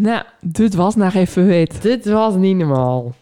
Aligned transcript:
Nou, 0.00 0.22
dit 0.40 0.74
was 0.74 0.94
nog 0.94 1.14
even 1.14 1.46
wit. 1.46 1.82
Dit 1.82 2.04
was 2.04 2.34
niet 2.34 2.56
normaal. 2.56 3.14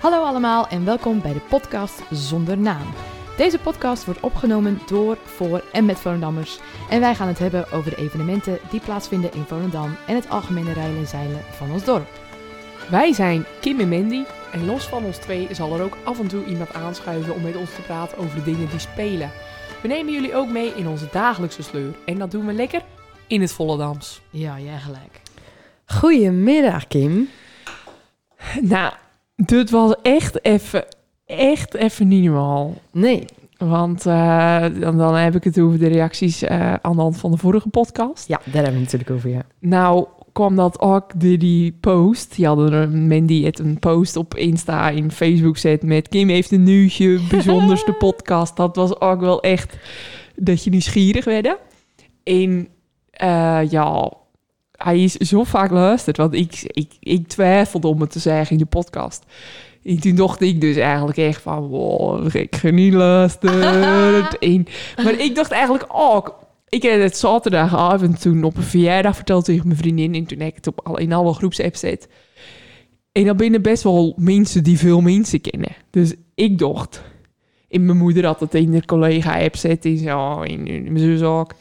Hallo 0.00 0.22
allemaal 0.24 0.68
en 0.68 0.84
welkom 0.84 1.20
bij 1.20 1.32
de 1.32 1.40
podcast 1.48 2.02
Zonder 2.10 2.58
Naam. 2.58 2.86
Deze 3.36 3.58
podcast 3.58 4.04
wordt 4.04 4.20
opgenomen 4.20 4.78
door, 4.86 5.18
voor 5.24 5.64
en 5.72 5.84
met 5.84 5.98
Volendammers. 5.98 6.60
En 6.90 7.00
wij 7.00 7.14
gaan 7.14 7.28
het 7.28 7.38
hebben 7.38 7.72
over 7.72 7.90
de 7.90 7.96
evenementen 7.96 8.58
die 8.70 8.80
plaatsvinden 8.80 9.32
in 9.32 9.44
Volendam 9.44 9.96
en 10.06 10.14
het 10.14 10.30
algemene 10.30 10.72
rijden 10.72 10.96
en 10.96 11.06
zeilen 11.06 11.40
van 11.50 11.72
ons 11.72 11.84
dorp. 11.84 12.08
Wij 12.90 13.12
zijn 13.12 13.44
Kim 13.60 13.80
en 13.80 13.88
Mandy. 13.88 14.24
En 14.52 14.66
los 14.66 14.88
van 14.88 15.04
ons 15.04 15.16
twee 15.16 15.48
zal 15.50 15.74
er 15.74 15.82
ook 15.82 15.96
af 16.04 16.20
en 16.20 16.28
toe 16.28 16.44
iemand 16.44 16.74
aanschuiven 16.74 17.34
om 17.34 17.42
met 17.42 17.56
ons 17.56 17.74
te 17.74 17.82
praten 17.82 18.18
over 18.18 18.34
de 18.34 18.44
dingen 18.44 18.68
die 18.70 18.78
spelen. 18.78 19.30
We 19.86 19.92
nemen 19.92 20.12
jullie 20.12 20.34
ook 20.34 20.48
mee 20.48 20.72
in 20.74 20.88
onze 20.88 21.08
dagelijkse 21.12 21.62
sleur. 21.62 21.94
En 22.06 22.18
dat 22.18 22.30
doen 22.30 22.46
we 22.46 22.52
lekker 22.52 22.82
in 23.26 23.40
het 23.40 23.52
Volendams. 23.52 24.20
Ja, 24.30 24.60
jij 24.60 24.78
gelijk. 24.78 25.20
Goedemiddag 25.84 26.86
Kim. 26.86 27.28
Nou, 28.60 28.92
dit 29.36 29.70
was 29.70 29.94
echt 30.02 30.44
even, 30.44 30.84
echt 31.26 31.74
even 31.74 32.08
niet 32.08 32.24
normaal. 32.24 32.74
Nee, 32.92 33.24
Want 33.58 34.06
eh, 34.06 34.64
dan, 34.80 34.98
dan 34.98 35.14
heb 35.14 35.34
ik 35.34 35.44
het 35.44 35.58
over 35.58 35.78
de 35.78 35.88
reacties 35.88 36.42
eh, 36.42 36.74
aan 36.74 36.96
de 36.96 37.02
hand 37.02 37.16
van 37.16 37.30
de 37.30 37.36
vorige 37.36 37.68
podcast. 37.68 38.28
ja, 38.28 38.40
daar 38.44 38.54
hebben 38.54 38.72
we 38.72 38.80
het 38.80 38.92
natuurlijk 38.92 39.10
over, 39.10 39.30
ja. 39.30 39.42
Nou 39.58 40.06
kwam 40.36 40.56
dat 40.56 40.80
ook 40.80 41.20
door 41.20 41.38
die 41.38 41.76
post. 41.80 42.34
Die 42.34 42.46
hadden 42.46 42.72
een 42.72 43.06
Mandy 43.06 43.44
het 43.44 43.58
een 43.58 43.78
post 43.78 44.16
op 44.16 44.34
Insta 44.34 44.90
in 44.90 45.10
Facebook 45.10 45.56
zet 45.56 45.82
met 45.82 46.08
Kim 46.08 46.28
heeft 46.28 46.50
een 46.50 46.62
nieuwtje, 46.62 47.20
bijzonderste 47.30 47.92
podcast. 47.92 48.56
Dat 48.56 48.76
was 48.76 49.00
ook 49.00 49.20
wel 49.20 49.42
echt 49.42 49.76
dat 50.34 50.64
je 50.64 50.70
nieuwsgierig 50.70 51.24
werd. 51.24 51.56
En 52.24 52.68
eh, 53.10 53.60
ja, 53.70 54.12
hij 54.72 55.02
is 55.02 55.12
zo 55.12 55.44
vaak 55.44 55.70
luisterd, 55.70 56.16
want 56.16 56.34
ik, 56.34 56.62
ik, 56.62 56.92
ik 57.00 57.28
twijfelde 57.28 57.88
om 57.88 58.00
het 58.00 58.10
te 58.10 58.18
zeggen 58.18 58.52
in 58.52 58.62
de 58.62 58.66
podcast. 58.66 59.24
En 59.84 60.00
toen 60.00 60.14
dacht 60.14 60.40
ik 60.40 60.60
dus 60.60 60.76
eigenlijk 60.76 61.18
echt 61.18 61.42
van, 61.42 61.66
wow, 61.66 62.34
ik 62.34 62.56
ga 62.56 62.70
niet 62.70 62.94
luisteren. 62.94 64.24
En, 64.40 64.66
maar 65.04 65.18
ik 65.20 65.34
dacht 65.34 65.50
eigenlijk 65.50 65.84
ook, 65.88 66.45
ik 66.68 66.82
heb 66.82 67.00
het 67.00 67.16
zaterdagavond 67.16 68.20
toen 68.20 68.44
op 68.44 68.56
een 68.56 68.62
verjaardag 68.62 69.16
verteld 69.16 69.44
tegen 69.44 69.66
mijn 69.66 69.78
vriendin. 69.78 70.14
En 70.14 70.26
toen 70.26 70.38
heb 70.38 70.48
ik 70.48 70.56
het 70.56 70.66
op 70.66 70.86
al, 70.86 70.98
in 70.98 71.12
alle 71.12 71.32
groepsapps 71.32 71.80
zet. 71.80 72.08
En 73.12 73.24
dan 73.24 73.36
binnen 73.36 73.62
best 73.62 73.82
wel 73.82 74.14
mensen 74.16 74.64
die 74.64 74.78
veel 74.78 75.00
mensen 75.00 75.40
kennen. 75.40 75.76
Dus 75.90 76.14
ik 76.34 76.58
dacht, 76.58 77.02
en 77.68 77.84
mijn 77.86 77.98
moeder 77.98 78.24
had 78.24 78.40
het 78.40 78.54
in 78.54 78.70
de 78.70 78.84
collega-app 78.84 79.56
zet 79.56 79.84
en 79.84 79.98
zo, 79.98 80.42
en, 80.42 80.62
mijn 80.64 80.98
zus 80.98 81.22
ook. 81.22 81.54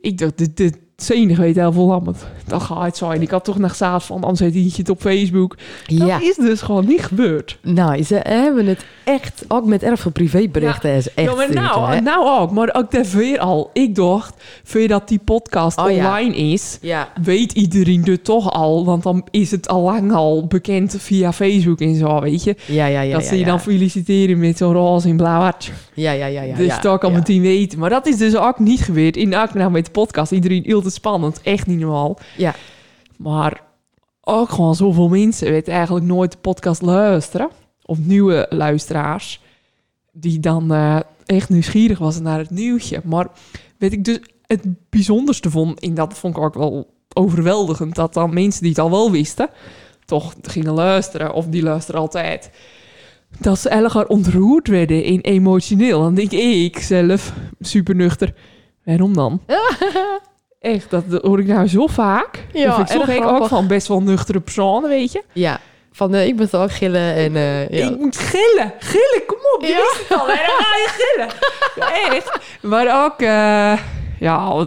Ik 0.00 0.18
dacht, 0.18 0.56
dit 0.56 0.78
zenig 0.96 1.38
weet 1.38 1.54
heel 1.56 1.72
veel 1.72 1.86
het. 2.06 2.26
Dat 2.46 2.62
gaat 2.62 2.84
het 2.84 2.96
zijn. 2.96 3.22
Ik 3.22 3.30
had 3.30 3.44
toch 3.44 3.58
nog 3.58 3.74
zaad 3.74 4.04
van, 4.04 4.22
anders 4.22 4.40
hij 4.40 4.72
het 4.76 4.88
op 4.88 5.00
Facebook. 5.00 5.56
Dat 5.86 6.08
Ja, 6.08 6.20
is 6.20 6.36
dus 6.36 6.60
gewoon 6.62 6.86
niet 6.86 7.02
gebeurd. 7.02 7.58
nou, 7.62 8.02
ze 8.02 8.14
hebben 8.22 8.66
het 8.66 8.84
echt, 9.04 9.44
ook 9.48 9.64
met 9.66 9.82
erg 9.82 10.00
veel 10.00 10.10
privéberichten, 10.10 10.90
is 10.90 11.14
echt 11.14 11.30
ja, 11.30 11.34
maar 11.34 11.52
nou, 11.52 12.00
nou 12.00 12.40
ook. 12.40 12.50
Maar 12.50 12.74
ook 12.74 12.90
weer 13.12 13.38
al. 13.38 13.70
Ik 13.72 13.94
dacht, 13.94 14.34
voordat 14.64 15.08
die 15.08 15.20
podcast 15.24 15.78
Oh 15.78 15.90
ja. 15.90 15.96
online 15.96 16.36
is, 16.36 16.78
Ja, 16.80 17.08
weet 17.22 17.52
iedereen 17.52 18.02
het 18.04 18.24
toch 18.24 18.52
al. 18.52 18.84
Want 18.84 19.02
dan 19.02 19.26
is 19.30 19.50
het 19.50 19.68
al 19.68 19.82
lang 19.82 20.12
al 20.12 20.46
bekend 20.46 20.94
via 20.98 21.32
Facebook 21.32 21.80
en 21.80 21.94
zo, 21.94 22.20
weet 22.20 22.44
je. 22.44 22.56
ja, 22.66 22.86
ja, 22.86 23.00
ja. 23.00 23.12
dat 23.16 23.24
ze 23.24 23.38
je 23.38 23.44
dan 23.44 23.60
feliciteren 23.60 24.38
met 24.38 24.56
zo'n 24.56 24.72
roze 24.72 25.08
en 25.08 25.16
blauw 25.16 25.40
hartje. 25.40 25.72
Ja, 25.94 26.12
ja, 26.12 26.26
ja, 26.26 26.42
ja. 26.42 26.56
dus 26.56 26.80
dat 26.80 27.00
kan 27.00 27.12
meteen 27.12 27.40
weten. 27.42 27.78
Maar 27.78 27.90
dat 27.90 28.06
is 28.06 28.16
dus 28.16 28.36
ook 28.36 28.58
niet 28.58 28.80
gebeurd. 28.80 29.16
In 29.16 29.28
nou 29.54 29.70
met 29.70 29.84
de 29.84 29.90
podcast. 29.90 30.32
Iedereen 30.32 30.64
spannend. 30.90 31.40
Echt 31.42 31.66
niet 31.66 31.78
normaal. 31.78 32.18
Ja. 32.36 32.54
Maar 33.16 33.62
ook 34.20 34.50
gewoon 34.50 34.74
zoveel 34.74 35.08
mensen 35.08 35.50
weten 35.50 35.72
eigenlijk 35.72 36.06
nooit 36.06 36.32
de 36.32 36.38
podcast 36.38 36.82
luisteren. 36.82 37.50
Of 37.82 37.98
nieuwe 37.98 38.46
luisteraars. 38.50 39.40
Die 40.12 40.40
dan 40.40 40.72
eh, 40.72 41.00
echt 41.26 41.48
nieuwsgierig 41.48 41.98
was 41.98 42.20
naar 42.20 42.38
het 42.38 42.50
nieuwtje. 42.50 43.00
Maar 43.04 43.28
weet 43.78 43.92
ik 43.92 44.04
dus 44.04 44.18
het 44.46 44.64
bijzonderste 44.90 45.50
vond. 45.50 45.80
En 45.80 45.94
dat 45.94 46.18
vond 46.18 46.36
ik 46.36 46.42
ook 46.42 46.54
wel 46.54 46.94
overweldigend. 47.12 47.94
Dat 47.94 48.14
dan 48.14 48.34
mensen 48.34 48.60
die 48.60 48.70
het 48.70 48.78
al 48.78 48.90
wel 48.90 49.10
wisten. 49.10 49.48
Toch 50.04 50.34
gingen 50.42 50.72
luisteren. 50.72 51.32
Of 51.32 51.46
die 51.46 51.62
luisteren 51.62 52.00
altijd. 52.00 52.50
Dat 53.38 53.58
ze 53.58 53.68
erg 53.68 54.08
ontroerd 54.08 54.68
werden 54.68 55.04
en 55.04 55.20
emotioneel. 55.20 56.00
Dan 56.00 56.14
denk 56.14 56.30
ik 56.30 56.78
zelf, 56.78 57.32
super 57.60 57.94
nuchter. 57.94 58.34
Waarom 58.84 59.14
dan? 59.14 59.40
Echt, 60.60 60.90
dat 60.90 61.04
hoor 61.22 61.38
ik 61.40 61.46
nou 61.46 61.68
zo 61.68 61.86
vaak. 61.86 62.44
Ja, 62.52 62.62
Ja, 62.62 62.74
vind 62.74 62.90
ik 62.90 62.94
gek 63.08 63.24
ook 63.26 63.46
van 63.46 63.66
best 63.66 63.86
wel 63.86 64.00
nuchtere 64.02 64.40
personen, 64.40 64.88
weet 64.88 65.12
je. 65.12 65.22
Ja, 65.32 65.60
van 65.92 66.14
eh, 66.14 66.26
ik 66.26 66.36
toch 66.36 66.54
ook 66.54 66.72
gillen 66.72 67.14
en... 67.14 67.36
eh, 67.36 67.68
ja. 67.68 67.88
Ik 67.90 67.98
moet 67.98 68.16
gillen. 68.18 68.72
Gillen, 68.78 69.22
kom 69.26 69.36
op. 69.54 69.60
Je 69.60 69.66
Ja. 69.68 69.76
wist 69.76 70.08
het 70.08 70.18
al. 70.18 70.26
hè? 70.26 70.34
Dan 70.34 70.64
ga 70.64 70.76
je 70.76 70.88
gillen. 70.98 72.14
Echt. 72.14 72.38
Maar 72.62 73.04
ook, 73.04 73.20
eh, 73.20 73.78
ja, 74.20 74.66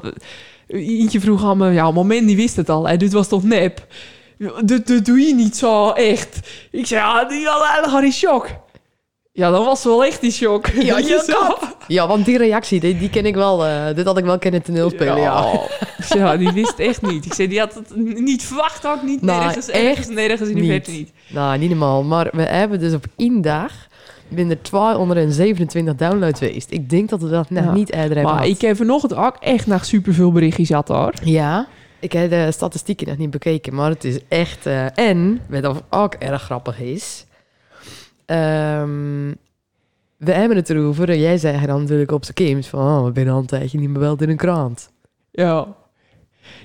eentje 0.67 1.19
vroeg 1.19 1.43
aan 1.45 1.57
me, 1.57 1.71
ja, 1.71 1.91
moment 1.91 2.27
die 2.27 2.35
wist 2.35 2.55
het 2.55 2.69
al. 2.69 2.87
Hè? 2.87 2.97
Dit 2.97 3.13
was 3.13 3.27
toch 3.27 3.43
nep? 3.43 3.85
Dat, 4.63 4.87
dat 4.87 5.05
doe 5.05 5.19
je 5.19 5.33
niet 5.35 5.57
zo, 5.57 5.89
echt. 5.89 6.39
Ik 6.71 6.85
zei, 6.85 7.01
ja, 7.01 7.23
die 7.25 7.45
had 7.45 7.61
eigenlijk 7.63 7.91
in 8.03 8.11
shock. 8.11 8.47
Ja, 9.39 9.51
dan 9.51 9.65
was 9.65 9.83
wel 9.83 10.05
echt 10.05 10.23
in 10.23 10.31
shock. 10.31 10.67
Ja, 10.89 10.95
Weet 10.95 11.07
je 11.07 11.57
ja, 11.87 12.07
want 12.07 12.25
die 12.25 12.37
reactie, 12.37 12.79
die, 12.79 12.97
die 12.97 13.09
ken 13.09 13.25
ik 13.25 13.35
wel. 13.35 13.65
eh, 13.65 13.95
dit 13.95 14.05
had 14.05 14.17
ik 14.17 14.23
wel 14.23 14.37
kennen 14.39 14.61
toneelspelen, 14.61 15.19
ja. 15.21 15.59
Ja, 16.09 16.37
die 16.37 16.51
wist 16.51 16.79
echt 16.79 17.01
niet. 17.01 17.25
Ik 17.25 17.33
zei, 17.33 17.47
die 17.47 17.59
had 17.59 17.73
het 17.73 17.95
niet 18.19 18.43
verwacht 18.43 18.87
ook 18.87 19.03
niet. 19.03 19.21
Nou, 19.21 19.43
nergens, 19.43 19.69
echt 19.69 19.83
ergens, 19.83 20.07
nergens 20.07 20.49
in 20.49 20.55
de 20.55 20.61
niet. 20.61 20.69
verte 20.69 20.91
niet. 20.91 21.11
Nou, 21.27 21.57
niet 21.57 21.69
normaal. 21.69 22.03
Maar 22.03 22.29
we 22.31 22.41
hebben 22.41 22.79
dus 22.79 22.93
op 22.93 23.05
één 23.15 23.41
dag 23.41 23.71
binnen 24.27 24.61
227 24.61 25.95
downloads 25.95 26.39
geweest. 26.39 26.71
Ik 26.71 26.89
denk 26.89 27.09
dat 27.09 27.21
we 27.21 27.29
dat 27.29 27.49
nog 27.49 27.63
Ja. 27.63 27.71
niet 27.71 27.91
eerder 27.93 28.15
hebben 28.15 28.33
Maar 28.35 28.47
ik 28.47 28.61
heb 28.61 28.75
vanochtend 28.75 29.15
ook 29.15 29.35
echt 29.39 29.67
naar 29.67 29.85
superveel 29.85 30.31
berichtjes 30.31 30.67
gehad 30.67 30.87
hoor. 30.87 31.13
Ja, 31.23 31.67
ik 31.99 32.11
heb 32.11 32.29
de 32.29 32.51
statistieken 32.51 33.07
nog 33.07 33.17
niet 33.17 33.29
bekeken, 33.31 33.75
maar 33.75 33.89
het 33.89 34.03
is 34.03 34.17
echt... 34.27 34.65
eh, 34.65 34.97
en, 34.97 35.41
wat 35.49 35.83
ook 35.89 36.13
erg 36.13 36.41
grappig 36.41 36.79
is... 36.79 37.25
ehm, 38.29 39.33
we 40.17 40.31
hebben 40.31 40.57
het 40.57 40.69
erover, 40.69 41.09
en 41.09 41.19
jij 41.19 41.37
zei 41.37 41.65
dan 41.65 41.81
natuurlijk 41.81 42.11
op 42.11 42.25
de 42.25 42.33
Kims... 42.33 42.67
van, 42.67 42.79
oh, 42.79 43.05
we 43.05 43.11
zijn 43.11 43.29
al 43.29 43.39
een 43.39 43.45
tijdje 43.45 43.79
niet 43.79 43.89
meer 43.89 43.99
wel 43.99 44.15
in 44.15 44.29
een 44.29 44.37
krant. 44.37 44.91
Ja. 45.31 45.67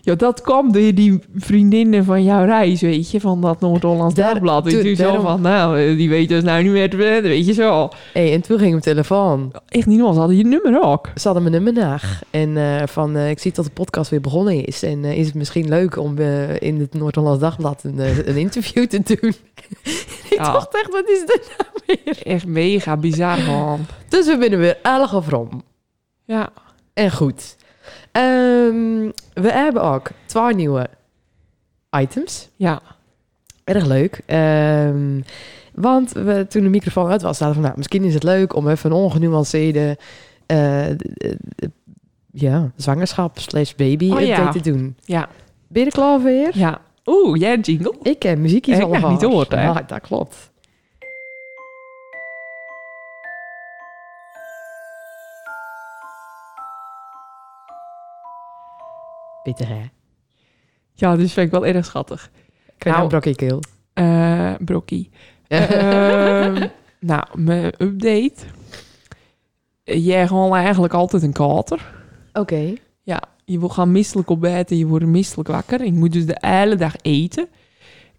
Ja, 0.00 0.15
dat 0.15 0.41
kwam 0.41 0.72
door 0.72 0.95
die 0.95 1.19
vriendinnen 1.37 2.05
van 2.05 2.25
jouw 2.25 2.45
reis, 2.45 2.81
weet 2.81 3.11
je, 3.11 3.21
van 3.21 3.41
dat 3.41 3.61
Noord-Hollands 3.61 4.15
Dagblad. 4.15 4.67
En 4.67 4.83
toen 4.83 4.97
zo 4.97 5.21
van, 5.21 5.41
nou, 5.41 5.81
eh, 5.81 5.97
die 5.97 6.09
weten 6.09 6.34
dus 6.37 6.45
nou 6.45 6.62
niet 6.62 6.72
meer 6.72 6.91
te 6.91 6.97
vinden, 6.97 7.22
weet 7.22 7.47
je 7.47 7.53
zo. 7.53 7.89
Hey, 8.12 8.33
en 8.33 8.41
toen 8.41 8.59
ging 8.59 8.71
mijn 8.71 8.83
telefoon. 8.83 9.53
Echt 9.69 9.87
niet 9.87 9.97
normaal, 9.97 10.12
ze 10.15 10.19
hadden 10.19 10.37
je 10.37 10.44
nummer 10.44 10.83
ook. 10.83 11.09
Ze 11.15 11.28
hadden 11.28 11.50
mijn 11.50 11.55
nummer 11.65 11.83
naar. 11.83 12.19
En 12.31 12.56
eh, 12.56 12.87
van, 12.87 13.17
eh, 13.17 13.31
ik 13.31 13.39
zie 13.39 13.53
dat 13.53 13.65
de 13.65 13.71
podcast 13.71 14.11
weer 14.11 14.21
begonnen 14.21 14.65
is. 14.65 14.83
En 14.83 15.05
is 15.05 15.27
het 15.27 15.34
misschien 15.34 15.69
leuk 15.69 15.99
om 15.99 16.19
in 16.59 16.81
het 16.81 16.94
Noord-Hollands 16.94 17.41
Dagblad 17.41 17.84
een, 17.84 17.99
een 18.28 18.37
interview 18.37 18.87
te 18.87 19.00
doen? 19.05 19.34
ik 20.31 20.37
Ja. 20.37 20.53
dacht 20.53 20.75
echt, 20.75 20.93
wat 20.93 21.09
is 21.09 21.21
dit 21.27 21.50
nou 21.59 22.00
weer? 22.05 22.23
Echt 22.23 22.47
mega 22.47 22.97
bizar 22.97 23.37
gewoon. 23.37 23.81
Dus 24.09 24.27
we 24.27 24.39
binnen 24.39 24.59
weer 24.59 24.78
erg 24.83 25.15
afrom. 25.15 25.62
Ja. 26.25 26.49
En 26.94 27.11
goed. 27.12 27.56
Ehm, 28.12 29.11
we 29.34 29.53
hebben 29.53 29.83
ook 29.83 30.11
twee 30.27 30.55
nieuwe 30.55 30.87
items. 32.00 32.49
Ja. 32.56 32.81
Erg 33.65 33.84
leuk. 33.87 34.21
Ehm, 34.27 35.21
want 35.75 36.12
we, 36.12 36.47
toen 36.49 36.62
de 36.62 36.69
microfoon 36.69 37.11
uit 37.11 37.22
was, 37.22 37.37
zaten 37.37 37.49
we 37.49 37.55
van... 37.55 37.62
Nou, 37.62 37.75
misschien 37.77 38.05
is 38.05 38.15
het 38.15 38.23
leuk 38.23 38.55
om 38.56 38.69
even 38.69 38.91
een 38.91 38.97
ongenuanceerde... 38.97 39.99
d- 40.47 41.67
ja, 42.37 42.70
zwangerschap 42.76 43.38
slash 43.38 43.73
baby 43.75 44.11
Oh, 44.11 44.20
ja. 44.20 44.50
te 44.50 44.61
doen. 44.61 44.97
Ja. 45.05 45.29
Ben 45.69 45.81
je 45.82 45.87
er 45.87 45.94
klaar 45.94 46.20
voor? 46.20 46.50
Ja. 46.53 46.81
Oeh, 47.06 47.38
jij 47.41 47.53
een 47.53 47.61
jingle? 47.61 47.94
Ik 48.03 48.23
heb 48.23 48.38
muziekjes 48.38 48.76
Ik 48.76 48.82
al 48.82 48.91
heb 48.93 49.00
gehad. 49.00 49.20
niet 49.20 49.25
gehoord, 49.29 49.50
hè? 49.50 49.62
Ja, 49.62 49.82
dat 49.87 50.00
klopt. 50.00 50.50
Bitter, 59.44 59.69
hè? 59.69 59.82
Ja, 60.93 61.17
dus 61.17 61.32
vind 61.32 61.46
ik 61.46 61.52
wel 61.52 61.67
erg 61.67 61.85
schattig. 61.85 62.31
Je 62.67 62.73
Nou. 62.85 62.96
nou, 62.96 63.08
brokkie 63.08 63.35
keel? 63.35 63.61
Eh 63.93 64.52
brokkie. 64.58 65.11
Ehm, 65.49 66.67
nou, 67.00 67.25
mijn 67.35 67.73
update. 67.79 68.35
Jij 69.85 70.26
gewoon 70.26 70.55
eigenlijk 70.55 70.94
altijd 70.94 71.23
een 71.23 71.32
kater. 71.32 71.93
Oké. 72.32 72.73
Ja, 73.02 73.23
je 73.44 73.58
wil 73.58 73.69
gaan 73.69 73.93
misselijk 73.93 74.31
op 74.31 74.41
bed 74.41 74.70
en 74.70 74.76
je 74.76 74.87
wordt 74.87 75.06
misselijk 75.06 75.49
wakker. 75.49 75.85
Je 75.85 75.93
moet 75.93 76.12
dus 76.12 76.26
de 76.26 76.37
hele 76.41 76.76
dag 76.76 76.94
eten. 77.02 77.49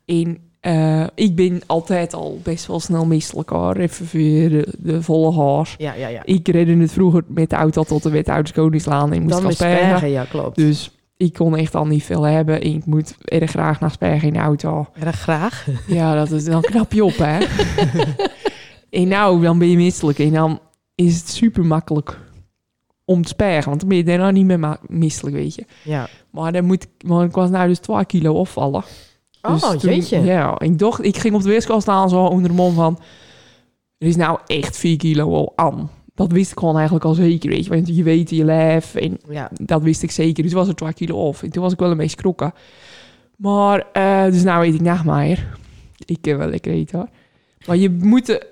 En 0.06 0.38
Eh, 0.66 1.04
ik 1.16 1.36
ben 1.36 1.62
altijd 1.66 2.14
al 2.14 2.40
best 2.44 2.66
wel 2.66 2.80
snel 2.80 3.06
misselijk 3.06 3.50
hoor. 3.50 3.76
Even 3.76 4.08
weer 4.12 4.50
de, 4.50 4.68
de 4.78 5.02
volle 5.02 5.34
haar. 5.34 5.76
Ja, 5.78 5.94
ja, 5.94 6.08
ja. 6.08 6.22
Ik 6.24 6.48
redde 6.48 6.78
het 6.78 6.92
vroeger 6.92 7.24
met 7.28 7.50
de 7.50 7.56
auto 7.56 7.84
tot 7.84 8.04
de 8.04 8.10
Wethouders 8.10 8.52
Koningslaan 8.52 9.14
en 9.14 9.22
moest 9.22 9.30
Dan 9.30 9.38
gaan 9.38 9.48
met 9.48 9.56
spergen. 9.56 9.88
Spergen, 9.88 10.10
ja, 10.10 10.24
klopt. 10.24 10.56
Dus 10.56 10.92
ik 11.18 11.34
kon 11.34 11.56
echt 11.58 11.76
al 11.76 11.86
niet 11.86 12.04
veel 12.04 12.24
hebben. 12.24 12.62
En 12.62 12.74
ik 12.74 12.86
moet 12.86 13.16
erg 13.24 13.50
graag 13.52 13.80
naar 13.80 13.92
Spergen 13.92 14.28
in 14.28 14.34
de 14.34 14.40
auto. 14.40 14.88
Erg 15.00 15.20
graag. 15.20 15.68
Ja, 15.88 16.16
dat 16.16 16.32
is, 16.32 16.46
dan 16.46 16.62
knap 16.62 16.94
je 16.94 17.04
op, 17.06 17.18
hè. 17.18 17.38
en 19.02 19.08
nou, 19.08 19.42
dan 19.42 19.58
ben 19.60 19.70
je 19.70 19.76
misselijk. 19.78 20.20
En 20.20 20.32
dan 20.34 20.60
is 20.96 21.18
het 21.18 21.30
super 21.30 21.66
makkelijk 21.66 22.20
om 23.06 23.22
te 23.22 23.28
spergen. 23.28 23.70
Want 23.70 23.80
dan 23.80 23.90
ben 23.90 23.98
je 23.98 24.04
daarna 24.04 24.32
niet 24.32 24.46
meer 24.46 24.78
misselijk, 24.88 25.36
weet 25.36 25.56
je. 25.56 25.66
Ja. 25.84 26.08
Maar 26.30 26.52
dan 26.52 26.66
moet 26.66 26.84
ik, 26.84 27.08
maar 27.08 27.26
ik 27.26 27.36
was 27.36 27.50
nou 27.50 27.68
dus 27.68 27.80
2 27.80 28.06
kilo 28.06 28.34
opvallen. 28.34 28.84
Oh, 29.42 29.52
Dus 29.52 29.62
toen- 29.62 29.92
jeetje. 29.94 30.20
Ja, 30.22 30.60
ik, 30.60 30.80
dacht, 30.80 31.04
ik 31.04 31.18
ging 31.18 31.36
op 31.36 31.42
de 31.42 31.50
weerskast 31.50 31.82
staan 31.82 32.10
zo 32.10 32.24
onder 32.26 32.50
de 32.50 32.56
mond 32.56 32.76
van... 32.76 33.00
Er 33.98 34.08
is 34.08 34.16
nou 34.16 34.40
echt 34.46 34.78
4 34.78 34.98
kilo 34.98 35.34
al 35.36 35.54
aan. 35.56 35.90
Dat 36.16 36.32
wist 36.32 36.52
ik 36.52 36.60
gewoon 36.60 36.76
eigenlijk 36.76 37.06
al 37.06 37.14
zeker, 37.14 37.50
weet 37.50 37.64
je. 37.64 37.70
Want 37.70 37.88
je 37.96 38.04
weet 38.04 38.30
je 38.30 38.44
lijf 38.44 38.96
en 38.96 39.18
Ja. 39.30 39.50
dat 39.62 39.82
wist 39.82 40.04
ik 40.04 40.12
zeker. 40.12 40.44
Dus 40.44 40.54
was 40.54 40.68
er 40.68 40.76
2 40.76 40.94
kilo 40.94 41.16
of. 41.28 41.44
En 41.44 41.50
toen 41.52 41.64
was 41.64 41.74
ik 41.74 41.80
wel 41.80 41.92
een 41.92 41.98
beetje 41.98 42.18
schrokken. 42.20 42.54
Maar, 43.36 43.86
eh, 43.94 44.24
dus 44.26 44.44
nou 44.44 44.66
eet 44.66 44.74
ik 44.74 44.82
nachtmaier. 44.82 45.58
Ik 46.06 46.18
kan 46.22 46.38
wel 46.38 46.48
lekker 46.48 46.72
eten 46.72 46.98
hoor. 47.00 47.08
Maar 47.68 47.78
je 47.78 47.90
moet 47.90 48.46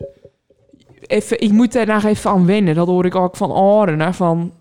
even, 1.07 1.39
ik 1.41 1.51
moet 1.51 1.75
er 1.75 1.85
nog 1.87 2.03
even 2.03 2.31
aan 2.31 2.45
wennen. 2.45 2.75
Dat 2.75 2.87
hoor 2.87 3.05
ik 3.05 3.15
ook 3.15 3.35
van 3.35 3.51
Aren. 3.51 3.99
Hè, 3.99 4.13
van, 4.13 4.53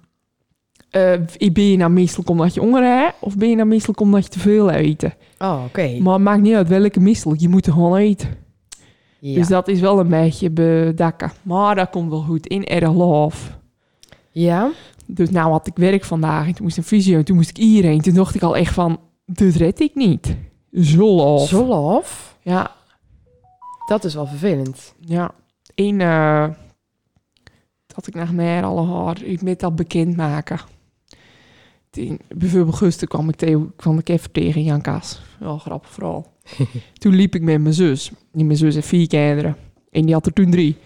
eh, 0.91 1.13
ben 1.53 1.71
je 1.71 1.77
nou 1.77 1.91
misselijk 1.91 2.31
omdat 2.31 2.55
je 2.55 2.61
honger 2.61 2.83
hebt? 2.83 3.15
Of 3.21 3.37
ben 3.37 3.49
je 3.49 3.57
nou 3.57 3.69
misselijk 3.69 4.01
omdat 4.01 4.25
je 4.25 4.31
te 4.31 4.39
veel 4.39 4.73
eet? 4.73 5.05
Oh, 5.39 5.63
oké. 5.67 5.99
Maar 6.01 6.15
het 6.15 6.23
maakt 6.23 6.43
niet 6.43 6.55
uit 6.55 6.69
welke 6.69 7.01
misselijk. 7.01 7.41
Je 7.41 7.49
moet 7.49 7.67
er 7.67 7.73
gewoon 7.73 7.97
eten. 7.97 8.29
Ja. 9.25 9.35
Dus 9.35 9.49
dat 9.49 9.69
is 9.69 9.81
wel 9.81 9.99
een 10.01 10.09
beetje 10.09 10.51
bedakken. 10.51 11.33
Maar 11.43 11.75
dat 11.75 11.91
komt 11.91 12.11
wel 12.11 12.21
goed. 12.23 12.47
In 12.47 12.65
erg 12.65 12.93
love. 12.93 13.51
ja? 14.31 14.71
Dus 15.07 15.31
nou 15.31 15.51
had 15.51 15.67
ik 15.67 15.77
werk 15.77 16.05
vandaag. 16.05 16.47
En 16.47 16.53
toen 16.55 16.65
moest 16.65 16.77
een 16.77 16.83
fysio. 16.83 17.19
En 17.19 17.25
toen 17.25 17.37
moest 17.37 17.49
ik 17.51 17.57
hierheen. 17.57 18.01
Toen 18.01 18.15
dacht 18.15 18.35
ik 18.35 18.43
al 18.43 18.57
echt 18.57 18.75
van... 18.75 19.01
Dit 19.27 19.55
red 19.57 19.81
ik 19.81 19.95
niet. 19.95 20.37
Zo 20.73 21.15
love. 21.15 21.47
Zo 21.47 21.67
lof? 21.67 22.37
Ja, 22.43 22.71
Dat 23.87 24.05
is 24.05 24.15
wel 24.15 24.27
vervelend. 24.27 24.95
ja. 25.01 25.31
Eén... 25.75 26.01
eh, 26.01 26.49
dat 27.87 28.07
ik 28.07 28.15
naar 28.15 28.35
meer 28.35 28.63
alle 28.65 28.87
haar... 28.87 29.23
Ik 29.23 29.43
met 29.43 29.61
dat 29.61 29.77
bekendmaken. 29.77 30.59
Toen, 31.93 32.21
bijvoorbeeld 32.35 32.77
gisteren 32.77 33.09
kwam 33.09 33.29
ik 33.29 33.37
tegen, 33.37 33.73
kwam 33.77 33.99
ik 33.99 34.09
even 34.09 34.33
tegen 34.33 34.63
Jan 34.63 34.81
Kaas. 34.81 35.23
Wel 35.39 35.59
grappig 35.59 35.91
vooral. 35.91 36.27
toen 37.01 37.15
liep 37.15 37.35
ik 37.35 37.43
met 37.43 37.61
mijn 37.61 37.75
zus. 37.75 38.11
En 38.33 38.47
mijn 38.47 38.59
zus 38.59 38.75
heeft 38.75 38.87
vier 38.87 39.07
kinderen. 39.07 39.57
En 39.91 40.05
die 40.05 40.15
had 40.15 40.27
er 40.27 40.33
toen 40.33 40.51
drie. 40.51 40.77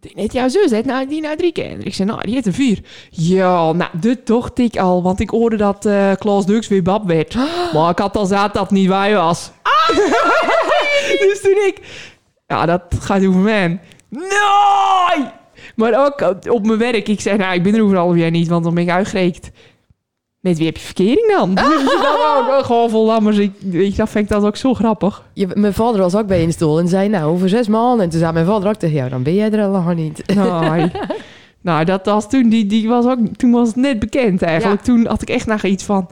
Ik 0.00 0.14
Net 0.14 0.32
jouw 0.32 0.48
zus, 0.48 0.70
heeft 0.70 0.84
nou, 0.84 1.08
die 1.08 1.20
nou 1.20 1.36
drie 1.36 1.52
kinderen. 1.52 1.84
Ik 1.84 1.94
zei, 1.94 2.08
nou, 2.08 2.22
die 2.22 2.34
heeft 2.34 2.46
er 2.46 2.52
vier. 2.52 2.80
Ja, 3.10 3.72
nou, 3.72 3.90
dit 4.00 4.26
dacht 4.26 4.58
ik 4.58 4.76
al. 4.76 5.02
Want 5.02 5.20
ik 5.20 5.30
hoorde 5.30 5.56
dat 5.56 5.86
eh 5.86 6.12
Klaas 6.18 6.46
Dux 6.46 6.68
weer 6.68 6.82
bab 6.82 7.06
werd. 7.06 7.34
Maar 7.74 7.90
ik 7.90 7.98
had 7.98 8.16
al 8.16 8.26
zaad 8.26 8.54
dat 8.54 8.62
het 8.62 8.70
niet 8.70 8.88
waar 8.88 9.12
was. 9.12 9.50
dus 11.28 11.40
toen 11.42 11.66
ik... 11.66 11.80
Ja, 12.46 12.66
dat 12.66 12.82
gaat 12.98 13.26
over 13.26 13.40
mij. 13.40 13.80
Nee! 14.08 15.26
Maar 15.76 16.04
ook 16.04 16.36
op 16.50 16.66
mijn 16.66 16.78
werk. 16.78 17.08
Ik 17.08 17.20
zei, 17.20 17.36
nou, 17.36 17.54
ik 17.54 17.62
ben 17.62 17.74
er 17.74 17.82
over 17.82 17.96
half 17.96 18.16
jaar 18.16 18.30
niet, 18.30 18.48
want 18.48 18.64
dan 18.64 18.74
ben 18.74 18.82
ik 18.82 18.90
uitgerekend. 18.90 19.50
Met 20.44 20.56
wie 20.56 20.66
heb 20.66 20.76
je 20.76 20.82
verkering 20.84 21.32
dan? 21.36 21.58
Ook 22.58 22.64
gewoon 22.64 22.90
vol 22.90 23.06
lammers. 23.06 23.38
Ik, 23.38 23.96
dat 23.96 24.08
vind 24.08 24.24
ik 24.24 24.28
dat 24.30 24.44
ook 24.44 24.56
zo 24.56 24.74
grappig. 24.74 25.22
Je, 25.32 25.48
mijn 25.54 25.74
vader 25.74 26.00
was 26.00 26.14
ook 26.14 26.26
bij 26.26 26.40
in 26.40 26.46
de 26.46 26.52
stoel 26.52 26.78
en 26.78 26.88
zei, 26.88 27.08
nou, 27.08 27.24
over 27.32 27.48
zes 27.48 27.68
maanden. 27.68 28.04
En 28.04 28.10
toen 28.10 28.18
zei 28.20 28.32
mijn 28.32 28.46
vader 28.46 28.68
ook 28.68 28.74
tegen 28.74 28.96
jou, 28.96 29.10
dan 29.10 29.22
ben 29.22 29.34
jij 29.34 29.50
er 29.50 29.64
al 29.64 29.70
lang 29.70 29.94
niet. 29.96 30.22
Nee. 30.34 30.90
nou, 31.60 31.84
dat 31.84 32.06
was 32.06 32.28
toen, 32.28 32.48
die, 32.48 32.66
die 32.66 32.88
was 32.88 33.04
ook, 33.06 33.18
toen 33.36 33.50
was 33.50 33.68
het 33.68 33.76
net 33.76 33.98
bekend 33.98 34.42
eigenlijk. 34.42 34.82
Toen 34.82 35.06
had 35.06 35.22
ik 35.22 35.28
echt 35.28 35.46
nog 35.46 35.62
iets 35.62 35.84
van... 35.84 36.08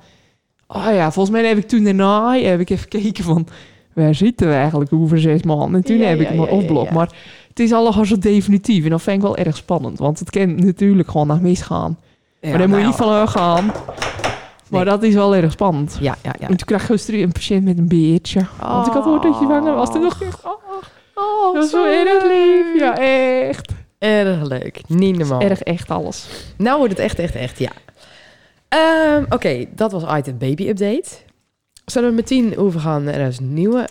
Oh 0.66 0.88
ja, 0.92 1.12
volgens 1.12 1.36
mij 1.36 1.48
heb 1.48 1.58
ik 1.58 1.68
toen 1.68 1.84
daarna 1.84 2.34
heb 2.34 2.60
ik 2.60 2.70
even 2.70 2.88
gekeken 2.90 3.24
van... 3.24 3.46
Waar 3.92 4.14
zitten 4.14 4.48
we 4.48 4.54
eigenlijk 4.54 4.92
over 4.92 5.20
zes 5.20 5.42
maanden? 5.42 5.74
En 5.74 5.84
toen 5.84 5.96
Ja, 5.96 6.06
heb 6.06 6.20
ik 6.20 6.32
ja, 6.32 6.40
opgeblokkt. 6.42 6.88
ja. 6.88 6.94
Maar 6.94 7.10
het 7.48 7.60
is 7.60 7.72
allemaal 7.72 8.04
zo 8.04 8.18
definitief. 8.18 8.84
En 8.84 8.90
dat 8.90 9.02
vind 9.02 9.16
ik 9.16 9.22
wel 9.22 9.36
erg 9.36 9.56
spannend. 9.56 9.98
Want 9.98 10.18
het 10.18 10.30
kan 10.30 10.64
natuurlijk 10.64 11.10
gewoon 11.10 11.26
nog 11.26 11.40
misgaan. 11.40 11.98
Maar 12.50 12.58
daar 12.58 12.68
moet 12.68 12.78
je 12.78 12.86
niet 12.86 12.94
van 12.94 13.08
uitgaan. 13.12 13.64
Maar 13.66 14.84
Nee. 14.84 14.84
dat 14.84 15.02
is 15.02 15.14
wel 15.14 15.34
erg 15.34 15.52
spannend. 15.52 15.96
Ja, 16.00 16.16
ja, 16.22 16.34
ja. 16.40 16.48
En 16.48 16.56
toen 16.56 16.66
kreeg 16.66 16.86
gisteren 16.86 17.20
een 17.22 17.32
patiënt 17.32 17.64
met 17.64 17.78
een 17.78 17.88
beertje. 17.88 18.40
Want 18.60 18.86
ik 18.86 18.92
had 18.92 19.02
gehoord 19.02 19.22
dat 19.22 19.38
je 19.38 19.44
zwanger 19.44 19.74
was. 19.74 19.92
Toen 19.92 20.02
dacht 20.02 20.22
ik, 20.22 20.28
oh, 20.42 20.52
Oh, 21.14 21.54
dat 21.54 21.64
is 21.64 21.70
zo 21.70 21.84
erg 21.84 22.22
lief. 22.24 22.80
Ja, 22.80 22.96
echt. 23.48 23.72
Erg 23.98 24.42
leuk. 24.48 24.80
Niet 24.88 25.18
normaal. 25.18 25.40
Erg 25.40 25.62
echt 25.62 25.90
alles. 25.90 26.26
Nou 26.56 26.78
wordt 26.78 26.92
het 26.92 27.02
echt, 27.02 27.18
echt, 27.18 27.34
echt, 27.34 27.58
ja. 27.58 27.70
Ehm, 28.68 29.24
Oké, 29.28 29.64
dat 29.74 29.92
was 29.92 30.02
item 30.18 30.38
baby 30.38 30.68
update. 30.68 31.08
Zullen 31.84 32.08
we 32.08 32.14
meteen 32.14 32.58
overgaan 32.58 33.04
naar 33.04 33.20
een 33.20 33.34
nieuwe? 33.38 33.88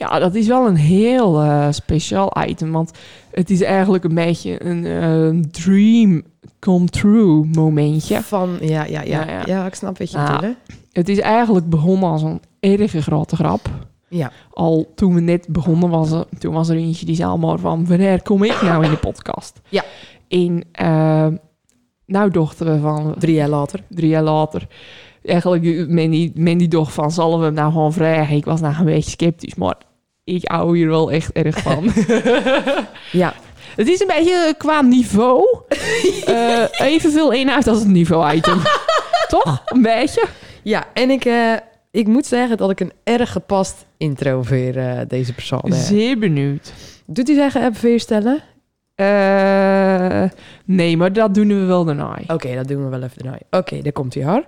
Ja, 0.00 0.18
dat 0.18 0.34
is 0.34 0.46
wel 0.46 0.66
een 0.66 0.76
heel 0.76 1.40
eh, 1.40 1.66
speciaal 1.70 2.32
item. 2.46 2.72
Want 2.72 2.90
het 3.30 3.50
is 3.50 3.62
eigenlijk 3.62 4.04
een 4.04 4.14
beetje 4.14 4.64
een 4.64 4.86
eh, 4.86 5.50
dream 5.50 6.22
come 6.58 6.86
true 6.86 7.44
momentje. 7.54 8.22
Van, 8.22 8.56
ja, 8.60 8.84
ja, 8.84 9.02
ja. 9.02 9.24
Ja, 9.24 9.30
ja. 9.30 9.42
Ja, 9.46 9.66
ik 9.66 9.74
snap 9.74 9.98
wat 9.98 10.10
je 10.10 10.16
Nou, 10.16 10.40
bedoelt. 10.40 10.56
Het 10.92 11.08
is 11.08 11.18
eigenlijk 11.18 11.68
begonnen 11.68 12.10
als 12.10 12.22
een 12.22 12.40
erge 12.60 13.02
grote 13.02 13.36
grap. 13.36 13.68
Ja. 14.08 14.32
Al 14.50 14.92
toen 14.94 15.14
we 15.14 15.20
net 15.20 15.46
begonnen 15.48 15.90
was 15.90 16.10
er, 16.10 16.24
toen 16.38 16.54
was 16.54 16.68
er 16.68 16.76
eentje 16.76 17.06
die 17.06 17.14
zei 17.14 17.36
maar 17.36 17.58
van... 17.58 17.86
Wanneer 17.86 18.22
kom 18.22 18.42
ik 18.42 18.62
nou 18.62 18.84
in 18.84 18.90
de 18.90 18.96
podcast? 18.96 19.60
Ja. 19.68 19.84
En 20.28 20.64
eh, 20.72 21.26
nou 22.06 22.30
dachten 22.30 22.66
we 22.72 22.80
van... 22.80 23.14
Drie 23.18 23.34
jaar 23.34 23.48
later. 23.48 23.84
drie 23.88 24.08
jaar 24.08 24.22
later. 24.22 24.66
Eigenlijk, 25.22 25.88
men 25.88 26.10
die, 26.10 26.32
men 26.34 26.58
die 26.58 26.68
dacht 26.68 26.92
van, 26.92 27.10
zullen 27.10 27.38
we 27.38 27.44
hem 27.44 27.54
nou 27.54 27.72
gewoon 27.72 27.92
vragen? 27.92 28.36
Ik 28.36 28.44
was 28.44 28.60
nou 28.60 28.74
een 28.78 28.84
beetje 28.84 29.10
sceptisch, 29.10 29.54
maar 29.54 29.76
ik 30.24 30.48
hou 30.48 30.76
hier 30.76 30.88
wel 30.88 31.10
echt 31.10 31.32
erg 31.32 31.58
van. 31.58 31.90
Ja. 33.12 33.34
het 33.76 33.88
is 33.88 34.00
een 34.00 34.06
beetje 34.06 34.54
qua 34.58 34.80
niveau. 34.82 35.44
eh 36.26 36.64
evenveel 36.72 37.32
inhoud 37.32 37.66
als 37.66 37.78
het 37.78 37.88
niveau-item. 37.88 38.58
Toch? 39.28 39.62
Een 39.64 39.82
beetje? 39.82 40.24
Ja, 40.62 40.84
en 40.94 41.10
ik, 41.10 41.24
eh, 41.24 41.52
ik 41.90 42.06
moet 42.06 42.26
zeggen 42.26 42.56
dat 42.56 42.70
ik 42.70 42.80
een 42.80 42.92
erg 43.04 43.32
gepast 43.32 43.86
intro 43.96 44.42
voor 44.42 44.56
eh, 44.56 44.98
deze 45.08 45.32
persoon 45.32 45.60
heb. 45.64 45.72
Zeer 45.72 46.18
benieuwd. 46.18 46.72
Doet 47.06 47.28
u 47.28 47.34
zeggen 47.34 47.60
even 47.60 47.74
voorstellen? 47.74 48.40
Eh, 48.94 50.30
nee, 50.64 50.96
maar 50.96 51.12
dat 51.12 51.34
doen 51.34 51.48
we 51.48 51.64
wel 51.64 51.84
daarna. 51.84 52.18
Oké, 52.26 52.54
dat 52.54 52.68
doen 52.68 52.84
we 52.84 52.88
wel 52.90 53.02
even 53.02 53.22
daarna. 53.22 53.38
Oké, 53.50 53.82
daar 53.82 53.92
komt 53.92 54.14
hij 54.14 54.24
hoor. 54.24 54.44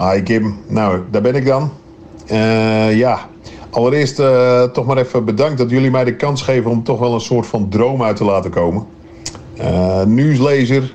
Hi 0.00 0.22
Kim, 0.22 0.56
nou 0.66 1.00
daar 1.10 1.22
ben 1.22 1.34
ik 1.34 1.46
dan. 1.46 1.70
Eh, 2.26 2.96
ja, 2.96 3.28
allereerst 3.70 4.18
eh, 4.18 4.62
toch 4.62 4.86
maar 4.86 4.96
even 4.96 5.24
bedankt 5.24 5.58
dat 5.58 5.70
jullie 5.70 5.90
mij 5.90 6.04
de 6.04 6.16
kans 6.16 6.42
geven 6.42 6.70
om 6.70 6.84
toch 6.84 6.98
wel 6.98 7.14
een 7.14 7.20
soort 7.20 7.46
van 7.46 7.68
droom 7.68 8.02
uit 8.02 8.16
te 8.16 8.24
laten 8.24 8.50
komen. 8.50 8.86
Eh, 9.56 10.04
nieuwslezer, 10.04 10.94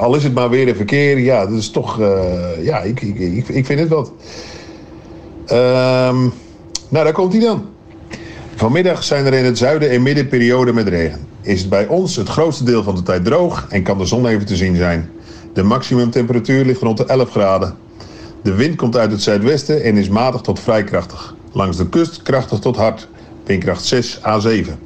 al 0.00 0.14
is 0.14 0.24
het 0.24 0.34
maar 0.34 0.50
weer 0.50 0.68
een 0.68 0.76
verkeer, 0.76 1.18
ja, 1.18 1.46
dat 1.46 1.58
is 1.58 1.70
toch, 1.70 2.00
ja, 2.60 2.78
ik, 2.78 3.00
ik, 3.00 3.18
ik, 3.18 3.48
ik 3.48 3.66
vind 3.66 3.80
het 3.80 3.88
wat. 3.88 4.12
Ehm, 5.46 6.20
nou, 6.88 7.04
daar 7.04 7.12
komt 7.12 7.32
hij 7.32 7.42
dan. 7.42 7.64
Vanmiddag 8.54 9.04
zijn 9.04 9.26
er 9.26 9.34
in 9.34 9.44
het 9.44 9.58
zuiden 9.58 9.90
en 9.90 10.02
midden 10.02 10.28
perioden 10.28 10.74
met 10.74 10.88
regen. 10.88 11.26
Is 11.42 11.60
het 11.60 11.70
bij 11.70 11.86
ons 11.86 12.16
het 12.16 12.28
grootste 12.28 12.64
deel 12.64 12.82
van 12.82 12.94
de 12.94 13.02
tijd 13.02 13.24
droog 13.24 13.66
en 13.68 13.82
kan 13.82 13.98
de 13.98 14.06
zon 14.06 14.26
even 14.26 14.46
te 14.46 14.56
zien 14.56 14.76
zijn. 14.76 15.10
De 15.52 15.62
maximumtemperatuur 15.62 16.64
ligt 16.64 16.80
rond 16.80 16.96
de 16.96 17.04
11 17.04 17.30
graden. 17.30 17.83
De 18.44 18.54
wind 18.54 18.76
komt 18.76 18.96
uit 18.96 19.10
het 19.10 19.22
zuidwesten 19.22 19.82
en 19.82 19.96
is 19.96 20.08
matig 20.08 20.40
tot 20.40 20.60
vrij 20.60 20.84
krachtig. 20.84 21.34
Langs 21.52 21.76
de 21.76 21.88
kust 21.88 22.22
krachtig 22.22 22.58
tot 22.58 22.76
hard, 22.76 23.08
windkracht 23.44 23.84
6 23.84 24.20
à 24.24 24.38
7. 24.38 24.78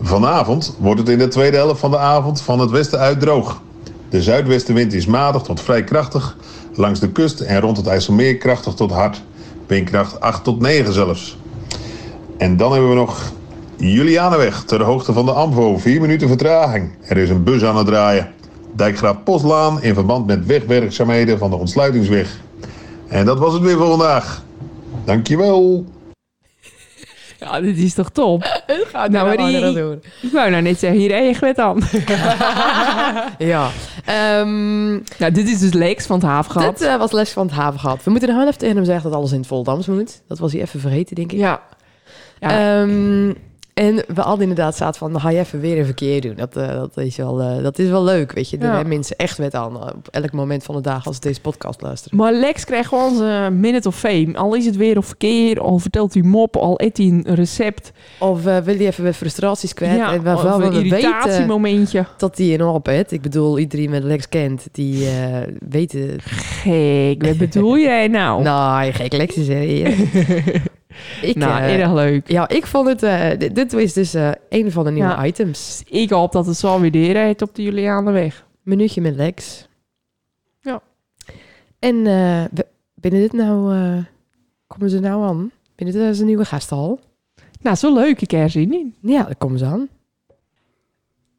Vanavond 0.00 0.76
wordt 0.78 1.00
het 1.00 1.08
in 1.08 1.18
de 1.18 1.28
tweede 1.28 1.56
helft 1.56 1.80
van 1.80 1.90
de 1.90 1.98
avond 1.98 2.40
van 2.40 2.58
het 2.58 2.70
westen 2.70 2.98
uit 2.98 3.20
droog. 3.20 3.60
De 4.08 4.22
zuidwestenwind 4.22 4.92
is 4.92 5.06
matig 5.06 5.42
tot 5.42 5.60
vrij 5.60 5.84
krachtig, 5.84 6.36
langs 6.74 7.00
de 7.00 7.08
kust 7.08 7.40
en 7.40 7.60
rond 7.60 7.76
het 7.76 7.86
IJsselmeer 7.86 8.36
krachtig 8.36 8.74
tot 8.74 8.90
hard, 8.90 9.22
windkracht 9.66 10.20
8 10.20 10.44
tot 10.44 10.60
9 10.60 10.92
zelfs. 10.92 11.38
En 12.38 12.56
dan 12.56 12.72
hebben 12.72 12.90
we 12.90 12.96
nog 12.96 13.32
Julianeweg 13.76 14.64
ter 14.64 14.82
hoogte 14.82 15.12
van 15.12 15.26
de 15.26 15.32
Amvo, 15.32 15.78
4 15.78 16.00
minuten 16.00 16.28
vertraging. 16.28 16.90
Er 17.02 17.16
is 17.16 17.30
een 17.30 17.42
bus 17.42 17.64
aan 17.64 17.76
het 17.76 17.86
draaien. 17.86 18.32
Dijkgraaf 18.72 19.22
Postlaan 19.24 19.82
in 19.82 19.94
verband 19.94 20.26
met 20.26 20.46
wegwerkzaamheden 20.46 21.38
van 21.38 21.50
de 21.50 21.56
ontsluitingsweg. 21.56 22.44
En 23.08 23.24
dat 23.26 23.38
was 23.38 23.52
het 23.52 23.62
weer 23.62 23.76
voor 23.76 23.86
vandaag. 23.88 24.42
Dankjewel. 25.04 25.84
Ja, 27.40 27.60
dit 27.60 27.78
is 27.78 27.94
toch 27.94 28.10
top? 28.10 28.42
Gaat 28.92 29.10
Nou, 29.10 29.26
maar 29.26 29.36
die- 29.36 29.72
doen. 29.74 30.02
Ik 30.22 30.32
wou 30.32 30.50
nou 30.50 30.62
net 30.62 30.78
zeggen, 30.78 30.98
hier 31.00 31.12
echt 31.12 31.40
met 31.40 31.58
aan. 31.58 31.78
ja. 33.38 33.68
Ehm, 34.04 34.90
Nou, 34.92 35.32
dit 35.32 35.48
is 35.48 35.58
dus 35.58 35.72
Lex 35.72 36.06
van 36.06 36.16
het 36.18 36.26
Havengat. 36.28 36.78
dit 36.78 36.88
eh, 36.88 36.96
was 36.96 37.12
les 37.12 37.30
van 37.32 37.46
het 37.46 37.54
havengat. 37.54 38.04
We 38.04 38.10
moeten 38.10 38.28
nou 38.28 38.40
even 38.46 38.58
tegen 38.58 38.76
hem 38.76 38.84
zeggen 38.84 39.10
dat 39.10 39.18
alles 39.18 39.32
in 39.32 39.38
het 39.38 39.46
Voldams 39.46 39.86
moet. 39.86 40.22
Dat 40.28 40.38
was 40.38 40.52
hij 40.52 40.60
even 40.60 40.80
vergeten, 40.80 41.14
denk 41.16 41.32
ik. 41.32 41.38
Ja. 41.38 41.60
Ja. 42.40 42.80
Ehm, 42.82 43.32
en 43.80 44.04
we 44.14 44.20
hadden 44.20 44.40
inderdaad 44.48 44.76
zaten 44.76 44.98
van, 44.98 45.12
dan 45.12 45.20
ga 45.20 45.30
je 45.30 45.38
even 45.38 45.60
weer 45.60 45.78
een 45.78 45.84
verkeer 45.84 46.20
doen. 46.20 46.34
Dat, 46.34 46.56
eh, 46.56 46.68
dat, 46.68 46.96
is, 46.96 47.16
wel, 47.16 47.40
eh, 47.40 47.62
dat 47.62 47.78
is 47.78 47.88
wel 47.88 48.04
leuk, 48.04 48.32
weet 48.32 48.50
je. 48.50 48.58
Daar 48.58 48.78
Ja. 48.78 48.88
mensen 48.88 49.16
echt 49.16 49.38
met 49.38 49.54
aan 49.54 49.74
eh, 49.74 49.86
op 49.96 50.08
elk 50.10 50.32
moment 50.32 50.64
van 50.64 50.74
de 50.74 50.80
dag 50.80 51.06
als 51.06 51.14
ze 51.14 51.20
deze 51.20 51.40
podcast 51.40 51.80
luisteren. 51.80 52.18
Maar 52.18 52.32
Lex 52.32 52.64
krijgt 52.64 52.88
gewoon 52.88 53.16
zijn 53.16 53.60
minute 53.60 53.88
of 53.88 53.98
fame. 53.98 54.30
Al 54.34 54.54
is 54.54 54.66
het 54.66 54.76
weer 54.76 54.98
of 54.98 55.06
verkeer, 55.06 55.60
al 55.60 55.78
vertelt 55.78 56.14
hij 56.14 56.22
mop, 56.22 56.56
al 56.56 56.80
eet 56.80 56.96
hij 56.96 57.06
een 57.06 57.24
recept. 57.34 57.92
Of 58.18 58.42
wil 58.42 58.74
je 58.78 58.86
even 58.86 59.04
wat 59.04 59.16
frustraties 59.16 59.74
kwijt? 59.74 59.96
ja, 59.96 60.12
en 60.12 60.22
waarvan 60.22 60.54
of 60.54 60.62
een 60.62 60.70
we 60.70 60.84
irritatiemomentje. 60.84 62.06
dat 62.16 62.36
die 62.36 62.52
enorm 62.52 62.74
op 62.74 62.86
het. 62.86 63.12
Ik 63.12 63.22
bedoel, 63.22 63.58
iedereen 63.58 63.90
met 63.90 64.02
Lex 64.02 64.28
kent, 64.28 64.66
die 64.72 65.08
weten... 65.68 66.14
Gek, 66.20 67.22
wat 67.26 67.36
bedoel 67.36 67.78
jij 67.78 68.08
nou? 68.08 68.42
Nou, 68.42 68.92
gek 68.92 69.12
Lex 69.12 69.34
is 69.34 69.48
er. 69.48 69.94
ik, 71.22 71.36
nou, 71.36 71.60
eh, 71.62 71.80
erg 71.80 71.92
leuk. 71.92 72.30
ja, 72.30 72.48
ik 72.48 72.66
vond 72.66 72.88
het... 72.88 73.02
eh, 73.02 73.38
dit, 73.38 73.54
dit 73.54 73.72
is 73.72 73.92
dus 73.92 74.14
eh, 74.14 74.30
een 74.48 74.72
van 74.72 74.84
de 74.84 74.90
nieuwe 74.90 75.08
Ja. 75.08 75.24
items. 75.24 75.82
Ik 75.88 76.10
hoop 76.10 76.32
dat 76.32 76.46
het 76.46 76.56
zo 76.56 76.80
weer 76.80 76.90
deed 76.92 77.42
op 77.42 77.54
de 77.54 77.62
Julianenweg. 77.62 78.44
Minuutje 78.62 79.00
met 79.00 79.16
Lex. 79.16 79.68
Ja. 80.60 80.80
En 81.78 81.94
binnen 82.94 83.20
dit 83.20 83.32
nou... 83.32 83.74
komen 84.66 84.90
ze 84.90 85.00
nou 85.00 85.24
aan? 85.24 85.50
Binnen 85.74 85.96
dit 85.96 86.10
is 86.10 86.18
een 86.20 86.26
nieuwe 86.26 86.44
gasthal. 86.44 87.00
Nou, 87.60 87.76
zo 87.76 87.94
leuk, 87.94 88.20
ik 88.20 88.32
er 88.32 88.50
zin 88.50 88.72
in. 88.72 88.94
Ja, 89.00 89.22
daar 89.22 89.36
komen 89.36 89.58
ze 89.58 89.64
aan. 89.64 89.88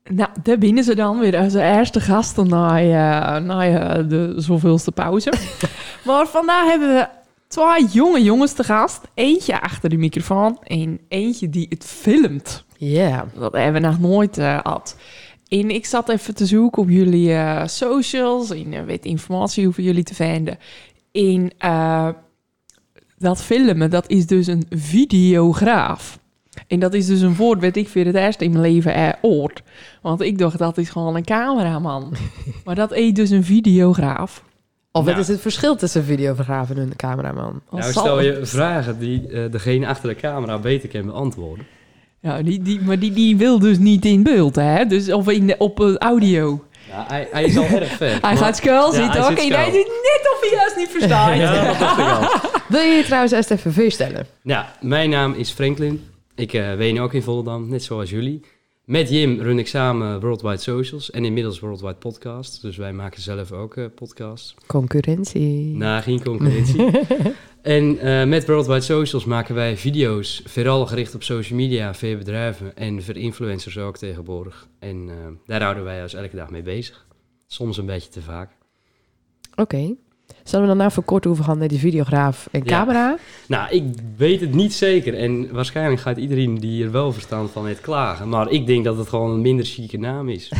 Nou, 0.09 0.29
daar 0.43 0.57
binnen 0.57 0.83
ze 0.83 0.95
dan 0.95 1.19
weer 1.19 1.37
als 1.37 1.53
eerste 1.53 1.99
gasten 2.01 2.47
na, 2.47 3.39
na 3.39 4.03
de 4.03 4.33
zoveelste 4.37 4.91
pauze. 4.91 5.33
maar 6.05 6.27
vandaag 6.27 6.69
hebben 6.69 6.87
we 6.93 7.07
twee 7.47 7.85
jonge 7.91 8.23
jongens 8.23 8.53
te 8.53 8.63
gast. 8.63 9.01
Eentje 9.13 9.61
achter 9.61 9.89
de 9.89 9.97
microfoon 9.97 10.59
en 10.63 10.99
eentje 11.07 11.49
die 11.49 11.65
het 11.69 11.83
filmt. 11.85 12.65
Ja. 12.77 13.25
Dat 13.39 13.53
hebben 13.53 13.81
we 13.81 13.87
nog 13.87 13.99
nooit 13.99 14.37
eh 14.37 14.59
gehad. 14.61 14.97
En 15.47 15.69
ik 15.69 15.85
zat 15.85 16.09
even 16.09 16.35
te 16.35 16.45
zoeken 16.45 16.81
op 16.81 16.89
jullie 16.89 17.33
eh, 17.33 17.67
socials 17.67 18.49
en 18.49 18.73
uh, 18.73 18.83
weet 18.83 19.05
informatie 19.05 19.67
over 19.67 19.83
jullie 19.83 20.03
te 20.03 20.15
vinden. 20.15 20.57
En 21.11 21.51
eh, 21.57 22.09
dat 23.17 23.41
filmen, 23.41 23.89
dat 23.89 24.09
is 24.09 24.25
dus 24.25 24.47
een 24.47 24.65
videograaf. 24.69 26.19
En 26.67 26.79
dat 26.79 26.93
is 26.93 27.05
dus 27.05 27.21
een 27.21 27.35
woord 27.35 27.61
wat 27.61 27.75
ik 27.75 27.87
voor 27.87 28.01
het 28.01 28.15
eerst 28.15 28.41
in 28.41 28.51
mijn 28.51 28.63
leven 28.63 28.93
eh, 28.93 29.09
hoort. 29.21 29.61
Want 30.01 30.21
ik 30.21 30.37
dacht, 30.37 30.57
dat 30.57 30.77
is 30.77 30.89
gewoon 30.89 31.15
een 31.15 31.25
cameraman. 31.25 32.15
maar 32.65 32.75
dat 32.75 32.93
is 32.93 33.13
dus 33.13 33.29
een 33.29 33.43
videograaf. 33.43 34.43
Of 34.97 35.03
wat 35.05 35.13
Nou. 35.13 35.19
is 35.19 35.27
het 35.27 35.41
verschil 35.41 35.75
tussen 35.75 36.01
een 36.01 36.07
videograaf 36.07 36.69
en 36.69 36.77
een 36.77 36.95
cameraman? 36.95 37.61
Nou, 37.71 37.91
stel 37.91 38.21
je 38.21 38.39
vragen 38.45 38.99
die 38.99 39.27
eh, 39.27 39.51
degene 39.51 39.87
achter 39.87 40.09
de 40.09 40.15
camera 40.15 40.59
beter 40.59 40.89
kan 40.89 41.05
beantwoorden. 41.05 41.65
Ja, 42.19 42.41
die, 42.41 42.61
die, 42.61 42.81
maar 42.81 42.99
die, 42.99 43.11
die 43.13 43.37
wil 43.37 43.59
dus 43.59 43.77
niet 43.77 44.05
in 44.05 44.23
beeld, 44.23 44.55
hè? 44.55 44.85
Dus, 44.85 45.11
of 45.11 45.29
in 45.29 45.47
de, 45.47 45.55
op 45.57 45.79
eh, 45.81 45.95
audio. 45.95 46.63
Nou, 46.91 47.07
hij, 47.07 47.27
hij 47.31 47.43
is 47.43 47.57
al 47.57 47.63
erg 47.63 47.91
ver. 47.91 48.07
Hij 48.11 48.19
maar- 48.21 48.37
gaat 48.37 48.55
skuil 48.57 48.85
Ja, 48.93 49.01
zitten, 49.01 49.21
hij 49.21 49.31
oké? 49.31 49.41
zit 49.41 49.53
hij 49.55 49.65
skuil. 49.65 49.71
doet 49.83 49.87
net 49.87 50.33
of 50.33 50.41
hij 50.41 50.57
juist 50.59 50.75
niet 50.77 50.89
verstaat. 50.89 51.35
Ja, 51.37 51.65
dat 51.65 51.79
dacht 51.79 51.97
ik 51.97 52.05
al. 52.05 52.51
Wil 52.77 52.81
je 52.81 52.93
je 52.95 53.03
trouwens 53.03 53.31
eerst 53.33 53.51
even 53.51 53.73
voorstellen? 53.73 54.27
Ja, 54.41 54.71
mijn 54.81 55.09
naam 55.09 55.33
is 55.33 55.49
Franklin. 55.51 56.05
Ik 56.35 56.53
eh 56.53 56.73
woon 56.77 56.99
ook 56.99 57.13
in 57.13 57.23
Volendam, 57.23 57.69
net 57.69 57.83
zoals 57.83 58.09
jullie. 58.09 58.41
Met 58.87 59.09
Jim 59.09 59.39
run 59.41 59.59
ik 59.59 59.67
samen 59.67 60.19
Worldwide 60.19 60.57
Socials 60.57 61.11
en 61.11 61.25
inmiddels 61.25 61.59
Worldwide 61.59 61.95
Podcasts. 61.95 62.59
Dus 62.59 62.77
wij 62.77 62.93
maken 62.93 63.21
zelf 63.21 63.51
ook 63.51 63.75
eh, 63.75 63.85
podcasts. 63.95 64.55
Concurrentie. 64.67 65.75
Na 65.75 66.01
geen 66.01 66.23
concurrentie. 66.23 66.85
en 67.61 67.99
eh, 67.99 68.27
met 68.27 68.47
Worldwide 68.47 68.81
Socials 68.81 69.25
maken 69.25 69.55
wij 69.55 69.77
video's, 69.77 70.41
vooral 70.45 70.85
gericht 70.85 71.15
op 71.15 71.23
social 71.23 71.59
media, 71.59 71.93
voor 71.93 72.17
bedrijven 72.17 72.75
en 72.75 73.03
voor 73.03 73.15
influencers 73.15 73.77
ook 73.77 73.97
tegenwoordig. 73.97 74.67
En 74.79 75.09
eh, 75.09 75.15
daar 75.45 75.61
houden 75.61 75.83
wij 75.83 76.01
ons 76.01 76.13
elke 76.13 76.35
dag 76.35 76.49
mee 76.49 76.63
bezig. 76.63 77.07
Soms 77.47 77.77
een 77.77 77.85
beetje 77.85 78.09
te 78.09 78.21
vaak. 78.21 78.51
Oké. 79.55 79.95
Zullen 80.43 80.61
we 80.61 80.67
dan 80.71 80.77
nou 80.77 80.91
voor 80.91 81.03
kort 81.03 81.27
overgaan 81.27 81.57
naar 81.57 81.67
die 81.67 81.79
videograaf 81.79 82.47
en 82.51 82.61
Ja. 82.63 82.77
camera? 82.77 83.17
Nou, 83.47 83.69
ik 83.69 83.83
weet 84.17 84.41
het 84.41 84.53
niet 84.53 84.73
zeker. 84.73 85.13
En 85.17 85.51
waarschijnlijk 85.51 86.01
gaat 86.01 86.17
iedereen 86.17 86.55
die 86.57 86.83
er 86.83 86.91
wel 86.91 87.11
verstand 87.13 87.51
van 87.51 87.65
heeft 87.67 87.81
klagen. 87.81 88.29
Maar 88.29 88.49
ik 88.49 88.65
denk 88.67 88.83
dat 88.83 88.97
het 88.97 89.07
gewoon 89.09 89.31
een 89.31 89.41
minder 89.41 89.65
chique 89.65 89.97
naam 89.99 90.29
is. 90.29 90.51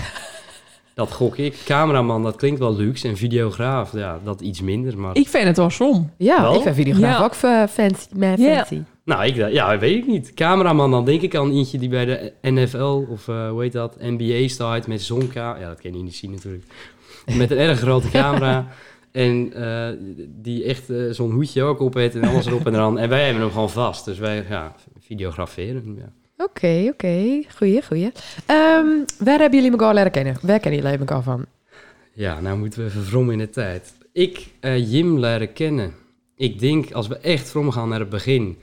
dat 0.93 1.11
gok 1.11 1.37
ik. 1.37 1.55
Cameraman, 1.65 2.23
dat 2.23 2.35
klinkt 2.35 2.59
wel 2.59 2.75
luxe. 2.75 3.07
En 3.07 3.17
videograaf, 3.17 3.91
ja, 3.93 4.19
dat 4.23 4.41
iets 4.41 4.61
minder. 4.61 4.97
Maar... 4.97 5.15
Ik 5.15 5.27
vind 5.27 5.43
het 5.43 5.57
wel 5.57 5.69
som. 5.69 6.11
Ja, 6.17 6.41
Wel? 6.41 6.55
ik 6.55 6.61
vind 6.61 6.75
videograaf 6.75 7.17
Ja. 7.17 7.23
ook 7.23 7.33
eh, 7.67 7.67
fancy. 7.73 8.07
Maar 8.15 8.39
Ja. 8.39 8.55
fancy. 8.55 8.81
Nou, 9.03 9.25
ik, 9.25 9.35
ja, 9.35 9.77
weet 9.79 9.97
ik 9.97 10.07
niet. 10.07 10.33
Cameraman, 10.33 10.91
dan 10.91 11.05
denk 11.05 11.21
ik 11.21 11.35
aan 11.35 11.51
eentje 11.51 11.77
die 11.77 11.89
bij 11.89 12.05
de 12.05 12.33
NFL 12.41 13.05
of 13.09 13.27
eh, 13.27 13.49
hoe 13.49 13.61
heet 13.61 13.71
dat, 13.71 13.95
NBA 13.99 14.47
staat 14.47 14.87
met 14.87 15.01
zonka. 15.01 15.57
Ja, 15.59 15.67
dat 15.67 15.81
kan 15.81 15.93
je 15.97 16.03
niet 16.03 16.15
zien 16.15 16.31
natuurlijk. 16.31 16.63
Met 17.37 17.51
een 17.51 17.57
erg 17.57 17.79
grote 17.79 18.09
camera. 18.09 18.65
En 19.17 19.53
eh, 19.53 19.89
die 20.27 20.63
echt 20.63 20.89
eh, 20.89 20.97
zo'n 21.09 21.31
hoedje 21.31 21.63
ook 21.63 21.79
op 21.79 21.93
heeft 21.93 22.15
en 22.15 22.23
alles 22.23 22.45
erop 22.45 22.65
en 22.65 22.73
eraan. 22.73 22.97
En 22.97 23.09
wij 23.09 23.23
hebben 23.23 23.41
hem 23.41 23.51
gewoon 23.51 23.69
vast. 23.69 24.05
Dus 24.05 24.17
wij, 24.17 24.45
ja, 24.49 24.75
videograferen. 24.99 25.95
Ja. 25.97 26.11
Oké, 26.45 26.89
oké. 26.93 27.43
Goeie, 27.55 27.81
goeie. 27.85 28.11
Ehm, 28.45 28.87
waar 29.19 29.39
hebben 29.39 29.59
jullie 29.59 29.71
elkaar 29.71 29.93
leren 29.93 30.11
kennen? 30.11 30.35
Waar 30.41 30.59
kennen 30.59 30.81
jullie 30.81 30.97
elkaar 30.97 31.23
van? 31.23 31.45
Ja, 32.13 32.39
nou 32.39 32.57
moeten 32.57 32.79
we 32.79 32.85
even 32.85 33.03
vrommen 33.03 33.33
in 33.33 33.39
de 33.39 33.49
tijd. 33.49 33.93
Ik, 34.11 34.47
eh, 34.59 34.91
Jim 34.91 35.19
leren 35.19 35.53
kennen. 35.53 35.93
Ik 36.35 36.59
denk, 36.59 36.91
als 36.91 37.07
we 37.07 37.17
echt 37.17 37.49
vrom 37.49 37.71
gaan 37.71 37.89
naar 37.89 37.99
het 37.99 38.09
begin, 38.09 38.57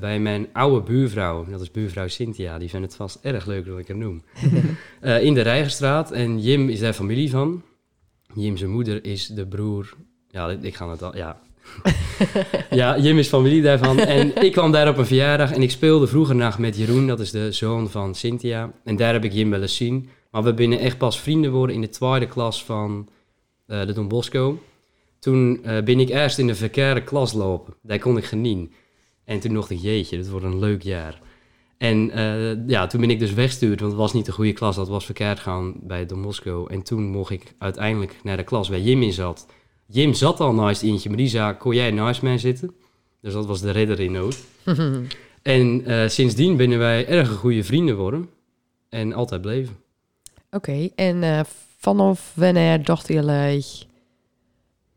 bij 0.00 0.18
mijn 0.20 0.46
oude 0.52 0.80
buurvrouw, 0.80 1.46
dat 1.50 1.60
is 1.60 1.70
buurvrouw 1.70 2.08
Cynthia, 2.08 2.58
die 2.58 2.68
vindt 2.68 2.86
het 2.86 2.96
vast 2.96 3.18
erg 3.22 3.46
leuk 3.46 3.66
dat 3.66 3.78
ik 3.78 3.88
haar 3.88 3.96
noem, 3.96 4.22
in 5.28 5.34
de 5.34 5.40
Rijgerstraat. 5.40 6.12
En 6.12 6.40
Jim 6.40 6.68
is 6.68 6.80
daar 6.80 6.92
familie 6.92 7.30
van. 7.30 7.62
Jim 8.36 8.56
zijn 8.56 8.70
moeder 8.70 9.04
is 9.04 9.26
de 9.26 9.46
broer, 9.46 9.92
ja, 10.30 10.48
ik- 10.60 10.74
ga 10.76 10.90
het 10.90 11.02
al, 11.02 11.16
ja. 11.16 11.40
ja, 12.70 12.98
Jim 12.98 13.18
is 13.18 13.28
familie 13.28 13.62
daarvan. 13.62 13.98
En 13.98 14.42
ik 14.44 14.52
kwam 14.52 14.72
daar 14.72 14.88
op 14.88 14.96
een 14.98 15.06
verjaardag 15.06 15.52
en 15.52 15.62
ik 15.62 15.70
speelde 15.70 16.06
vroeger 16.06 16.34
nacht 16.34 16.58
met 16.58 16.76
Jeroen, 16.76 17.06
dat 17.06 17.20
is 17.20 17.30
de 17.30 17.52
zoon 17.52 17.90
van 17.90 18.14
Cynthia. 18.14 18.72
En 18.84 18.96
daar 18.96 19.12
heb 19.12 19.24
ik 19.24 19.32
Jim 19.32 19.50
wel 19.50 19.62
eens 19.62 19.76
zien. 19.76 20.08
Maar 20.30 20.42
we 20.42 20.54
binnen 20.54 20.78
echt 20.78 20.98
pas 20.98 21.20
vrienden 21.20 21.52
worden 21.52 21.74
in 21.74 21.80
de 21.80 21.88
tweede 21.88 22.26
klas 22.26 22.64
van 22.64 23.08
eh, 23.66 23.86
de 23.86 23.92
Don 23.92 24.08
Bosco. 24.08 24.58
Toen 25.18 25.60
eh, 25.64 25.82
ben 25.82 26.00
ik 26.00 26.08
eerst 26.08 26.38
in 26.38 26.46
de 26.46 26.54
verkeerde 26.54 27.02
klas 27.02 27.32
lopen. 27.32 27.74
Daar 27.82 27.98
kon 27.98 28.16
ik 28.16 28.24
genieten. 28.24 28.72
En 29.24 29.40
toen 29.40 29.54
dacht 29.54 29.70
ik, 29.70 29.78
jeetje, 29.78 30.16
dit 30.16 30.30
wordt 30.30 30.44
een 30.46 30.58
leuk 30.58 30.82
jaar. 30.82 31.20
En 31.78 32.10
eh, 32.10 32.68
ja, 32.68 32.86
toen 32.86 33.00
ben 33.00 33.10
ik 33.10 33.18
dus 33.18 33.32
weggestuurd, 33.34 33.80
want 33.80 33.92
het 33.92 34.00
was 34.00 34.12
niet 34.12 34.26
de 34.26 34.32
goede 34.32 34.52
klas. 34.52 34.76
Dat 34.76 34.88
was 34.88 35.04
verkeerd 35.04 35.40
gaan 35.40 35.74
bij 35.82 36.06
Don 36.06 36.22
Bosco. 36.22 36.66
En 36.66 36.82
toen 36.82 37.06
mocht 37.06 37.30
ik 37.30 37.54
uiteindelijk 37.58 38.16
naar 38.22 38.36
de 38.36 38.44
klas 38.44 38.68
waar 38.68 38.80
Jim 38.80 39.02
in 39.02 39.12
zat. 39.12 39.46
Jim 39.86 40.14
zat 40.14 40.40
al 40.40 40.52
naast 40.52 40.82
eentje, 40.82 41.08
maar 41.08 41.18
die 41.18 41.28
zei, 41.28 41.56
kon 41.56 41.74
jij 41.74 41.90
naast 41.90 42.22
mij 42.22 42.38
zitten? 42.38 42.74
Dus 43.20 43.32
dat 43.32 43.46
was 43.46 43.60
de 43.60 43.70
redder 43.70 44.00
in 44.00 44.12
nood. 44.12 44.38
En 45.46 45.84
eh, 45.84 46.08
sindsdien 46.08 46.56
binnen 46.56 46.78
wij 46.78 47.06
erg 47.06 47.30
goede 47.30 47.64
vrienden 47.64 47.96
worden. 47.96 48.28
En 48.88 49.12
altijd 49.12 49.40
bleven. 49.40 49.76
Oké, 50.50 50.88
en 50.94 51.22
eh, 51.22 51.40
vanaf 51.78 52.32
wanneer 52.34 52.84
dachten 52.84 53.14
jullie, 53.14 53.64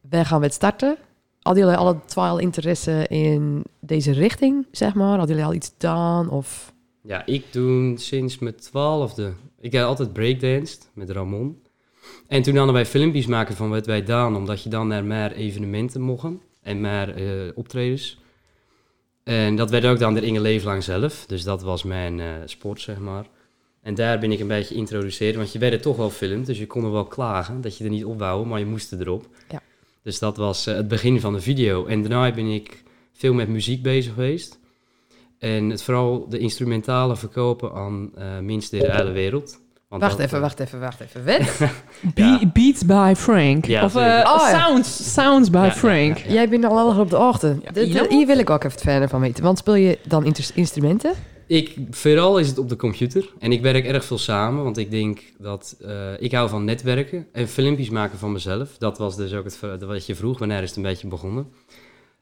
wij 0.01 0.25
gaan 0.25 0.39
met 0.39 0.53
starten? 0.53 0.97
Hadden 1.41 1.63
jullie 1.63 1.79
alle 1.79 1.99
twee 2.05 2.25
al 2.25 2.39
interesse 2.39 3.07
in 3.07 3.63
deze 3.79 4.11
richting, 4.11 4.67
zeg 4.71 4.93
maar? 4.93 5.17
Hadden 5.17 5.27
jullie 5.27 5.45
al 5.45 5.53
iets 5.53 5.69
gedaan? 5.69 6.29
Of... 6.29 6.73
Ja, 7.01 7.25
ik 7.25 7.45
doe 7.51 7.93
sinds 7.97 8.39
mijn 8.39 8.55
twaalfde. 8.55 9.33
Ik 9.59 9.71
heb 9.71 9.85
altijd 9.85 10.13
breakdanced 10.13 10.89
met 10.93 11.09
Ramon. 11.09 11.61
En 12.27 12.41
toen 12.41 12.55
hadden 12.55 12.73
wij 12.73 12.85
filmpjes 12.85 13.25
maken 13.25 13.55
van 13.55 13.69
wat 13.69 13.85
wij 13.85 14.03
daan, 14.03 14.35
omdat 14.35 14.63
je 14.63 14.69
dan 14.69 14.87
naar 14.87 15.03
meer 15.03 15.31
evenementen 15.31 16.01
mochten 16.01 16.41
en 16.61 16.81
meer 16.81 17.15
eh, 17.15 17.51
optredens. 17.55 18.17
En 19.23 19.55
dat 19.55 19.69
werd 19.69 19.85
ook 19.85 19.99
dan 19.99 20.13
de 20.13 20.21
Inge 20.21 20.39
Leeflang 20.39 20.83
zelf, 20.83 21.25
dus 21.27 21.43
dat 21.43 21.61
was 21.61 21.83
mijn 21.83 22.19
eh, 22.19 22.27
sport, 22.45 22.81
zeg 22.81 22.99
maar. 22.99 23.25
En 23.81 23.95
daar 23.95 24.19
ben 24.19 24.31
ik 24.31 24.39
een 24.39 24.47
beetje 24.47 24.73
geïntroduceerd, 24.73 25.35
want 25.35 25.51
je 25.51 25.59
werd 25.59 25.73
er 25.73 25.81
toch 25.81 25.97
wel 25.97 26.09
filmd, 26.09 26.45
dus 26.45 26.57
je 26.57 26.67
kon 26.67 26.83
er 26.83 26.91
wel 26.91 27.05
klagen 27.05 27.61
dat 27.61 27.77
je 27.77 27.83
er 27.83 27.89
niet 27.89 28.05
op 28.05 28.19
wou, 28.19 28.45
maar 28.45 28.59
je 28.59 28.65
moest 28.65 28.91
erop. 28.91 29.27
Ja. 29.49 29.61
Dus 30.09 30.19
dat 30.19 30.37
was 30.37 30.67
eh, 30.67 30.75
het 30.75 30.87
begin 30.87 31.19
van 31.19 31.33
de 31.33 31.41
video. 31.41 31.85
En 31.85 32.01
daarna 32.01 32.31
ben 32.31 32.45
ik 32.53 32.83
veel 33.13 33.33
met 33.33 33.47
muziek 33.47 33.81
bezig 33.83 34.13
geweest. 34.13 34.59
En 35.39 35.69
het 35.69 35.83
vooral 35.83 36.29
de 36.29 36.37
instrumentale 36.37 37.15
verkopen 37.15 37.73
aan 37.73 38.09
eh 38.15 38.39
mensen 38.41 38.77
in 38.77 38.85
de 38.85 38.91
hele 38.91 39.11
wereld. 39.11 39.59
Want 39.87 40.01
Wacht 40.01 40.17
dat, 40.17 40.25
even, 40.25 40.37
eh, 40.37 40.43
wacht 40.43 40.59
even, 40.59 40.79
wacht 40.79 40.99
even. 40.99 41.23
Wet? 41.23 41.57
Be- 42.15 42.21
Ja. 42.21 42.39
Beats 42.53 42.85
by 42.85 43.13
Frank. 43.17 43.65
Ja, 43.65 43.83
of 43.83 43.95
eh. 43.95 44.01
Oh, 44.01 44.49
ja. 44.49 44.59
sounds, 44.59 45.13
sounds 45.13 45.49
by 45.49 45.69
Frank. 45.71 46.17
ja, 46.17 46.23
ja. 46.27 46.33
Jij 46.33 46.49
bent 46.49 46.65
al 46.65 46.89
erg 46.89 46.99
op 46.99 47.09
de 47.09 47.17
ochtend. 47.17 47.63
Hier 48.09 48.25
wil 48.27 48.39
ik 48.39 48.49
ook 48.49 48.63
even 48.63 48.79
verder 48.79 49.09
van 49.09 49.21
weten. 49.21 49.43
Want 49.43 49.57
speel 49.57 49.75
je 49.75 49.99
dan 50.07 50.33
instrumenten? 50.53 51.11
Ik, 51.49 51.75
vooral 51.89 52.39
is 52.39 52.47
het 52.47 52.57
op 52.57 52.69
de 52.69 52.75
computer. 52.75 53.33
En 53.39 53.51
ik 53.51 53.61
werk 53.61 53.85
erg 53.85 54.05
veel 54.05 54.17
samen, 54.17 54.63
want 54.63 54.77
ik 54.77 54.91
denk 54.91 55.19
dat 55.37 55.77
eh, 55.81 56.21
ik 56.21 56.31
hou 56.31 56.49
van 56.49 56.65
netwerken 56.65 57.27
en 57.31 57.47
filmpjes 57.47 57.89
maken 57.89 58.17
van 58.17 58.31
mezelf. 58.31 58.77
Dat 58.77 58.97
was 58.97 59.15
dus 59.15 59.33
ook 59.33 59.43
het, 59.43 59.81
wat 59.81 60.05
je 60.05 60.15
vroeg, 60.15 60.39
wanneer 60.39 60.61
is 60.61 60.67
het 60.67 60.77
een 60.77 60.83
beetje 60.83 61.07
begonnen. 61.07 61.47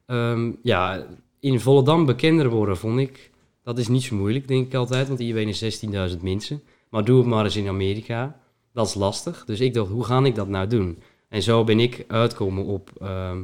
Ehm, 0.06 0.52
ja, 0.64 1.08
in 1.40 1.60
Volendam 1.60 2.06
bekender 2.06 2.50
worden 2.50 2.78
vond 2.78 3.00
ik, 3.00 3.32
dat 3.64 3.78
is 3.78 3.88
niet 3.88 4.04
zo 4.04 4.16
moeilijk, 4.16 4.48
denk 4.48 4.66
ik 4.66 4.74
altijd, 4.74 5.08
want 5.08 5.20
IWN 5.20 5.48
is 5.48 5.82
16.000 6.12 6.22
mensen. 6.22 6.62
Maar 6.90 7.06
doe 7.06 7.18
het 7.18 7.28
maar 7.28 7.44
eens 7.44 7.56
in 7.56 7.68
Amerika. 7.68 8.40
Dat 8.74 8.88
is 8.88 8.94
lastig. 8.94 9.46
Dus 9.46 9.60
ik 9.60 9.74
dacht, 9.74 9.90
hoe 9.90 10.04
ga 10.04 10.24
ik 10.24 10.36
dat 10.36 10.48
nou 10.48 10.68
doen? 10.68 10.98
En 11.30 11.42
zo 11.42 11.64
ben 11.64 11.80
ik 11.80 12.06
uitkomen 12.08 12.66
op 12.66 12.92
ehm, 13.02 13.42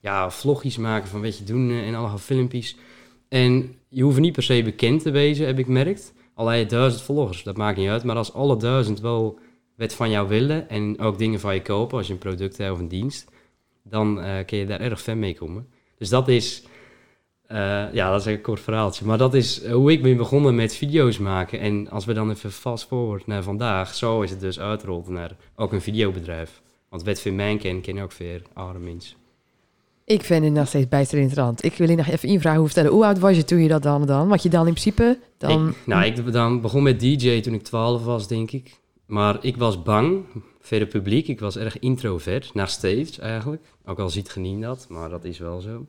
ja, 0.00 0.30
vlogjes 0.30 0.76
maken 0.76 1.08
van 1.08 1.22
wat 1.22 1.38
je 1.38 1.44
doen 1.44 1.70
eh, 1.70 1.86
en 1.86 1.94
allemaal 1.94 2.18
filmpjes. 2.18 2.76
En 3.32 3.74
je 3.88 4.02
hoeft 4.02 4.18
niet 4.18 4.32
per 4.32 4.42
se 4.42 4.62
bekend 4.62 5.02
te 5.02 5.10
wezen, 5.10 5.46
heb 5.46 5.58
ik 5.58 5.64
gemerkt. 5.64 6.14
Al 6.34 6.46
heb 6.46 6.60
je 6.60 6.66
duizend 6.66 7.02
volgers, 7.02 7.42
dat 7.42 7.56
maakt 7.56 7.78
niet 7.78 7.88
uit. 7.88 8.04
Maar 8.04 8.16
als 8.16 8.32
alle 8.32 8.56
duizend 8.56 9.00
wel 9.00 9.38
wat 9.76 9.94
van 9.94 10.10
jou 10.10 10.28
willen 10.28 10.68
en 10.68 10.98
ook 10.98 11.18
dingen 11.18 11.40
van 11.40 11.54
je 11.54 11.62
kopen, 11.62 11.98
als 11.98 12.06
je 12.06 12.12
een 12.12 12.18
product 12.18 12.56
hebt 12.56 12.72
of 12.72 12.78
een 12.78 12.88
dienst, 12.88 13.30
dan 13.82 14.20
eh, 14.20 14.44
kun 14.44 14.58
je 14.58 14.66
daar 14.66 14.80
erg 14.80 15.00
ver 15.00 15.16
mee 15.16 15.34
komen. 15.34 15.68
Dus 15.98 16.08
dat 16.08 16.28
is, 16.28 16.62
eh, 17.46 17.92
ja, 17.92 18.10
dat 18.10 18.20
is 18.20 18.26
een 18.26 18.40
kort 18.40 18.60
verhaaltje. 18.60 19.04
Maar 19.04 19.18
dat 19.18 19.34
is 19.34 19.66
hoe 19.66 19.92
ik 19.92 20.02
ben 20.02 20.16
begonnen 20.16 20.54
met 20.54 20.74
video's 20.74 21.18
maken. 21.18 21.60
En 21.60 21.90
als 21.90 22.04
we 22.04 22.12
dan 22.12 22.30
even 22.30 22.52
fast 22.52 22.86
forward 22.86 23.26
naar 23.26 23.42
vandaag, 23.42 23.94
zo 23.94 24.22
is 24.22 24.30
het 24.30 24.40
dus 24.40 24.60
uitgerold 24.60 25.08
naar 25.08 25.36
ook 25.56 25.72
een 25.72 25.82
videobedrijf. 25.82 26.62
Want 26.88 27.02
wat 27.02 27.20
voor 27.20 27.32
mij 27.32 27.56
ken, 27.56 27.80
ken 27.80 27.98
ook 27.98 28.12
weer 28.12 28.42
andere 28.52 28.78
mensen. 28.78 29.21
Ik 30.04 30.24
vind 30.24 30.44
het 30.44 30.52
nog 30.52 30.68
steeds 30.68 30.88
bijster 30.88 31.18
interessant. 31.18 31.64
Ik 31.64 31.74
wil 31.74 31.90
je 31.90 31.96
nog 31.96 32.08
even 32.08 32.28
invragen 32.28 32.58
hoe 32.58 32.66
vertellen. 32.66 32.90
Hoe 32.90 33.04
oud 33.04 33.18
was 33.18 33.36
je 33.36 33.44
toen 33.44 33.62
je 33.62 33.68
dat 33.68 33.82
dan 33.82 34.06
dan? 34.06 34.28
Want 34.28 34.42
je 34.42 34.48
dan 34.48 34.66
in 34.66 34.72
principe 34.72 35.18
dan... 35.38 35.68
Ik, 35.68 35.76
nou, 35.86 36.04
ik 36.04 36.32
dan 36.32 36.60
begon 36.60 36.82
met 36.82 37.00
DJ 37.00 37.40
toen 37.40 37.54
ik 37.54 37.62
12 37.62 38.04
was, 38.04 38.28
denk 38.28 38.50
ik. 38.50 38.80
Maar 39.06 39.38
ik 39.40 39.56
was 39.56 39.82
bang 39.82 40.24
voor 40.60 40.78
het 40.78 40.88
publiek. 40.88 41.28
Ik 41.28 41.40
was 41.40 41.56
erg 41.56 41.78
introvert, 41.78 42.54
naar 42.54 42.68
steeds 42.68 43.18
eigenlijk. 43.18 43.62
Ook 43.84 43.98
al 43.98 44.08
ziet 44.08 44.30
genien 44.30 44.60
dat, 44.60 44.86
maar 44.88 45.08
dat 45.08 45.24
is 45.24 45.38
wel 45.38 45.60
zo. 45.60 45.86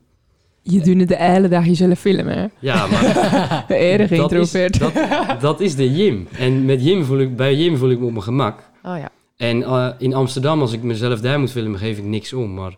Je 0.62 0.80
doet 0.80 0.98
het 0.98 1.08
de 1.08 1.16
hele 1.16 1.48
dag 1.48 1.66
jezelf 1.66 1.98
filmen, 1.98 2.38
hè? 2.38 2.46
Ja, 2.58 2.86
maar 2.86 3.64
Erg 3.68 4.10
dat 4.10 4.32
is, 4.32 4.54
introvert. 4.54 4.78
dat, 4.78 5.40
dat 5.40 5.60
is 5.60 5.76
de 5.76 5.94
Jim. 5.94 6.28
En 6.38 6.64
met 6.64 6.84
Jim 6.84 7.04
voel 7.04 7.18
ik, 7.18 7.36
bij 7.36 7.54
Jim 7.54 7.76
voel 7.76 7.90
ik 7.90 7.98
me 7.98 8.04
op 8.04 8.10
mijn 8.10 8.22
gemak. 8.22 8.70
Oh 8.82 8.96
ja. 8.98 9.10
En 9.36 9.62
eh, 9.62 9.88
in 9.98 10.14
Amsterdam, 10.14 10.60
als 10.60 10.72
ik 10.72 10.82
mezelf 10.82 11.20
daar 11.20 11.40
moet 11.40 11.50
filmen, 11.50 11.78
geef 11.78 11.98
ik 11.98 12.04
niks 12.04 12.32
om. 12.32 12.54
Maar 12.54 12.76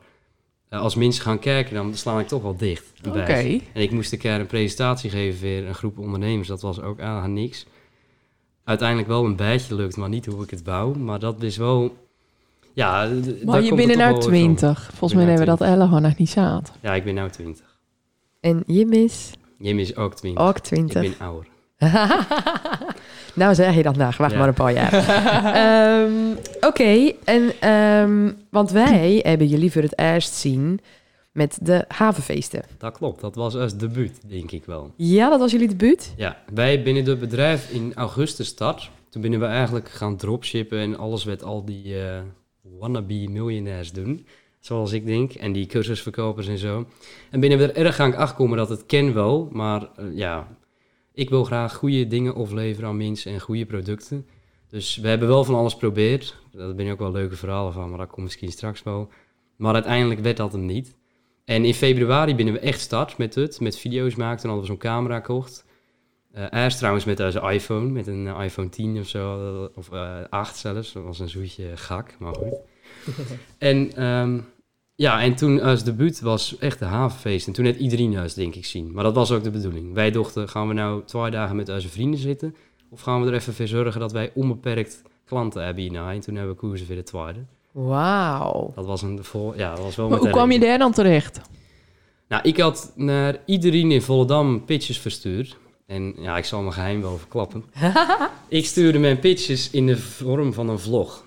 als 0.76 0.94
mensen 0.94 1.22
gaan 1.22 1.38
kijken, 1.38 1.74
dan 1.74 1.94
sla 1.94 2.20
ik 2.20 2.28
toch 2.28 2.42
wel 2.42 2.56
dicht. 2.56 2.92
Oké. 3.08 3.32
En 3.72 3.82
ik 3.82 3.90
moest 3.90 4.12
een 4.12 4.18
keer 4.18 4.40
een 4.40 4.46
presentatie 4.46 5.10
geven 5.10 5.38
voor 5.38 5.68
een 5.68 5.74
groep 5.74 5.98
ondernemers. 5.98 6.48
Dat 6.48 6.60
was 6.60 6.80
ook 6.80 7.00
aan 7.00 7.32
niks. 7.32 7.66
Uiteindelijk 8.64 9.08
wel 9.08 9.24
een 9.24 9.36
beetje 9.36 9.74
lukt, 9.74 9.96
maar 9.96 10.08
niet 10.08 10.26
hoe 10.26 10.42
ik 10.42 10.50
het 10.50 10.62
wou. 10.62 10.98
Maar 10.98 11.18
dat 11.18 11.42
is 11.42 11.56
wel... 11.56 11.96
Ja, 12.72 13.08
Maar 13.44 13.62
je 13.62 13.74
bent 13.74 13.96
nou 13.96 13.98
wel 13.98 14.12
weer 14.12 14.22
van. 14.22 14.30
20. 14.30 14.82
Volgens 14.82 15.12
mij 15.12 15.24
nou 15.24 15.36
hebben 15.36 15.54
we 15.54 15.64
dat 15.64 15.68
Elle 15.68 15.84
gewoon 15.84 16.02
nog 16.02 16.16
niet 16.16 16.30
zaad. 16.30 16.72
Ja, 16.80 16.94
ik 16.94 17.04
ben 17.04 17.14
nou 17.14 17.30
20. 17.30 17.64
En 18.40 18.62
Jim 18.66 18.92
is 18.92 19.32
Jim 19.58 19.78
is 19.78 19.96
ook 19.96 20.14
20. 20.14 20.44
ook 20.44 20.56
ik 20.56 20.62
20. 20.62 21.00
ben 21.00 21.26
ouder. 21.26 21.46
nou 23.36 23.54
zeg 23.54 23.74
je 23.74 23.82
dat 23.82 23.96
na, 23.96 24.10
wacht 24.18 24.32
Ja. 24.32 24.38
maar 24.38 24.48
een 24.48 24.54
paar 24.54 24.72
jaar. 24.72 24.92
Ehm, 25.54 26.12
Oké, 26.60 27.12
en 27.24 27.52
ehm, 27.60 28.32
want 28.50 28.70
wij 28.70 29.20
hebben 29.22 29.46
jullie 29.46 29.72
voor 29.72 29.82
het 29.82 29.98
eerst 29.98 30.34
zien 30.34 30.80
met 31.32 31.58
de 31.62 31.84
havenfeesten. 31.88 32.62
Dat 32.78 32.96
klopt, 32.96 33.20
dat 33.20 33.34
was 33.34 33.54
als 33.56 33.76
debuut, 33.76 34.20
denk 34.26 34.50
ik 34.50 34.64
wel. 34.64 34.90
Ja, 34.96 35.30
dat 35.30 35.38
was 35.40 35.52
jullie 35.52 35.68
debuut? 35.68 36.14
Ja, 36.16 36.36
wij 36.54 36.82
binnen 36.82 37.04
het 37.04 37.20
bedrijf 37.20 37.70
in 37.70 37.92
augustus 37.94 38.46
start. 38.46 38.90
Toen 39.10 39.20
binnen 39.22 39.40
we 39.40 39.46
eigenlijk 39.46 39.88
gaan 39.88 40.16
dropshippen 40.16 40.78
en 40.78 40.98
alles 40.98 41.24
wat 41.24 41.42
al 41.42 41.64
die 41.64 42.00
eh, 42.00 42.18
wannabe 42.78 43.26
miljonairs 43.30 43.92
doen. 43.92 44.26
Zoals 44.60 44.92
ik 44.92 45.06
denk. 45.06 45.32
En 45.32 45.52
die 45.52 45.66
cursusverkopers 45.66 46.46
en 46.48 46.58
zo. 46.58 46.86
En 47.30 47.40
binnen 47.40 47.58
we 47.58 47.72
er 47.72 47.84
erg 47.86 47.94
gaan 47.94 48.14
achterkomen 48.14 48.56
dat 48.56 48.68
het 48.68 48.86
ken 48.86 49.14
wel. 49.14 49.48
Maar 49.52 49.82
eh, 49.96 50.04
ja, 50.14 50.46
ik 51.16 51.30
wil 51.30 51.44
graag 51.44 51.74
goede 51.74 52.06
dingen 52.06 52.34
afleveren 52.34 52.88
aan 52.88 52.96
mensen 52.96 53.32
en 53.32 53.40
goede 53.40 53.66
producten. 53.66 54.26
Dus 54.68 54.96
we 54.96 55.08
hebben 55.08 55.28
wel 55.28 55.44
van 55.44 55.54
alles 55.54 55.72
geprobeerd. 55.72 56.36
Daar 56.52 56.74
ben 56.74 56.86
ik 56.86 56.92
ook 56.92 56.98
wel 56.98 57.12
leuke 57.12 57.36
verhalen 57.36 57.72
van, 57.72 57.88
maar 57.88 57.98
dat 57.98 58.08
komt 58.08 58.22
misschien 58.26 58.52
straks 58.52 58.82
wel. 58.82 59.08
Maar 59.56 59.74
uiteindelijk 59.74 60.20
werd 60.20 60.36
dat 60.36 60.52
hem 60.52 60.66
niet. 60.66 60.96
En 61.44 61.64
in 61.64 61.74
februari 61.74 62.34
binnen 62.34 62.54
we 62.54 62.60
echt 62.60 62.80
start 62.80 63.18
met 63.18 63.34
het, 63.34 63.60
met 63.60 63.78
video's 63.78 64.14
maken. 64.14 64.40
Toen 64.40 64.50
hadden 64.50 64.68
we 64.68 64.72
zo'n 64.72 64.90
camera 64.90 65.16
gekocht. 65.16 65.64
Eh 66.32 66.62
eerst 66.62 66.78
trouwens 66.78 67.04
met 67.04 67.20
onze 67.20 67.40
iPhone, 67.40 67.90
met 67.90 68.06
een 68.06 68.26
eh, 68.26 68.44
iPhone 68.44 68.68
10 68.68 68.98
of 68.98 69.06
zo, 69.06 69.64
eh, 69.64 69.78
of 69.78 69.92
eh 69.92 70.18
8 70.30 70.56
zelfs. 70.56 70.92
Dat 70.92 71.04
was 71.04 71.18
een 71.18 71.28
zoetje 71.28 71.76
gak, 71.76 72.16
maar 72.18 72.34
goed. 72.34 72.58
en 73.58 73.92
ehm, 73.92 74.40
ja, 74.96 75.22
en 75.22 75.34
toen 75.34 75.60
als 75.60 75.84
debuut 75.84 76.20
was 76.20 76.58
echt 76.58 76.78
de 76.78 76.84
havenfeest. 76.84 77.46
En 77.46 77.52
toen 77.52 77.64
net 77.64 77.78
iedereen 77.78 78.16
huis, 78.16 78.34
denk 78.34 78.54
ik, 78.54 78.64
zien. 78.64 78.92
Maar 78.92 79.04
dat 79.04 79.14
was 79.14 79.30
ook 79.30 79.42
de 79.42 79.50
bedoeling. 79.50 79.94
Wij 79.94 80.10
dachten, 80.10 80.48
gaan 80.48 80.68
we 80.68 80.74
nou 80.74 81.02
twee 81.04 81.30
dagen 81.30 81.56
met 81.56 81.68
onze 81.68 81.88
vrienden 81.88 82.20
zitten? 82.20 82.56
Of 82.90 83.00
gaan 83.00 83.22
we 83.22 83.28
er 83.28 83.34
even 83.34 83.54
voor 83.54 83.66
zorgen 83.66 84.00
dat 84.00 84.12
wij 84.12 84.30
onbeperkt 84.34 85.02
klanten 85.24 85.64
hebben 85.64 85.82
hierna? 85.82 86.12
En 86.12 86.20
toen 86.20 86.34
hebben 86.34 86.54
we 86.54 86.60
koersen 86.60 86.86
weer 86.86 86.96
de 86.96 87.02
tweede. 87.02 87.44
Wauw. 87.72 88.72
Dat 88.74 88.86
was 88.86 89.02
een 89.02 89.24
vol, 89.24 89.56
ja, 89.56 89.74
dat 89.74 89.84
was 89.84 89.96
wel 89.96 90.08
Maar 90.08 90.18
hoe 90.18 90.30
kwam 90.30 90.50
je 90.50 90.58
daar 90.58 90.78
dan 90.78 90.92
terecht? 90.92 91.40
nou, 92.28 92.42
ik 92.42 92.56
had 92.56 92.92
naar 92.94 93.38
iedereen 93.44 93.90
in 93.90 94.02
Volendam 94.02 94.64
pitches 94.64 94.98
verstuurd. 94.98 95.56
En 95.86 96.14
ja, 96.18 96.36
ik 96.36 96.44
zal 96.44 96.60
mijn 96.60 96.72
geheim 96.72 97.00
wel 97.00 97.18
verklappen. 97.18 97.64
ik 98.48 98.66
stuurde 98.66 98.98
mijn 98.98 99.18
pitches 99.18 99.70
in 99.70 99.86
de 99.86 99.96
vorm 99.96 100.52
van 100.52 100.68
een 100.68 100.78
vlog. 100.78 101.24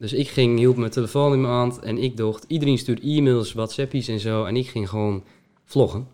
Dus 0.00 0.12
ik 0.12 0.28
ging, 0.28 0.58
hield 0.58 0.76
mijn 0.76 0.90
telefoon 0.90 1.32
in 1.32 1.40
mijn 1.40 1.52
hand 1.52 1.78
en 1.78 1.98
ik 1.98 2.16
dacht, 2.16 2.44
iedereen 2.48 2.78
stuurt 2.78 3.02
e-mails, 3.02 3.52
WhatsAppies 3.52 4.08
en 4.08 4.20
zo. 4.20 4.44
En 4.44 4.56
ik 4.56 4.68
ging 4.68 4.88
gewoon 4.88 5.24
vloggen. 5.64 6.06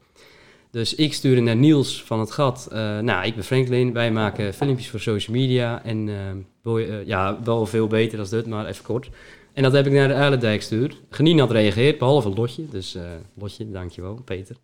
Dus 0.71 0.95
ik 0.95 1.15
stuurde 1.15 1.41
naar 1.41 1.57
Niels 1.57 2.03
van 2.03 2.21
het 2.21 2.31
Gat. 2.31 2.69
eh, 2.71 2.99
nou, 2.99 3.27
ik 3.27 3.35
ben 3.35 3.45
Franklin, 3.45 3.93
wij 3.93 4.11
maken 4.13 4.55
filmpjes 4.55 4.89
voor 4.89 5.01
social 5.01 5.37
media. 5.37 5.85
En 5.85 6.09
eh, 6.09 6.99
eh, 6.99 7.07
ja, 7.07 7.39
wel 7.45 7.67
veel 7.67 7.87
beter 7.87 8.19
dan 8.19 8.27
dit, 8.31 8.47
maar 8.47 8.67
even 8.67 8.85
kort. 8.85 9.09
En 9.53 9.63
dat 9.63 9.73
heb 9.73 9.87
ik 9.87 9.93
naar 9.93 10.09
de 10.09 10.15
Uilendijk 10.15 10.59
gestuurd. 10.59 11.03
Genien 11.11 11.39
had 11.39 11.51
reageerd, 11.51 11.99
behalve 11.99 12.29
Lotje. 12.29 12.69
Dus 12.69 12.97
Lotje, 13.35 13.71
dankjewel, 13.71 14.21
Peter. 14.25 14.57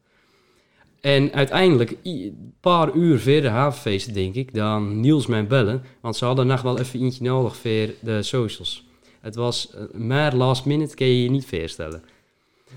En 1.00 1.32
uiteindelijk, 1.32 1.96
een 2.02 2.54
paar 2.61 2.94
uur 2.94 3.20
voor 3.20 3.40
de 3.40 3.48
havenfeest, 3.48 4.14
denk 4.14 4.35
ik, 4.35 4.54
dan 4.54 5.00
Niels 5.00 5.26
mij 5.26 5.46
bellen. 5.46 5.82
Want 6.00 6.16
ze 6.16 6.24
hadden 6.24 6.46
nog 6.46 6.62
wel 6.62 6.78
even 6.78 7.00
eentje 7.00 7.24
nodig 7.24 7.56
voor 7.56 7.88
de 8.00 8.22
socials. 8.22 8.90
Het 9.22 9.35
was 9.35 9.70
eh, 9.70 9.82
maar 10.00 10.35
last 10.37 10.64
minute, 10.64 10.94
kun 10.94 11.06
je 11.06 11.22
je 11.22 11.30
niet 11.30 11.46
voorstellen. 11.46 12.02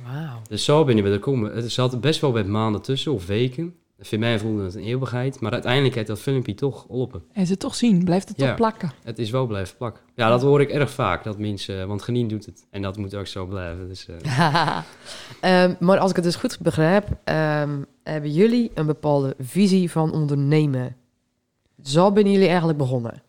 Wauw. 0.05 0.41
Dus 0.49 0.63
zo 0.63 0.83
ben 0.83 0.95
je 0.95 1.01
bij 1.01 1.11
de 1.11 1.19
komen. 1.19 1.55
Het 1.55 1.71
zat 1.71 2.01
best 2.01 2.21
wel 2.21 2.31
met 2.31 2.47
maanden 2.47 2.81
tussen, 2.81 3.11
of 3.13 3.25
weken. 3.25 3.75
Voor 3.99 4.19
mij 4.19 4.39
voelde 4.39 4.63
het 4.63 4.75
een 4.75 4.83
eeuwigheid. 4.83 5.39
Maar 5.39 5.51
uiteindelijk 5.51 5.95
heeft 5.95 6.07
dat 6.07 6.19
filmpje 6.19 6.53
toch 6.53 6.85
open. 6.89 7.23
En 7.33 7.47
ze 7.47 7.57
toch 7.57 7.75
zien, 7.75 8.03
blijft 8.03 8.27
het 8.29 8.37
Ja. 8.37 8.45
toch 8.47 8.55
plakken. 8.55 8.91
Het 9.03 9.19
is 9.19 9.29
wel 9.29 9.45
blijven 9.47 9.77
plakken. 9.77 10.03
Ja, 10.15 10.29
dat 10.29 10.41
hoor 10.41 10.61
ik 10.61 10.69
erg 10.69 10.89
vaak. 10.91 11.23
Dat 11.23 11.37
mensen, 11.37 11.87
want 11.87 12.01
Genien 12.01 12.27
doet 12.27 12.45
het. 12.45 12.65
En 12.69 12.81
dat 12.81 12.97
moet 12.97 13.15
ook 13.15 13.27
zo 13.27 13.45
blijven. 13.45 13.87
Dus, 13.87 14.07
eh, 14.07 14.77
Ehm, 15.41 15.73
maar 15.79 15.97
als 15.99 16.09
ik 16.09 16.15
het 16.15 16.25
dus 16.25 16.35
goed 16.35 16.59
begrijp, 16.59 17.07
ehm, 17.23 17.77
hebben 18.03 18.31
jullie 18.31 18.71
een 18.73 18.85
bepaalde 18.85 19.35
visie 19.39 19.91
van 19.91 20.11
ondernemen. 20.13 20.95
Zo 21.83 22.11
ben 22.11 22.31
jullie 22.31 22.47
eigenlijk 22.47 22.77
begonnen. 22.77 23.21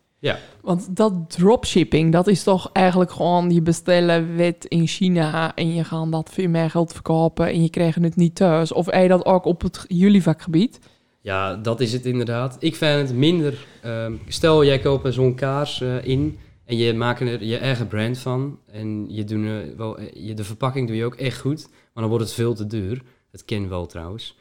Want 0.61 0.95
dat 0.95 1.13
dropshipping, 1.27 2.11
dat 2.11 2.27
is 2.27 2.43
toch 2.43 2.69
eigenlijk 2.73 3.11
gewoon... 3.11 3.51
je 3.51 3.61
bestellen 3.61 4.35
wet 4.35 4.65
in 4.65 4.87
China 4.87 5.55
en 5.55 5.73
je 5.73 5.83
gaat 5.83 6.11
dat 6.11 6.29
voor 6.29 6.49
meer 6.49 6.69
geld 6.69 6.93
verkopen... 6.93 7.47
en 7.47 7.61
je 7.61 7.69
krijgt 7.69 8.01
het 8.01 8.15
niet 8.15 8.35
thuis. 8.35 8.71
Of 8.71 8.93
je 8.93 9.07
dat 9.07 9.25
ook 9.25 9.45
op 9.45 9.61
het 9.61 9.85
jullie 9.87 10.23
vakgebied? 10.23 10.79
Ja, 11.21 11.55
dat 11.55 11.79
is 11.79 11.93
het 11.93 12.05
inderdaad. 12.05 12.57
Ik 12.59 12.75
vind 12.75 13.07
het 13.07 13.17
minder. 13.17 13.65
ehm, 13.81 14.13
stel, 14.27 14.65
jij 14.65 14.79
koopt 14.79 15.13
zo'n 15.13 15.35
kaars 15.35 15.81
eh, 15.81 16.05
in 16.05 16.37
en 16.65 16.77
je 16.77 16.93
maakt 16.93 17.19
er 17.19 17.43
je 17.43 17.57
eigen 17.57 17.87
brand 17.87 18.17
van. 18.17 18.59
En 18.71 19.05
je 19.09 19.23
doet 19.23 19.45
er 19.45 19.77
wel, 19.77 19.97
eh, 19.97 20.27
je, 20.27 20.33
de 20.33 20.43
verpakking 20.43 20.87
doe 20.87 20.95
je 20.95 21.05
ook 21.05 21.15
echt 21.15 21.39
goed, 21.39 21.69
maar 21.69 22.03
dan 22.03 22.07
wordt 22.07 22.23
het 22.23 22.33
veel 22.33 22.53
te 22.53 22.67
duur. 22.67 23.01
Het 23.31 23.45
ken 23.45 23.69
wel 23.69 23.85
trouwens. 23.85 24.37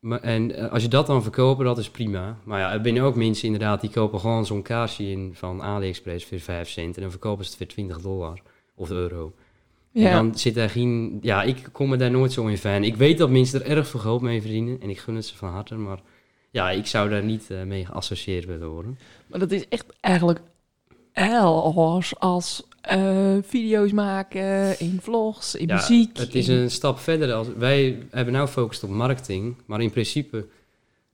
Maar, 0.00 0.20
en 0.20 0.54
eh, 0.56 0.72
als 0.72 0.82
je 0.82 0.88
dat 0.88 1.06
dan 1.06 1.22
verkopen, 1.22 1.64
dat 1.64 1.78
is 1.78 1.90
prima. 1.90 2.38
Maar 2.44 2.60
ja, 2.60 2.72
er 2.72 2.80
zijn 2.82 3.00
ook 3.00 3.14
mensen 3.14 3.44
inderdaad 3.44 3.80
die 3.80 3.90
kopen 3.90 4.20
gewoon 4.20 4.46
zo'n 4.46 4.62
kaarsje 4.62 5.10
in 5.10 5.30
van 5.34 5.62
AliExpress 5.62 6.24
voor 6.24 6.38
5 6.38 6.68
cent. 6.68 6.96
En 6.96 7.02
dan 7.02 7.10
verkopen 7.10 7.44
ze 7.44 7.50
het 7.50 7.58
voor 7.58 7.66
20 7.66 8.00
dollar 8.00 8.42
of 8.74 8.90
euro. 8.90 9.32
En 9.92 10.02
Ja, 10.02 10.12
dan 10.12 10.38
zit 10.38 10.54
daar 10.54 10.70
geen... 10.70 11.18
Ja, 11.20 11.42
ik 11.42 11.68
kom 11.72 11.88
me 11.88 11.96
daar 11.96 12.10
nooit 12.10 12.32
zo 12.32 12.46
in 12.46 12.58
fan. 12.58 12.84
Ik 12.84 12.96
weet 12.96 13.18
dat 13.18 13.30
mensen 13.30 13.64
er 13.64 13.76
erg 13.76 13.88
veel 13.88 14.00
geld 14.00 14.22
mee 14.22 14.40
verdienen. 14.40 14.80
En 14.80 14.90
ik 14.90 14.98
gun 14.98 15.14
het 15.14 15.26
ze 15.26 15.36
van 15.36 15.48
harte. 15.48 15.74
Maar 15.74 16.00
ja, 16.50 16.70
ik 16.70 16.86
zou 16.86 17.10
daar 17.10 17.24
niet 17.24 17.50
eh, 17.50 17.62
mee 17.62 17.86
geassocieerd 17.86 18.44
willen 18.44 18.68
worden. 18.68 18.98
maar 19.26 19.38
dat 19.38 19.50
is 19.50 19.68
echt 19.68 19.86
eigenlijk 20.00 20.40
als, 21.14 22.18
als 22.18 22.67
eh, 22.80 23.36
video's 23.42 23.92
maken, 23.92 24.78
in 24.80 24.98
vlogs, 25.02 25.54
in 25.54 25.66
Ja, 25.66 25.74
muziek. 25.74 26.16
Het 26.18 26.34
is 26.34 26.48
in- 26.48 26.56
een 26.56 26.70
stap 26.70 26.98
verder. 26.98 27.32
Als, 27.32 27.46
wij 27.58 27.98
hebben 28.10 28.34
nou 28.34 28.46
gefocust 28.46 28.82
op 28.84 28.90
marketing, 28.90 29.54
maar 29.66 29.80
in 29.80 29.90
principe, 29.90 30.46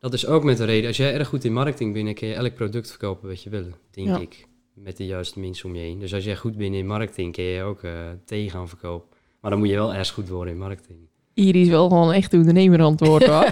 dat 0.01 0.13
is 0.13 0.27
ook 0.27 0.45
met 0.45 0.57
de 0.57 0.65
reden. 0.65 0.87
Als 0.89 0.97
jij 0.97 1.15
erg 1.15 1.29
goed 1.29 1.45
in 1.45 1.53
marketing 1.53 1.93
bent, 1.93 2.05
dan 2.05 2.15
kun 2.15 2.29
je 2.29 2.35
elk 2.35 2.55
product 2.55 2.89
verkopen 2.91 3.29
wat 3.29 3.43
je 3.43 3.51
wil, 3.51 3.65
denk 3.91 4.09
Ja. 4.09 4.19
ik. 4.19 4.47
Met 4.75 4.97
de 4.97 5.07
juiste 5.07 5.41
mensen 5.41 5.69
om 5.69 5.75
je 5.75 5.81
heen. 5.81 5.99
Dus 5.99 6.15
als 6.15 6.25
jij 6.25 6.37
goed 6.37 6.57
bent 6.57 6.75
in 6.75 6.87
marketing, 6.87 7.33
kun 7.33 7.45
je 7.45 7.63
ook 7.63 7.83
eh 7.83 7.91
thee 8.25 8.51
gaan 8.51 8.69
verkopen. 8.69 9.09
Maar 9.41 9.51
dan 9.51 9.61
moet 9.61 9.69
je 9.69 9.75
wel 9.75 9.95
erg 9.95 10.11
goed 10.11 10.29
worden 10.29 10.53
in 10.55 10.59
marketing. 10.61 10.99
Iris 11.35 11.69
wel 11.69 11.89
gewoon 11.89 12.13
echt 12.13 12.35
ondernemer 12.35 12.83
antwoord 12.83 13.27
hoor. 13.33 13.45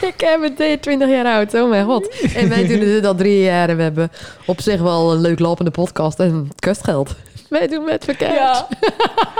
ik 0.00 0.14
heb 0.20 0.56
het 0.56 0.82
20 0.82 1.08
jaar 1.08 1.24
oud, 1.26 1.54
oh 1.54 1.68
mijn 1.68 1.84
god. 1.86 2.08
En 2.34 2.48
wij 2.48 2.66
doen 2.66 2.78
dit 2.80 3.04
al 3.04 3.14
drie 3.14 3.40
jaar 3.40 3.68
en 3.68 3.76
we 3.76 3.82
hebben 3.82 4.10
op 4.46 4.60
zich 4.60 4.80
wel 4.80 5.12
een 5.12 5.20
leuk 5.20 5.38
lopende 5.38 5.70
podcast 5.70 6.20
en 6.20 6.34
het 6.34 6.60
kustgeld. 6.60 7.16
Wij 7.48 7.66
doen 7.66 7.84
met 7.84 8.04
verkeerd. 8.04 8.34
Ja. 8.34 8.68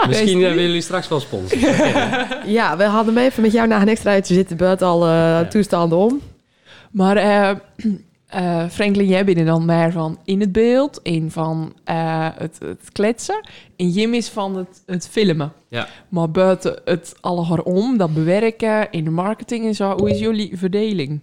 Misschien 0.07 0.41
eh, 0.41 0.47
willen 0.47 0.63
jullie 0.63 0.81
straks 0.81 1.07
wel 1.07 1.19
sponsoren. 1.19 1.69
Oké. 1.69 2.77
we 2.77 2.83
hadden 2.83 3.15
hem 3.15 3.23
even 3.23 3.41
met 3.41 3.51
jou 3.51 3.67
naar 3.67 3.81
een 3.81 3.87
extra 3.87 4.11
uitje 4.11 4.33
zitten, 4.33 4.57
buiten 4.57 4.87
al 4.87 5.07
eh, 5.07 5.39
toestanden 5.39 5.97
om. 5.97 6.21
Maar 6.91 7.17
eh 7.17 7.49
eh, 8.27 8.69
Franklin, 8.69 9.07
jij 9.07 9.25
bent 9.25 9.37
er 9.37 9.45
dan 9.45 9.65
meer 9.65 9.91
van 9.91 10.19
in 10.25 10.39
het 10.39 10.51
beeld, 10.51 10.99
in 11.03 11.31
van 11.31 11.73
eh, 11.83 12.27
het, 12.35 12.57
het 12.59 12.91
kletsen. 12.91 13.47
En 13.75 13.89
Jim 13.89 14.13
is 14.13 14.29
van 14.29 14.55
het, 14.55 14.83
het 14.85 15.07
filmen. 15.07 15.53
Ja. 15.67 15.87
Maar 16.09 16.31
buiten 16.31 16.81
het 16.85 17.15
alle 17.21 17.63
om, 17.63 17.97
dat 17.97 18.13
bewerken, 18.13 18.91
in 18.91 19.03
de 19.03 19.09
marketing 19.09 19.65
en 19.65 19.75
zo, 19.75 19.97
hoe 19.97 20.09
is 20.09 20.19
jullie 20.19 20.57
verdeling? 20.57 21.19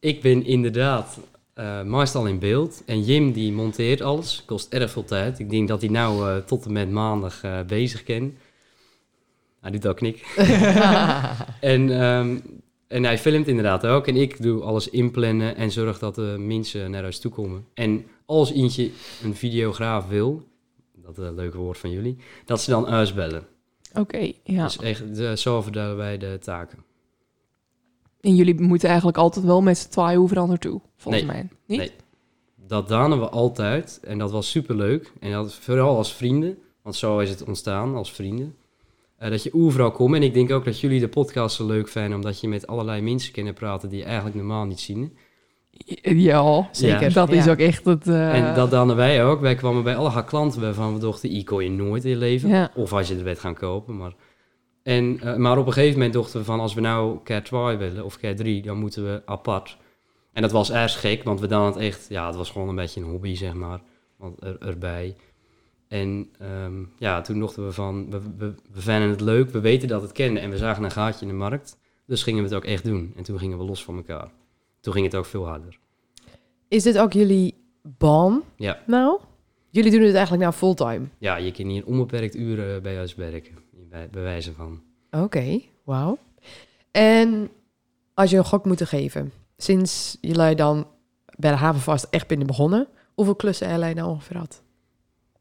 Ik 0.00 0.22
ben 0.22 0.46
inderdaad 0.46 1.18
eh 1.54 1.82
meestal 1.82 2.26
in 2.26 2.38
beeld. 2.38 2.82
En 2.86 3.02
Jim 3.02 3.32
die 3.32 3.52
monteert 3.52 4.00
alles. 4.00 4.42
Kost 4.46 4.72
erg 4.72 4.90
veel 4.90 5.04
tijd. 5.04 5.38
Ik 5.38 5.50
denk 5.50 5.68
dat 5.68 5.80
hij 5.80 5.90
nou 5.90 6.30
eh, 6.30 6.36
tot 6.36 6.64
en 6.64 6.72
met 6.72 6.90
maandag 6.90 7.42
eh, 7.42 7.60
bezig 7.62 8.02
ken. 8.02 8.38
Hij 9.60 9.70
doet 9.70 9.86
ook 9.86 9.96
knik. 9.96 10.26
en, 11.60 12.00
ehm, 12.00 12.38
en 12.86 13.04
hij 13.04 13.18
filmt 13.18 13.48
inderdaad 13.48 13.86
ook. 13.86 14.06
En 14.06 14.16
ik 14.16 14.42
doe 14.42 14.62
alles 14.62 14.90
inplannen 14.90 15.56
en 15.56 15.70
zorg 15.70 15.98
dat 15.98 16.14
de 16.14 16.36
mensen 16.38 16.90
naar 16.90 17.02
huis 17.02 17.18
toe 17.18 17.30
komen. 17.30 17.66
En 17.74 18.06
als 18.26 18.52
eentje 18.52 18.90
een 19.22 19.34
videograaf 19.34 20.08
wil, 20.08 20.42
dat 20.94 21.18
is 21.18 21.24
een 21.24 21.34
leuk 21.34 21.54
woord 21.54 21.78
van 21.78 21.90
jullie, 21.90 22.16
dat 22.44 22.60
ze 22.60 22.70
dan 22.70 22.88
huis 22.88 23.14
bellen. 23.14 23.46
Oké, 23.94 24.32
ja. 24.44 24.64
Dus 24.64 24.78
echt, 24.78 25.40
zo 25.40 25.62
verdelen 25.62 25.96
wij 25.96 26.18
de 26.18 26.38
taken. 26.40 26.78
En 28.24 28.34
jullie 28.34 28.60
moeten 28.60 28.88
eigenlijk 28.88 29.18
altijd 29.18 29.44
wel 29.44 29.62
met 29.62 29.78
z'n 29.78 29.88
tweeën 29.88 30.18
overal 30.18 30.46
naartoe, 30.46 30.80
volgens 30.96 31.24
Nee. 31.24 31.32
mij. 31.32 31.48
Niet? 31.66 31.78
Nee. 31.78 31.90
Dat 32.66 32.88
danen 32.88 33.20
we 33.20 33.28
altijd. 33.28 34.00
En 34.02 34.18
dat 34.18 34.30
was 34.30 34.50
superleuk. 34.50 35.12
En 35.20 35.32
dat 35.32 35.54
vooral 35.54 35.96
als 35.96 36.12
vrienden. 36.14 36.58
Want 36.82 36.96
zo 36.96 37.18
is 37.18 37.30
het 37.30 37.44
ontstaan, 37.44 37.94
als 37.94 38.12
vrienden. 38.12 38.54
Eh, 39.16 39.30
dat 39.30 39.42
je 39.42 39.54
overal 39.54 39.90
komt. 39.90 40.14
En 40.14 40.22
ik 40.22 40.34
denk 40.34 40.50
ook 40.52 40.64
dat 40.64 40.80
jullie 40.80 41.00
de 41.00 41.08
podcast 41.08 41.56
zo 41.56 41.66
leuk 41.66 41.88
vinden. 41.88 42.14
Omdat 42.14 42.40
je 42.40 42.48
met 42.48 42.66
allerlei 42.66 43.00
mensen 43.02 43.32
kunnen 43.32 43.54
praten 43.54 43.88
die 43.88 43.98
je 43.98 44.04
eigenlijk 44.04 44.36
normaal 44.36 44.64
niet 44.64 44.80
zien. 44.80 45.16
Ja, 46.02 46.68
Zeker, 46.72 47.12
Dat 47.12 47.30
is 47.32 47.44
ja. 47.44 47.50
ook 47.50 47.58
echt 47.58 47.84
het... 47.84 48.08
eh, 48.08 48.34
en 48.48 48.54
dat 48.54 48.70
danen 48.70 48.96
wij 48.96 49.24
ook. 49.24 49.40
Wij 49.40 49.54
kwamen 49.54 49.82
bij 49.82 49.96
alle 49.96 50.24
klanten 50.24 50.60
waarvan 50.60 50.94
we 50.94 51.00
dachten... 51.00 51.28
Die 51.28 51.44
kon 51.44 51.64
je 51.64 51.70
nooit 51.70 52.04
in 52.04 52.16
leven. 52.16 52.48
Ja. 52.48 52.70
Of 52.74 52.92
als 52.92 53.08
je 53.08 53.16
er 53.16 53.22
bent 53.24 53.38
gaan 53.38 53.54
kopen. 53.54 53.96
Maar, 53.96 54.14
en, 54.84 55.20
eh, 55.20 55.36
maar 55.36 55.58
op 55.58 55.66
een 55.66 55.72
gegeven 55.72 55.92
moment 55.96 56.12
dachten 56.12 56.38
we 56.38 56.44
van... 56.44 56.60
Als 56.60 56.74
we 56.74 56.80
nou 56.80 57.18
keer 57.22 57.42
2 57.42 57.76
willen 57.76 58.04
of 58.04 58.16
keer 58.16 58.36
3, 58.36 58.62
dan 58.62 58.78
moeten 58.78 59.04
we 59.04 59.22
apart. 59.24 59.76
En 60.32 60.42
dat 60.42 60.52
was 60.52 60.70
erg 60.70 61.00
gek, 61.00 61.22
want 61.22 61.40
we 61.40 61.46
dan 61.46 61.66
het 61.66 61.76
echt, 61.76 62.06
ja, 62.08 62.26
het 62.26 62.36
was 62.36 62.50
gewoon 62.50 62.68
een 62.68 62.74
beetje 62.74 63.00
een 63.00 63.06
hobby, 63.06 63.34
zeg 63.34 63.54
maar, 63.54 63.80
want 64.16 64.42
er, 64.42 64.58
erbij. 64.58 65.16
En 65.88 66.28
ehm, 66.38 66.82
ja, 66.98 67.20
toen 67.20 67.40
dachten 67.40 67.64
we 67.64 67.72
van, 67.72 68.10
we, 68.10 68.20
we, 68.38 68.54
we 68.72 68.80
vinden 68.80 69.10
het 69.10 69.20
leuk, 69.20 69.50
we 69.50 69.60
weten 69.60 69.88
dat 69.88 70.02
het 70.02 70.12
kennen 70.12 70.42
en 70.42 70.50
we 70.50 70.56
zagen 70.56 70.84
een 70.84 70.90
gaatje 70.90 71.20
in 71.26 71.28
de 71.28 71.38
markt. 71.38 71.78
Dus 72.06 72.22
gingen 72.22 72.42
we 72.42 72.48
het 72.48 72.56
ook 72.56 72.64
echt 72.64 72.84
doen. 72.84 73.12
En 73.16 73.22
toen 73.22 73.38
gingen 73.38 73.58
we 73.58 73.64
los 73.64 73.84
van 73.84 73.96
elkaar. 73.96 74.30
Toen 74.80 74.92
ging 74.92 75.04
het 75.04 75.14
ook 75.14 75.26
veel 75.26 75.46
harder. 75.46 75.78
Is 76.68 76.82
dit 76.82 76.98
ook 76.98 77.12
jullie 77.12 77.54
baan 77.82 78.42
Ja. 78.56 78.82
nou? 78.86 79.20
Jullie 79.70 79.90
doen 79.90 80.02
het 80.02 80.14
eigenlijk 80.14 80.42
nou 80.42 80.54
fulltime? 80.54 81.06
Ja, 81.18 81.36
je 81.36 81.52
kan 81.52 81.66
hier 81.66 81.86
onbeperkt 81.86 82.36
uren 82.36 82.82
bij 82.82 83.00
ons 83.00 83.14
werken, 83.14 83.54
bij, 83.94 84.08
bij 84.10 84.22
wijze 84.22 84.52
van. 84.52 84.82
Oké, 85.10 85.60
wauw. 85.84 86.18
En 86.90 87.48
als 88.14 88.30
je 88.30 88.36
een 88.36 88.44
gok 88.44 88.64
moet 88.64 88.82
geven, 88.84 89.32
sinds 89.56 90.18
jullie 90.20 90.54
dan 90.54 90.86
bij 91.36 91.50
de 91.50 91.56
havenvast 91.56 92.06
echt 92.10 92.26
binnen 92.26 92.46
begonnen, 92.46 92.86
hoeveel 93.14 93.34
klussen 93.34 93.68
jullie 93.78 93.94
nou 93.94 94.08
ongeveer 94.10 94.36
had? 94.36 94.62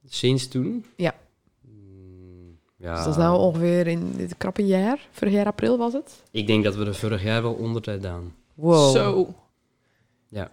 Sinds 0.06 0.48
toen? 0.48 0.86
Ja. 0.96 1.16
Mm, 1.62 2.58
ja. 2.78 2.94
Dus 2.96 3.04
dat 3.04 3.14
is 3.14 3.22
nou 3.22 3.40
ongeveer 3.40 3.88
in 3.88 4.12
dit 4.16 4.38
krappe 4.38 4.66
jaar, 4.66 5.08
vorig 5.12 5.34
jaar 5.34 5.46
april 5.46 5.78
was 5.78 5.94
het? 5.94 6.24
Ik 6.32 6.48
denk 6.48 6.64
dat 6.64 6.76
we 6.76 6.86
er 6.86 6.96
vorig 6.96 7.24
jaar 7.24 7.42
wel 7.42 7.54
onder 7.54 7.82
tijd 7.82 8.02
gedaan. 8.02 8.36
Wow. 8.54 8.96
Zo. 8.96 9.34
Ja. 10.28 10.52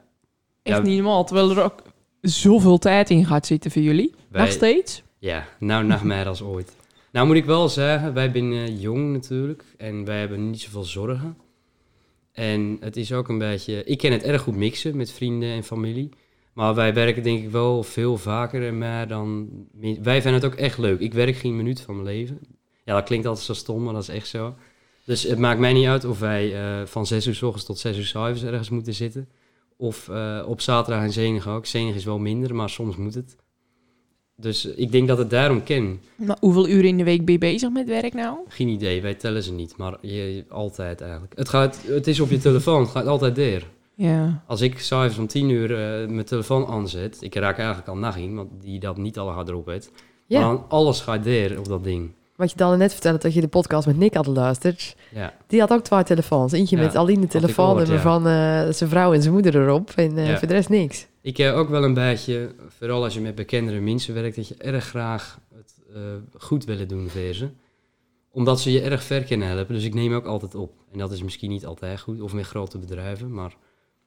Echt 0.62 0.76
Ja. 0.76 0.82
niet 0.82 0.96
normaal, 0.96 1.24
terwijl 1.24 1.50
er 1.50 1.62
ook 1.62 1.82
zoveel 2.20 2.78
tijd 2.78 3.10
in 3.10 3.26
gaat 3.26 3.46
zitten 3.46 3.70
voor 3.70 3.82
jullie. 3.82 4.14
Wij- 4.28 4.40
Nog 4.42 4.50
steeds? 4.50 5.02
Ja, 5.18 5.46
nou 5.58 5.84
nog 5.84 6.02
meer 6.04 6.26
als 6.26 6.42
ooit. 6.42 6.72
Nou 7.12 7.26
moet 7.26 7.36
ik 7.36 7.44
wel 7.44 7.68
zeggen, 7.68 8.14
wij 8.14 8.30
zijn 8.32 8.52
eh, 8.52 8.80
jong 8.80 9.12
natuurlijk 9.12 9.64
en 9.76 10.04
wij 10.04 10.18
hebben 10.18 10.50
niet 10.50 10.60
zoveel 10.60 10.84
zorgen. 10.84 11.36
En 12.32 12.76
het 12.80 12.96
is 12.96 13.12
ook 13.12 13.28
een 13.28 13.38
beetje, 13.38 13.84
ik 13.84 13.98
ken 13.98 14.12
het 14.12 14.22
erg 14.22 14.42
goed 14.42 14.56
mixen 14.56 14.96
met 14.96 15.12
vrienden 15.12 15.50
en 15.50 15.64
familie. 15.64 16.10
Maar 16.52 16.74
wij 16.74 16.94
werken 16.94 17.22
denk 17.22 17.42
ik 17.42 17.50
wel 17.50 17.82
veel 17.82 18.16
vaker 18.16 18.66
en 18.66 19.08
dan... 19.08 19.48
Wij 20.02 20.22
vinden 20.22 20.40
het 20.40 20.44
ook 20.44 20.54
echt 20.54 20.78
leuk. 20.78 21.00
Ik 21.00 21.14
werk 21.14 21.36
geen 21.36 21.56
minuut 21.56 21.80
van 21.80 21.94
mijn 21.94 22.06
leven. 22.06 22.38
Ja, 22.84 22.94
dat 22.94 23.04
klinkt 23.04 23.26
altijd 23.26 23.46
zo 23.46 23.54
stom, 23.54 23.82
maar 23.82 23.92
dat 23.92 24.02
is 24.02 24.08
echt 24.08 24.28
zo. 24.28 24.54
Dus 25.04 25.22
het 25.22 25.38
maakt 25.38 25.60
mij 25.60 25.72
niet 25.72 25.86
uit 25.86 26.04
of 26.04 26.18
wij 26.18 26.54
eh, 26.54 26.86
van 26.86 27.06
6 27.06 27.26
uur 27.26 27.34
s 27.34 27.42
ochtends 27.42 27.66
tot 27.66 27.78
6 27.78 27.96
uur 27.96 28.04
s 28.04 28.16
avonds 28.16 28.42
ergens 28.42 28.68
moeten 28.70 28.94
zitten. 28.94 29.28
Of 29.76 30.08
eh, 30.08 30.44
op 30.46 30.60
zaterdag 30.60 31.02
en 31.02 31.12
zenig 31.12 31.48
ook. 31.48 31.66
Zenig 31.66 31.94
is 31.94 32.04
wel 32.04 32.18
minder, 32.18 32.54
maar 32.54 32.70
soms 32.70 32.96
moet 32.96 33.14
het. 33.14 33.36
Dus 34.40 34.64
ik 34.64 34.92
denk 34.92 35.08
dat 35.08 35.18
het 35.18 35.30
daarom 35.30 35.62
ken. 35.62 36.00
Maar 36.16 36.36
hoeveel 36.40 36.68
uren 36.68 36.88
in 36.88 36.96
de 36.96 37.04
week 37.04 37.24
ben 37.24 37.32
je 37.34 37.40
bezig 37.40 37.70
met 37.70 37.88
werk 37.88 38.14
nou? 38.14 38.36
Geen 38.48 38.68
idee, 38.68 39.02
wij 39.02 39.14
tellen 39.14 39.42
ze 39.42 39.52
niet, 39.52 39.76
maar 39.76 39.96
je, 40.00 40.44
altijd 40.48 41.00
eigenlijk. 41.00 41.32
Het, 41.36 41.48
gaat, 41.48 41.80
het 41.86 42.06
is 42.06 42.20
op 42.20 42.30
je 42.30 42.38
telefoon, 42.38 42.80
het 42.80 42.90
gaat 42.90 43.06
altijd 43.06 43.34
der. 43.34 43.66
Ja. 43.94 44.42
Als 44.46 44.60
ik 44.60 44.78
s'avonds 44.78 45.18
om 45.18 45.26
10 45.26 45.48
uur 45.50 45.70
eh, 45.70 46.08
mijn 46.08 46.24
telefoon 46.24 46.66
aanzet, 46.66 47.16
ik 47.20 47.34
raak 47.34 47.58
eigenlijk 47.58 47.88
al 47.88 47.96
nacht 47.96 48.18
in, 48.18 48.34
want 48.34 48.48
die 48.60 48.80
dat 48.80 48.96
niet 48.96 49.18
alle 49.18 49.32
hard 49.32 49.48
erop 49.48 49.66
heeft. 49.66 49.90
Ja, 50.26 50.40
Maar 50.40 50.48
dan 50.50 50.64
alles 50.68 51.00
gaat 51.00 51.24
der 51.24 51.58
op 51.58 51.68
dat 51.68 51.84
ding. 51.84 52.10
wat 52.36 52.50
je 52.50 52.56
dan 52.56 52.78
net 52.78 52.92
vertelde 52.92 53.18
dat 53.18 53.34
je 53.34 53.40
de 53.40 53.48
podcast 53.48 53.86
met 53.86 53.96
Nick 53.96 54.14
had 54.14 54.24
geluisterd. 54.26 54.96
Ja, 55.14 55.34
Die 55.46 55.60
had 55.60 55.72
ook 55.72 55.82
twee 55.82 56.02
telefoons. 56.02 56.52
Eentje 56.52 56.76
Ja, 56.76 56.82
met 56.82 57.30
telefoonnummer 57.30 57.86
gehoord, 57.86 57.88
ja. 57.88 58.00
van 58.00 58.26
eh, 58.66 58.72
zijn 58.74 58.90
vrouw 58.90 59.12
en 59.12 59.20
zijn 59.22 59.34
moeder 59.34 59.54
erop. 59.62 59.90
En 59.96 60.16
eh, 60.18 60.28
Ja. 60.28 60.38
voor 60.38 60.48
de 60.48 60.54
rest 60.54 60.68
niks. 60.68 61.06
Ik 61.20 61.36
heb 61.36 61.54
ook 61.54 61.68
wel 61.68 61.84
een 61.84 61.94
beetje, 61.94 62.54
vooral 62.68 63.04
als 63.04 63.14
je 63.14 63.20
met 63.20 63.34
bekendere 63.34 63.80
mensen 63.80 64.14
werkt, 64.14 64.36
dat 64.36 64.48
je 64.48 64.54
erg 64.54 64.84
graag 64.84 65.38
het 65.54 65.74
eh, 65.94 66.02
goed 66.38 66.64
willen 66.64 66.88
doen 66.88 67.08
voor 67.08 67.34
ze. 67.34 67.48
Omdat 68.32 68.60
ze 68.60 68.72
je 68.72 68.80
erg 68.80 69.02
ver 69.02 69.24
kunnen 69.24 69.48
helpen, 69.48 69.74
dus 69.74 69.84
ik 69.84 69.94
neem 69.94 70.14
ook 70.14 70.26
altijd 70.26 70.54
op. 70.54 70.72
En 70.92 70.98
dat 70.98 71.12
is 71.12 71.22
misschien 71.22 71.50
niet 71.50 71.66
altijd 71.66 72.00
goed, 72.00 72.20
of 72.20 72.32
met 72.32 72.46
grote 72.46 72.78
bedrijven, 72.78 73.32
maar 73.32 73.56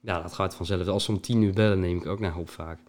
ja, 0.02 0.21
dat 0.21 0.34
gaat 0.34 0.56
vanzelf. 0.56 0.88
Als 0.88 1.04
ze 1.04 1.12
om 1.12 1.21
tien 1.21 1.41
uur 1.41 1.54
bellen, 1.54 1.80
neem 1.80 1.97
ik 1.97 2.06
ook 2.06 2.19
naar 2.19 2.38
op 2.38 2.49
vaak. 2.49 2.80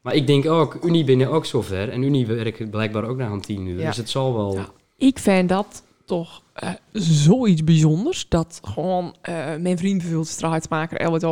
Maar 0.00 0.14
ik 0.14 0.26
denk 0.26 0.46
ook, 0.46 0.84
Unie 0.84 1.04
binnen 1.04 1.30
ook 1.30 1.46
zover. 1.46 1.88
En 1.88 2.02
Unie 2.02 2.26
werkt 2.26 2.70
blijkbaar 2.70 3.04
ook 3.04 3.16
naar 3.16 3.32
om 3.32 3.40
tien 3.40 3.66
uur. 3.66 3.78
Ja. 3.78 3.86
Dus 3.86 3.96
het 3.96 4.10
zal 4.10 4.34
wel... 4.34 4.54
Ja. 4.54 4.72
Ik 4.96 5.18
vind 5.18 5.48
dat 5.48 5.82
toch 6.04 6.42
eh, 6.52 6.70
zoiets 6.92 7.64
bijzonders. 7.64 8.28
Dat 8.28 8.60
gewoon 8.62 9.16
eh, 9.22 9.34
mijn 9.56 9.78
vriend 9.78 9.96
bijvoorbeeld 9.96 10.28
straatmaker 10.28 11.00
Elwet 11.00 11.24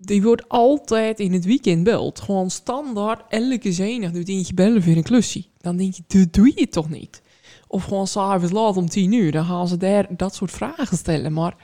die 0.00 0.22
wordt 0.22 0.48
altijd 0.48 1.20
in 1.20 1.32
het 1.32 1.44
weekend 1.44 1.84
beld. 1.84 2.20
Gewoon 2.20 2.50
standaard, 2.50 3.22
elke 3.28 3.72
zenig 3.72 4.10
doet 4.10 4.28
eentje 4.28 4.54
bellen 4.54 4.82
voor 4.82 4.92
een 4.96 5.02
klusje. 5.02 5.44
Dan 5.60 5.76
denk 5.76 5.94
je, 5.94 6.02
dat 6.06 6.32
doe 6.32 6.52
je 6.54 6.68
toch 6.68 6.90
niet? 6.90 7.22
Of 7.66 7.84
gewoon 7.84 8.06
s'avonds 8.06 8.52
laat 8.52 8.76
om 8.76 8.88
tien 8.88 9.12
uur, 9.12 9.32
dan 9.32 9.44
gaan 9.44 9.68
ze 9.68 9.76
daar 9.76 10.06
dat 10.16 10.34
soort 10.34 10.50
vragen 10.50 10.96
stellen. 10.96 11.32
Maar 11.32 11.56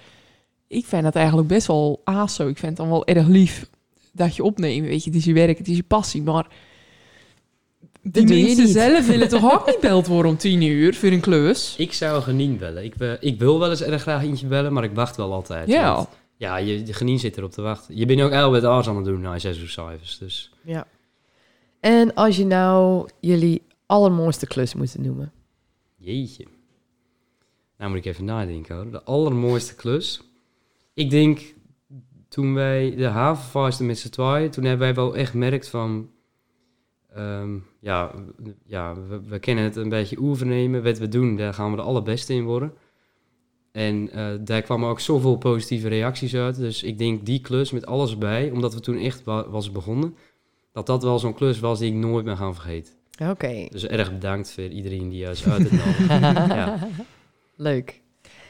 ik 0.69 0.87
vind 0.87 1.03
dat 1.03 1.15
eigenlijk 1.15 1.49
best 1.49 1.67
wel 1.67 2.01
aso. 2.05 2.49
Ik 2.49 2.59
vind 2.59 2.67
het 2.67 2.77
dan 2.77 2.89
wel 2.89 3.07
erg 3.07 3.27
lief 3.27 3.71
dat 4.13 4.37
je 4.37 4.43
opneemt. 4.45 4.87
Weet 4.87 5.05
je, 5.05 5.11
het 5.11 5.19
is 5.19 5.25
je 5.25 5.33
werk, 5.33 5.59
het 5.59 5.69
is 5.69 5.77
je 5.77 5.83
passie. 5.83 6.23
Maar 6.23 6.47
die 8.03 8.13
Dat 8.13 8.27
doe 8.27 8.39
je 8.39 8.45
mensen 8.45 8.69
zelf 8.69 9.07
willen 9.07 9.29
toch 9.29 9.53
ook 9.53 9.67
niet 9.67 9.81
beld 9.81 10.07
worden 10.07 10.31
om 10.31 10.37
tien 10.37 10.63
uur 10.63 10.95
voor 10.95 11.09
een 11.09 11.21
klus? 11.21 11.75
Ik 11.79 11.93
zou 11.93 12.23
Genien 12.23 12.59
bellen. 12.59 12.85
Ik, 12.85 12.97
be- 12.97 13.17
ik 13.21 13.39
wil 13.39 13.59
wel 13.59 13.71
eens 13.71 13.83
erg 13.83 14.03
graag 14.03 14.23
eentje 14.23 14.47
bellen, 14.47 14.73
maar 14.73 14.85
ik 14.85 14.95
wacht 14.95 15.17
wel 15.17 15.33
altijd. 15.33 15.69
Ja. 15.69 15.95
Want, 15.95 16.09
ja, 16.37 16.57
je, 16.57 16.83
de 16.83 16.93
Genien 16.93 17.19
zit 17.19 17.37
erop 17.37 17.51
te 17.51 17.63
wachten. 17.63 17.97
Je 17.97 18.07
bent 18.07 18.21
ook 18.21 18.33
al 18.33 18.51
met 18.51 18.65
aars 18.65 18.89
aan 18.89 18.97
het 18.97 19.05
doen 19.05 19.21
na 19.21 19.39
zes 19.39 19.59
uur 19.59 19.69
s'avonds. 19.69 20.19
Dus 20.19 20.53
Ja. 20.63 20.87
En 21.81 22.15
als 22.15 22.37
je 22.37 22.47
nou 22.47 23.09
jullie 23.21 23.63
allermooiste 23.87 24.47
klus 24.47 24.75
moet 24.75 24.99
noemen. 24.99 25.33
jeetje. 25.97 26.47
Nou 27.79 27.91
moet 27.91 27.99
ik 27.99 28.05
even 28.05 28.25
nadenken 28.25 28.77
hoor. 28.77 28.91
De 28.91 29.03
allermooiste 29.03 29.75
klus. 29.75 30.23
Ik 30.95 31.11
denk, 31.11 31.55
toen 32.29 32.55
wij 32.55 32.95
de 32.97 33.07
havenvaarsten 33.07 33.87
met 33.87 33.99
z'n 33.99 34.09
tweeën, 34.09 34.51
toen 34.51 34.65
hebben 34.65 34.87
wij 34.87 34.95
wel 34.95 35.17
echt 35.17 35.31
gemerkt 35.31 35.69
van... 35.69 36.11
Ehm, 37.15 37.59
ja, 37.81 38.15
ja 38.65 38.95
we, 39.09 39.21
we 39.23 39.39
kennen 39.39 39.65
het 39.65 39.77
een 39.77 39.89
beetje 39.89 40.21
overnemen. 40.21 40.83
Wat 40.83 40.99
we 40.99 41.09
doen, 41.09 41.37
daar 41.37 41.55
gaan 41.55 41.71
we 41.71 41.77
de 41.77 41.83
allerbeste 41.83 42.35
in 42.35 42.45
worden. 42.45 42.73
En 43.75 44.11
eh, 44.13 44.27
daar 44.41 44.63
kwamen 44.63 44.89
ook 44.89 45.01
zoveel 45.01 45.37
positieve 45.37 45.89
reacties 45.89 46.35
uit. 46.35 46.57
Dus 46.57 46.83
ik 46.83 46.99
denk 46.99 47.27
die 47.27 47.41
klus 47.41 47.71
met 47.71 47.87
alles 47.87 48.11
erbij, 48.11 48.51
omdat 48.51 48.75
we 48.75 48.81
toen 48.81 48.99
echt 48.99 49.25
wa- 49.25 49.49
was 49.49 49.71
begonnen, 49.73 50.15
dat 50.73 50.87
dat 50.87 51.03
wel 51.03 51.19
zo'n 51.19 51.35
klus 51.35 51.61
was 51.61 51.79
die 51.79 51.89
ik 51.93 51.97
nooit 51.99 52.25
ben 52.25 52.37
gaan 52.37 52.55
vergeten. 52.55 52.93
Oké. 53.31 53.67
Dus 53.71 53.87
erg 53.87 54.13
bedankt 54.13 54.51
voor 54.53 54.65
iedereen 54.65 55.09
die 55.09 55.19
juist 55.19 55.47
uit 55.47 55.63
het 55.63 55.73
nodigt. 55.73 56.09
ja. 56.61 56.79
Leuk. 57.57 58.01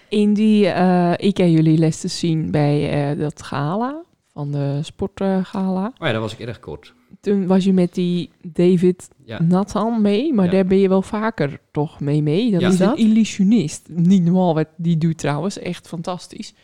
In 0.09 0.35
die, 0.35 0.67
eh, 0.69 1.13
ik 1.17 1.39
en 1.39 1.51
jullie 1.51 1.79
les 1.79 2.01
te 2.01 2.09
zien 2.09 2.51
bij 2.51 3.11
eh, 3.11 3.19
dat 3.19 3.43
gala, 3.43 4.03
van 4.33 4.53
de 4.53 4.79
sportgala. 4.83 5.87
Oh 5.99 6.07
ja, 6.07 6.13
dat 6.13 6.21
was 6.21 6.33
ik 6.33 6.39
erg 6.41 6.61
kort. 6.61 6.95
Toen 7.21 7.47
was 7.47 7.65
je 7.65 7.73
met 7.73 7.95
die 7.95 8.31
David 8.43 9.09
Ja. 9.25 9.43
Nathan 9.43 10.03
mee, 10.03 10.33
maar 10.35 10.45
Ja. 10.45 10.51
daar 10.51 10.67
ben 10.67 10.79
je 10.79 10.89
wel 10.89 11.03
vaker 11.03 11.61
toch 11.73 12.01
mee 12.01 12.23
mee. 12.23 12.51
Dat 12.51 12.61
Ja. 12.61 12.69
is 12.69 12.79
een 12.79 12.97
illusionist. 12.97 13.89
Niet 13.93 14.25
normaal 14.25 14.55
wat 14.55 14.69
die 14.77 14.99
doet 14.99 15.19
trouwens, 15.19 15.59
echt 15.59 15.89
fantastisch. 15.89 16.55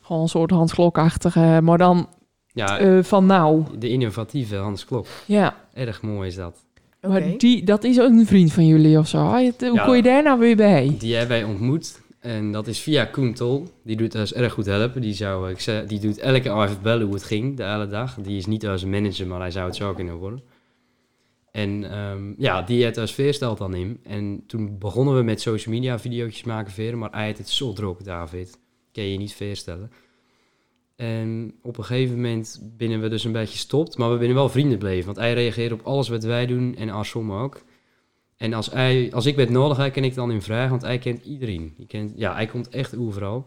Gewoon 0.00 0.22
een 0.22 0.28
soort 0.28 0.50
Hans 0.50 0.74
Klokachtige, 0.74 1.60
maar 1.62 1.78
dan 1.78 2.08
Ja, 2.52 2.78
eh, 2.78 3.02
van 3.02 3.26
nou. 3.26 3.64
de 3.78 3.88
innovatieve 3.88 4.56
Hans 4.56 4.84
Klok. 4.84 5.06
Ja, 5.26 5.56
Erg 5.74 6.02
mooi 6.02 6.28
is 6.28 6.34
dat. 6.34 6.64
Maar 7.00 7.22
die, 7.38 7.64
dat 7.64 7.84
is 7.84 8.00
ook 8.00 8.10
een 8.10 8.26
vriend 8.26 8.52
van 8.52 8.66
jullie 8.66 8.98
of 8.98 9.08
zo. 9.08 9.18
Ah, 9.18 9.32
Hoe 9.58 9.72
Ja. 9.74 9.84
kon 9.84 9.96
je 9.96 10.02
daar 10.02 10.22
nou 10.22 10.38
weer 10.38 10.56
bij? 10.56 10.94
Die 10.98 11.14
hebben 11.14 11.38
wij 11.40 11.48
ontmoet. 11.48 12.00
En 12.18 12.52
dat 12.52 12.66
is 12.66 12.80
via 12.80 13.04
Koen 13.04 13.34
Tol. 13.34 13.68
Die 13.82 13.96
doet 13.96 14.14
ons 14.14 14.34
erg 14.34 14.52
goed 14.52 14.66
helpen. 14.66 15.00
Die, 15.00 15.14
zou, 15.14 15.50
ik 15.50 15.60
zei, 15.60 15.86
die 15.86 16.00
doet 16.00 16.18
elke 16.18 16.40
keer 16.40 16.78
bellen 16.82 17.04
hoe 17.06 17.14
het 17.14 17.24
ging 17.24 17.56
de 17.56 17.64
hele 17.64 17.86
dag. 17.86 18.14
Die 18.14 18.36
is 18.36 18.46
niet 18.46 18.66
als 18.66 18.84
manager, 18.84 19.26
maar 19.26 19.40
hij 19.40 19.50
zou 19.50 19.66
het 19.66 19.76
zo 19.76 19.92
kunnen 19.92 20.14
worden. 20.14 20.42
En 21.52 21.90
ehm, 21.90 22.34
ja, 22.38 22.62
die 22.62 22.82
heeft 22.84 22.98
ons 22.98 23.14
veersteld 23.14 23.58
dan 23.58 23.74
in. 23.74 24.00
En 24.02 24.42
toen 24.46 24.78
begonnen 24.78 25.16
we 25.16 25.22
met 25.22 25.40
social 25.40 25.74
media 25.74 25.98
video's 25.98 26.44
maken 26.44 26.72
veren. 26.72 26.98
Maar 26.98 27.10
hij 27.12 27.26
had 27.26 27.38
het 27.38 27.48
zo 27.48 27.72
druk, 27.72 28.04
David. 28.04 28.58
Kan 28.92 29.04
je 29.04 29.12
je 29.12 29.18
niet 29.18 29.34
voorstellen. 29.34 29.90
En 30.96 31.54
op 31.62 31.78
een 31.78 31.84
gegeven 31.84 32.14
moment 32.14 32.72
binnen 32.76 33.00
we 33.00 33.08
dus 33.08 33.24
een 33.24 33.32
beetje 33.32 33.58
stopt. 33.58 33.98
Maar 33.98 34.12
we 34.12 34.18
binnen 34.18 34.36
wel 34.36 34.48
vrienden 34.48 34.78
bleven. 34.78 35.06
Want 35.06 35.16
hij 35.16 35.34
reageert 35.34 35.72
op 35.72 35.80
alles 35.82 36.08
wat 36.08 36.24
wij 36.24 36.46
doen. 36.46 36.76
En 36.76 36.90
Arsom 36.90 37.32
ook. 37.32 37.62
En 38.38 38.52
als, 38.52 38.70
hij, 38.70 39.10
als 39.14 39.26
ik 39.26 39.36
het 39.36 39.50
nodig 39.50 39.76
heb, 39.76 39.92
ken 39.92 40.04
ik 40.04 40.14
dan 40.14 40.30
in 40.30 40.42
vraag, 40.42 40.70
want 40.70 40.82
hij 40.82 40.98
kent 40.98 41.24
iedereen. 41.24 41.74
Die 41.76 41.86
kent, 41.86 42.12
ja, 42.16 42.34
hij 42.34 42.46
komt 42.46 42.68
echt 42.68 42.96
overal. 42.98 43.46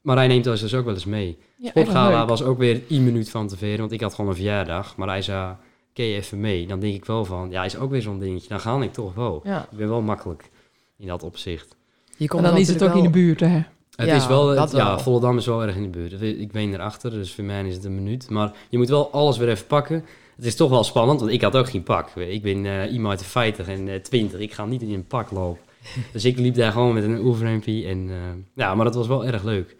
Maar 0.00 0.16
hij 0.16 0.26
neemt 0.26 0.46
ons 0.46 0.60
dus 0.60 0.74
ook 0.74 0.84
wel 0.84 0.94
eens 0.94 1.04
mee. 1.04 1.38
Ja, 1.56 1.68
Sportgala 1.68 2.26
was 2.26 2.42
ook 2.42 2.58
weer 2.58 2.80
één 2.88 3.04
minuut 3.04 3.30
van 3.30 3.48
tevoren, 3.48 3.78
want 3.78 3.92
ik 3.92 4.00
had 4.00 4.14
gewoon 4.14 4.30
een 4.30 4.36
verjaardag. 4.36 4.96
Maar 4.96 5.08
hij 5.08 5.22
zei, 5.22 5.54
ken 5.92 6.04
je 6.04 6.16
even 6.16 6.40
mee? 6.40 6.66
Dan 6.66 6.80
denk 6.80 6.94
ik 6.94 7.04
wel 7.04 7.24
van, 7.24 7.50
ja, 7.50 7.64
is 7.64 7.76
ook 7.76 7.90
weer 7.90 8.02
zo'n 8.02 8.18
dingetje. 8.18 8.48
Dan 8.48 8.60
ga 8.60 8.80
ik 8.82 8.92
toch 8.92 9.14
wel. 9.14 9.40
Ja. 9.44 9.66
Ik 9.70 9.76
ben 9.78 9.88
wel 9.88 10.00
makkelijk 10.02 10.50
in 10.98 11.06
dat 11.06 11.22
opzicht. 11.22 11.76
Je 12.06 12.14
En 12.18 12.26
komt 12.26 12.42
dan 12.42 12.56
is 12.56 12.68
het 12.68 12.82
ook 12.82 12.94
in 12.94 13.02
de 13.02 13.10
buurt, 13.10 13.40
hè? 13.40 13.60
Het 13.96 14.06
Ja, 14.08 14.14
is 14.14 14.26
wel, 14.26 14.48
het- 14.48 14.70
ja, 14.70 14.86
wel. 14.86 14.98
Volendam 14.98 15.36
is 15.36 15.46
wel 15.46 15.62
erg 15.62 15.76
in 15.76 15.82
de 15.82 15.88
buurt. 15.88 16.22
Ik 16.22 16.52
ben 16.52 16.72
erachter, 16.72 17.10
dus 17.10 17.34
voor 17.34 17.44
mij 17.44 17.64
is 17.64 17.74
het 17.74 17.84
een 17.84 17.94
minuut. 17.94 18.30
Maar 18.30 18.52
je 18.68 18.78
moet 18.78 18.88
wel 18.88 19.10
alles 19.10 19.36
weer 19.38 19.48
even 19.48 19.66
pakken. 19.66 20.04
Het 20.42 20.50
is 20.50 20.56
toch 20.56 20.70
wel 20.70 20.84
spannend, 20.84 21.20
want 21.20 21.32
ik 21.32 21.42
had 21.42 21.56
ook 21.56 21.68
geen 21.70 21.82
pak. 21.82 22.10
Ik 22.16 22.42
ben 22.42 22.66
eh, 22.66 22.92
iemand 22.92 23.08
uit 23.10 23.18
de 23.18 23.24
50 23.24 23.68
en 23.68 23.88
eh 23.88 24.00
20. 24.00 24.40
Ik 24.40 24.52
ga 24.52 24.64
niet 24.64 24.82
in 24.82 24.92
een 24.94 25.06
pak 25.06 25.30
lopen. 25.30 25.62
dus 26.12 26.24
ik 26.24 26.38
liep 26.38 26.54
daar 26.54 26.72
gewoon 26.72 26.94
met 26.94 27.04
een 27.04 27.18
oefenrempje. 27.24 27.86
En 27.86 28.08
eh, 28.10 28.16
ja, 28.54 28.74
maar 28.74 28.84
dat 28.84 28.94
was 28.94 29.06
wel 29.06 29.24
erg 29.26 29.42
leuk. 29.42 29.76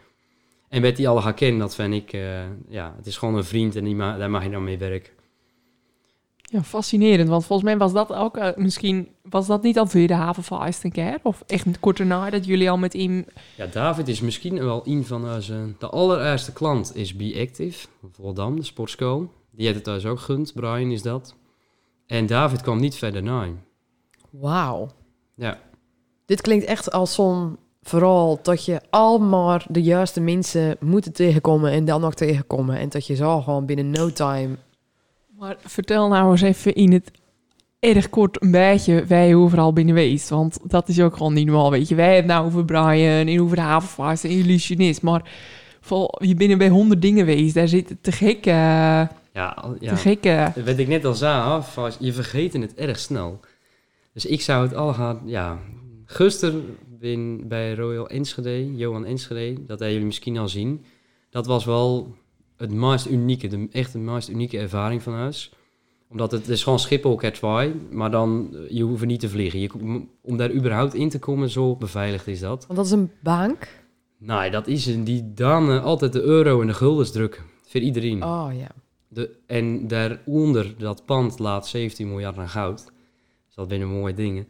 En 0.68 0.80
met 0.80 0.96
die 0.96 1.08
alle 1.08 1.20
gaan 1.20 1.34
kennen, 1.34 1.58
dat 1.60 1.74
vind 1.74 1.94
ik, 1.94 2.12
eh, 2.12 2.20
ja, 2.68 2.94
het 2.96 3.06
is 3.06 3.16
gewoon 3.16 3.34
een 3.36 3.44
vriend 3.44 3.76
en 3.76 3.84
die 3.84 3.94
ma- 3.94 4.16
daar 4.18 4.30
mag 4.30 4.44
je 4.44 4.50
dan 4.50 4.64
mee 4.64 4.78
werken. 4.78 5.12
Ja, 6.42 6.62
fascinerend. 6.62 7.28
Want 7.28 7.46
volgens 7.46 7.68
mij 7.68 7.78
was 7.78 7.92
dat 7.92 8.12
ook... 8.12 8.36
eh, 8.36 8.48
misschien 8.56 9.08
was 9.22 9.46
dat 9.46 9.62
niet 9.62 9.78
alweer 9.78 10.06
de 10.06 10.14
havenfeest 10.14 10.84
een 10.84 10.92
keer? 10.92 11.18
Of 11.22 11.42
echt 11.46 11.80
kort 11.80 11.96
daarna 11.96 12.30
dat 12.30 12.44
jullie 12.46 12.70
al 12.70 12.78
met 12.78 12.92
hem... 12.92 13.24
Ja, 13.56 13.66
David 13.66 14.08
is 14.08 14.20
misschien 14.20 14.64
wel 14.64 14.82
een 14.84 15.04
van 15.04 15.34
onze... 15.34 15.74
De 15.78 15.88
allereerste 15.88 16.52
klant 16.52 16.96
is 16.96 17.16
Be 17.16 17.38
Active, 17.48 17.86
van 18.00 18.10
Volendam, 18.12 18.56
de 18.56 18.64
sportschool. 18.64 19.30
Die 19.52 19.64
heeft 19.64 19.74
het 19.74 19.84
thuis 19.84 20.06
ook 20.06 20.20
gund, 20.20 20.52
Brian 20.54 20.90
is 20.90 21.02
dat. 21.02 21.34
En 22.06 22.26
David 22.26 22.60
kwam 22.60 22.80
niet 22.80 22.94
verder 22.94 23.22
na 23.22 23.40
hem. 23.40 23.60
Wauw. 24.30 24.88
Ja. 25.34 25.58
Dit 26.26 26.40
klinkt 26.40 26.64
echt 26.64 26.92
als 26.92 27.14
zo'n 27.14 27.56
vooral 27.82 28.38
dat 28.42 28.64
je 28.64 28.80
al 28.90 29.18
maar 29.18 29.66
de 29.68 29.82
juiste 29.82 30.20
mensen 30.20 30.76
moeten 30.80 31.12
tegenkomen 31.12 31.70
en 31.70 31.84
dan 31.84 32.00
nog 32.00 32.14
tegenkomen. 32.14 32.78
En 32.78 32.88
dat 32.88 33.06
je 33.06 33.14
zo 33.14 33.40
gewoon 33.40 33.66
binnen 33.66 33.90
no 33.90 34.10
time... 34.12 34.56
Maar 35.38 35.56
vertel 35.60 36.08
nou 36.08 36.30
eens 36.30 36.42
even 36.42 36.74
in 36.74 36.92
het 36.92 37.10
erg 37.78 38.10
kort 38.10 38.42
een 38.42 38.50
beetje 38.50 39.04
wij 39.04 39.34
overal 39.34 39.72
binnen 39.72 39.94
geweest. 39.94 40.28
Want 40.28 40.58
dat 40.62 40.88
is 40.88 41.00
ook 41.00 41.16
gewoon 41.16 41.32
niet 41.32 41.46
normaal, 41.46 41.70
weet 41.70 41.88
je. 41.88 41.94
Wij 41.94 42.14
hebben 42.14 42.24
het 42.24 42.34
nou 42.34 42.46
over 42.46 42.64
Brian 42.64 43.26
en 43.26 43.40
over 43.40 43.56
de 43.56 43.62
havenvaart 43.62 44.24
en 44.24 44.30
illusionist. 44.30 45.02
Maar 45.02 45.30
vol, 45.80 46.14
je 46.18 46.34
bent 46.34 46.50
er 46.50 46.56
bij 46.56 46.68
honderd 46.68 47.02
dingen 47.02 47.26
geweest. 47.26 47.54
Daar 47.54 47.68
zitten 47.68 47.98
te 48.00 48.12
gekke... 48.12 49.08
Ja, 49.32 49.74
Te 49.78 49.84
ja. 49.84 49.96
gekke... 49.96 50.52
Wat 50.64 50.78
ik 50.78 50.88
net 50.88 51.04
al 51.04 51.14
zei, 51.14 51.62
vast- 51.62 52.00
je 52.00 52.12
vergeet 52.12 52.52
het 52.52 52.74
erg 52.74 52.98
snel. 52.98 53.40
Dus 54.12 54.26
ik 54.26 54.40
zou 54.40 54.62
het 54.62 54.74
al 54.74 54.94
gaan... 54.94 55.20
Ja, 55.24 55.58
gisteren 56.04 56.76
ben 57.02 57.48
bij 57.48 57.74
Royal 57.74 58.08
Enschede, 58.08 58.76
Johan 58.76 59.04
Enschede, 59.04 59.52
dat 59.54 59.68
hebben 59.68 59.90
jullie 59.90 60.06
misschien 60.06 60.38
al 60.38 60.48
zien. 60.48 60.84
Dat 61.30 61.46
was 61.46 61.64
wel 61.64 62.14
het 62.56 62.72
meest 62.72 63.06
unieke, 63.06 63.48
de, 63.48 63.68
echt 63.70 63.92
de 63.92 63.98
meest 63.98 64.28
unieke 64.28 64.58
ervaring 64.58 65.02
van 65.02 65.12
huis. 65.14 65.52
Omdat 66.08 66.32
het, 66.32 66.48
is 66.48 66.62
gewoon 66.62 66.78
Schiphol 66.78 67.16
Catway, 67.16 67.74
maar 67.90 68.10
dan, 68.10 68.50
eh, 68.52 68.76
je 68.76 68.82
hoeft 68.82 69.04
niet 69.04 69.20
te 69.20 69.28
vliegen. 69.28 69.60
Je, 69.60 70.04
om 70.20 70.36
daar 70.36 70.52
überhaupt 70.52 70.94
in 70.94 71.08
te 71.08 71.18
komen, 71.18 71.50
zo 71.50 71.76
beveiligd 71.76 72.26
is 72.26 72.40
dat. 72.40 72.66
Want 72.66 72.78
dat 72.78 72.86
is 72.86 72.92
een 72.92 73.10
bank. 73.20 73.68
Nou, 74.18 74.50
dat 74.50 74.66
is 74.66 74.86
een, 74.86 75.04
die 75.04 75.32
dan 75.34 75.70
eh, 75.70 75.84
altijd 75.84 76.12
de 76.12 76.22
euro 76.22 76.60
en 76.60 76.66
de 76.66 76.74
guldens 76.74 77.10
drukken. 77.10 77.42
Voor 77.66 77.80
iedereen. 77.80 78.24
Oh 78.24 78.48
ja. 78.54 78.68
De, 79.14 79.30
en 79.46 79.88
daaronder, 79.88 80.74
dat 80.78 81.04
pand 81.04 81.38
laat 81.38 81.66
17 81.68 82.08
miljard 82.08 82.38
aan 82.38 82.48
goud. 82.48 82.84
Dus 83.46 83.54
dat 83.54 83.68
zijn 83.68 83.88
mooie 83.88 84.14
dingen. 84.14 84.48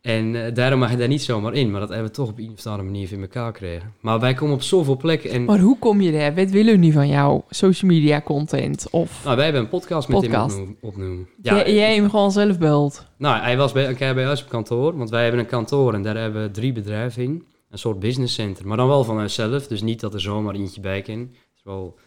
En 0.00 0.44
eh, 0.46 0.54
daarom 0.54 0.78
mag 0.78 0.90
je 0.90 0.96
daar 0.96 1.08
niet 1.08 1.22
zomaar 1.22 1.54
in. 1.54 1.70
Maar 1.70 1.80
dat 1.80 1.88
hebben 1.88 2.06
we 2.08 2.14
toch 2.14 2.28
op 2.28 2.38
een 2.38 2.52
of 2.56 2.66
andere 2.66 2.82
manier 2.82 3.12
in 3.12 3.20
elkaar 3.20 3.46
gekregen. 3.46 3.92
Maar 4.00 4.20
wij 4.20 4.34
komen 4.34 4.54
op 4.54 4.62
zoveel 4.62 4.96
plekken. 4.96 5.30
En 5.30 5.44
Maar 5.44 5.58
hoe 5.58 5.78
kom 5.78 6.00
je 6.00 6.12
daar? 6.12 6.34
Wat 6.34 6.50
willen 6.50 6.74
jullie 6.74 6.92
van 6.92 7.08
jou? 7.08 7.40
Social 7.50 7.90
media 7.90 8.20
content? 8.20 8.86
Of 8.90 9.24
nou, 9.24 9.36
wij 9.36 9.44
hebben 9.44 9.62
een 9.62 9.68
podcast 9.68 10.08
met 10.08 10.20
Podcast. 10.20 10.54
hem 10.56 10.62
opnoem- 10.62 10.76
opnoemen. 10.80 11.28
jij, 11.42 11.74
jij 11.74 11.94
hem 11.94 12.10
gewoon 12.10 12.32
zelf 12.32 12.58
belt? 12.58 13.06
Nou, 13.18 13.42
hij 13.42 13.56
was 13.56 13.72
bij, 13.72 13.94
keer 13.94 14.14
bij 14.14 14.30
ons 14.30 14.42
op 14.42 14.48
kantoor. 14.48 14.96
Want 14.96 15.10
wij 15.10 15.22
hebben 15.22 15.40
een 15.40 15.46
kantoor 15.46 15.94
en 15.94 16.02
daar 16.02 16.16
hebben 16.16 16.42
we 16.42 16.50
drie 16.50 16.72
bedrijven 16.72 17.22
in. 17.22 17.44
Een 17.70 17.78
soort 17.78 17.98
business 18.00 18.34
center. 18.34 18.66
Maar 18.66 18.76
dan 18.76 18.88
wel 18.88 19.04
van 19.04 19.20
onszelf. 19.20 19.66
Dus 19.66 19.82
niet 19.82 20.00
dat 20.00 20.14
er 20.14 20.20
zomaar 20.20 20.54
eentje 20.54 20.80
bij 20.80 21.02
kan. 21.02 21.18
Het 21.18 21.30
is 21.56 21.62
wel... 21.64 21.98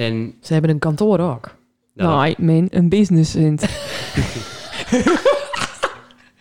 En... 0.00 0.34
Ze 0.40 0.52
hebben 0.52 0.70
een 0.70 0.78
kantoor 0.78 1.18
ook. 1.18 1.56
nou, 1.94 2.34
man, 2.38 2.68
een 2.70 2.88
business 2.88 3.30
center. 3.30 3.70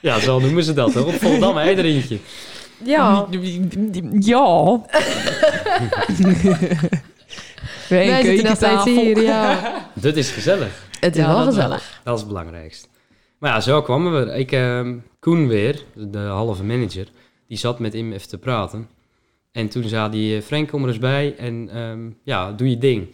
ja, 0.08 0.20
zo 0.20 0.40
noemen 0.40 0.64
ze 0.64 0.74
dat. 0.74 0.94
Hoor. 0.94 1.06
Op 1.06 1.14
Volendam, 1.14 1.58
hè, 1.58 1.72
er 1.72 1.86
eentje. 1.86 2.18
Ja. 2.84 3.28
Ja. 4.20 4.82
Wij 7.90 8.08
Wij 8.08 8.24
zitten 8.24 8.46
nog 8.46 8.56
steeds 8.56 8.84
hier, 8.84 9.22
ja. 9.22 9.74
Dit 9.94 10.18
is 10.18 10.32
gezellig. 10.32 10.88
Het 11.00 11.16
is 11.16 11.22
Ja, 11.22 11.36
wel 11.36 11.46
gezellig. 11.46 12.02
Dat 12.04 12.14
is 12.14 12.20
het 12.20 12.30
belangrijkste. 12.30 12.88
Maar 13.38 13.52
ja, 13.52 13.62
zo 13.62 13.82
kwamen 13.82 14.26
we. 14.26 14.38
Ik, 14.38 14.52
ehm, 14.52 14.98
Koen 15.20 15.48
weer, 15.48 15.84
de 15.96 16.20
halve 16.20 16.64
manager, 16.64 17.08
die 17.48 17.58
zat 17.58 17.80
met 17.80 17.94
hem 17.94 18.12
even 18.12 18.28
te 18.28 18.38
praten. 18.38 18.90
En 19.52 19.70
toen 19.70 19.84
zei 19.84 20.10
hij, 20.10 20.38
eh, 20.38 20.44
Frank, 20.44 20.70
kom 20.70 20.84
er 20.84 20.90
eens 20.90 21.00
bij 21.00 21.36
en 21.38 21.70
ehm, 21.74 22.10
ja, 22.24 22.52
doe 22.52 22.70
je 22.70 22.78
ding. 22.78 23.08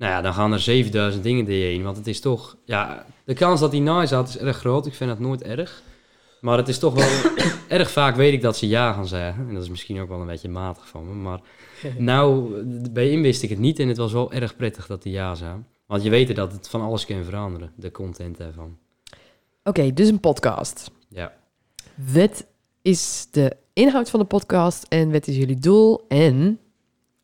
Nou 0.00 0.12
ja, 0.12 0.20
dan 0.20 0.34
gaan 0.34 0.52
er 0.52 0.60
7000 0.60 1.22
dingen 1.22 1.44
door 1.44 1.54
je 1.54 1.64
heen. 1.64 1.82
Want 1.82 1.96
het 1.96 2.06
is 2.06 2.20
toch, 2.20 2.56
ja, 2.64 3.06
de 3.24 3.34
kans 3.34 3.60
dat 3.60 3.72
hij 3.72 3.80
naast 3.80 4.08
zat 4.08 4.28
is 4.28 4.38
erg 4.38 4.56
groot. 4.56 4.86
Ik 4.86 4.94
vind 4.94 5.10
dat 5.10 5.18
nooit 5.18 5.42
erg. 5.42 5.82
Maar 6.40 6.56
het 6.56 6.68
is 6.68 6.78
toch 6.78 6.94
wel, 6.94 7.32
erg 7.78 7.90
vaak 7.90 8.16
weet 8.16 8.32
ik 8.32 8.42
dat 8.42 8.56
ze 8.56 8.68
ja 8.68 8.92
gaan 8.92 9.06
zeggen. 9.06 9.48
En 9.48 9.54
dat 9.54 9.62
is 9.62 9.68
misschien 9.68 10.00
ook 10.00 10.08
wel 10.08 10.20
een 10.20 10.26
beetje 10.26 10.48
matig 10.48 10.88
van 10.88 11.06
me. 11.08 11.14
Maar 11.14 11.40
nou, 11.98 12.52
bij 12.90 13.08
hem 13.08 13.22
wist 13.22 13.42
ik 13.42 13.48
het 13.48 13.58
niet. 13.58 13.78
En 13.78 13.88
het 13.88 13.96
was 13.96 14.12
wel 14.12 14.32
erg 14.32 14.56
prettig 14.56 14.86
dat 14.86 15.04
hij 15.04 15.12
ja 15.12 15.34
zei. 15.34 15.54
Want 15.86 16.02
je 16.02 16.10
weet 16.10 16.36
dat 16.36 16.52
het 16.52 16.68
van 16.68 16.80
alles 16.80 17.06
kan 17.06 17.24
veranderen, 17.24 17.72
de 17.76 17.90
content 17.90 18.36
daarvan. 18.36 18.78
Oké, 19.64 19.92
dus 19.92 20.08
een 20.08 20.20
podcast. 20.20 20.90
Ja. 21.08 21.32
Wat 22.12 22.46
is 22.82 23.28
de 23.30 23.56
inhoud 23.72 24.10
van 24.10 24.20
de 24.20 24.26
podcast 24.26 24.86
en 24.88 25.12
wat 25.12 25.26
is 25.26 25.36
jullie 25.36 25.58
doel? 25.58 26.04
En 26.08 26.59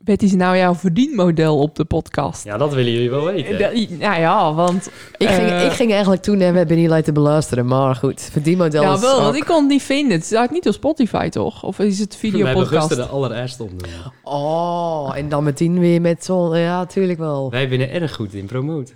Wat 0.07 0.23
is 0.23 0.33
nou 0.35 0.57
jouw 0.57 0.75
verdienmodel 0.75 1.59
op 1.59 1.75
de 1.75 1.85
podcast? 1.85 2.45
ja, 2.45 2.57
dat 2.57 2.75
willen 2.75 2.93
jullie 2.93 3.11
wel 3.11 3.25
weten. 3.25 3.59
Dat- 3.59 3.99
nou 3.99 4.21
ja, 4.21 4.55
want... 4.55 4.91
ik 5.17 5.29
ging, 5.29 5.49
Eh. 5.49 5.65
ik 5.65 5.73
ging 5.73 5.91
eigenlijk 5.91 6.23
toen 6.23 6.41
en 6.41 6.53
we 6.53 6.59
hebben 6.59 6.77
niet 6.77 7.05
te 7.05 7.13
beluisteren, 7.13 7.67
maar 7.67 7.95
goed, 7.95 8.21
verdienmodel 8.33 8.83
Ja, 8.83 8.95
is 8.95 9.01
wel, 9.01 9.15
ook- 9.17 9.21
want 9.23 9.37
ik 9.37 9.45
kon 9.45 9.61
het 9.61 9.69
niet 9.69 9.83
vinden. 9.83 10.17
Het 10.17 10.27
staat 10.27 10.51
niet 10.51 10.67
op 10.67 10.73
Spotify, 10.75 11.29
toch? 11.29 11.65
Of 11.65 11.79
is 11.79 11.99
het 11.99 12.21
We 12.21 12.29
hebben 12.29 12.41
videopodcast? 12.47 12.79
gisteren 12.87 13.05
de 13.05 13.11
allereerste 13.11 13.63
opnoemen. 13.63 14.13
Oh, 14.23 15.13
en 15.17 15.29
dan 15.29 15.45
meteen 15.45 15.79
weer 15.79 16.01
met 16.01 16.25
zo'n... 16.25 16.57
Ja, 16.59 16.87
tuurlijk 16.87 17.19
wel. 17.19 17.51
Wij 17.51 17.69
zijn 17.69 17.81
er 17.81 17.91
erg 18.03 18.15
goed 18.15 18.35
in 18.35 18.47
promoten. 18.47 18.95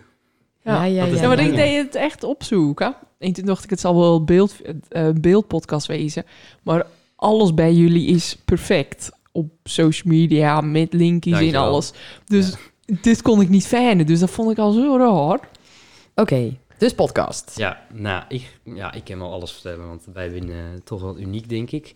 Ja, 0.64 0.85
ja, 0.85 1.05
ja. 1.05 1.14
Ja, 1.20 1.29
maar 1.29 1.40
ik 1.40 1.55
deed 1.57 1.77
het 1.85 1.94
echt 1.94 2.25
opzoeken. 2.25 2.94
En 3.18 3.33
toen 3.33 3.44
dacht 3.44 3.64
ik, 3.64 3.70
het 3.70 3.81
zal 3.81 3.96
wel 3.99 4.25
beeld, 4.25 4.55
eh, 4.88 5.09
beeldpodcast 5.20 5.87
wezen. 5.87 6.25
Maar 6.62 6.87
alles 7.16 7.55
bij 7.55 7.73
jullie 7.73 8.07
is 8.07 8.37
perfect. 8.44 9.11
Op 9.33 9.53
social 9.62 10.12
media, 10.12 10.61
met 10.61 10.93
linkjes 10.93 11.40
en 11.40 11.55
alles. 11.55 11.93
Dus 12.25 12.55
dit 13.01 13.23
kon 13.23 13.40
ik 13.40 13.49
niet 13.49 13.66
fijnen. 13.66 14.07
Dus 14.07 14.21
dat 14.21 14.31
vond 14.31 14.51
ik 14.51 14.59
al 14.59 14.73
zo 14.73 14.97
raar. 14.97 15.49
Oké, 16.14 16.57
dus 16.79 16.95
podcast. 16.95 17.57
Ja, 17.57 17.87
nou, 17.93 18.25
ik, 18.29 18.59
ja, 18.64 18.93
ik 18.93 19.05
kan 19.05 19.19
wel 19.19 19.33
alles 19.33 19.53
vertellen, 19.53 19.87
want 19.87 20.07
wij 20.12 20.31
winnen 20.31 20.85
toch 20.85 21.01
wel 21.01 21.19
uniek, 21.19 21.49
denk 21.49 21.71
ik. 21.71 21.95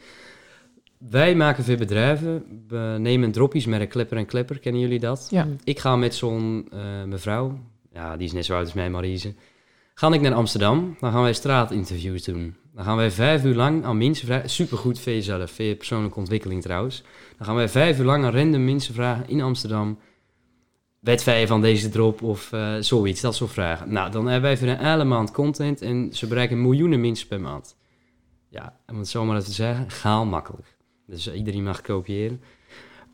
Wij 0.98 1.34
maken 1.34 1.64
veel 1.64 1.76
bedrijven. 1.76 2.44
We 2.68 2.96
nemen 2.98 3.32
droppies 3.32 3.66
met 3.66 3.80
een 3.80 3.88
klepper 3.88 4.16
en 4.16 4.26
klepper. 4.26 4.58
Kennen 4.58 4.80
jullie 4.80 4.98
dat? 4.98 5.26
Ja. 5.30 5.48
Ik 5.64 5.78
ga 5.78 5.96
met 5.96 6.14
zo'n 6.14 6.68
eh, 6.72 7.04
mevrouw, 7.04 7.58
ja, 7.92 8.16
die 8.16 8.26
is 8.26 8.32
net 8.32 8.44
zo 8.44 8.54
oud 8.54 8.64
als 8.64 8.72
mij, 8.72 8.90
Marise. 8.90 9.34
Ga 9.94 10.12
ik 10.12 10.20
naar 10.20 10.34
Amsterdam, 10.34 10.96
dan 11.00 11.12
gaan 11.12 11.22
wij 11.22 11.32
straatinterviews 11.32 12.24
doen. 12.24 12.56
Dan 12.74 12.84
gaan 12.84 12.96
wij 12.96 13.10
vijf 13.10 13.44
uur 13.44 13.54
lang 13.54 13.84
aan 13.84 13.98
mensen 13.98 14.26
vragen. 14.26 14.50
Supergoed 14.50 15.00
voor 15.00 15.12
jezelf, 15.12 15.50
voor 15.50 15.64
je 15.64 15.76
persoonlijke 15.76 16.18
ontwikkeling 16.18 16.62
trouwens. 16.62 17.02
Dan 17.36 17.46
gaan 17.46 17.54
wij 17.54 17.68
vijf 17.68 17.98
uur 17.98 18.04
lang 18.04 18.24
aan 18.24 18.32
random 18.32 18.64
mensen 18.64 18.94
vragen 18.94 19.28
in 19.28 19.40
Amsterdam. 19.40 19.98
Wij 21.00 21.46
van 21.46 21.60
deze 21.60 21.88
drop 21.88 22.22
of 22.22 22.52
eh, 22.52 22.74
zoiets, 22.80 23.20
dat 23.20 23.34
soort 23.34 23.50
vragen. 23.50 23.92
Nou, 23.92 24.10
dan 24.10 24.26
hebben 24.26 24.50
wij 24.50 24.58
voor 24.58 24.68
een 24.68 24.90
hele 24.90 25.04
maand 25.04 25.30
content 25.30 25.82
en 25.82 26.08
ze 26.12 26.26
bereiken 26.26 26.62
miljoenen 26.62 27.00
mensen 27.00 27.28
per 27.28 27.40
maand. 27.40 27.76
Ja, 28.48 28.76
om 28.86 28.98
het 28.98 29.08
zo 29.08 29.24
maar 29.24 29.36
even 29.36 29.48
te 29.48 29.54
zeggen, 29.54 29.90
gaal 29.90 30.24
makkelijk. 30.24 30.76
Dus 31.06 31.26
eh, 31.26 31.36
iedereen 31.36 31.62
mag 31.62 31.80
kopiëren. 31.80 32.40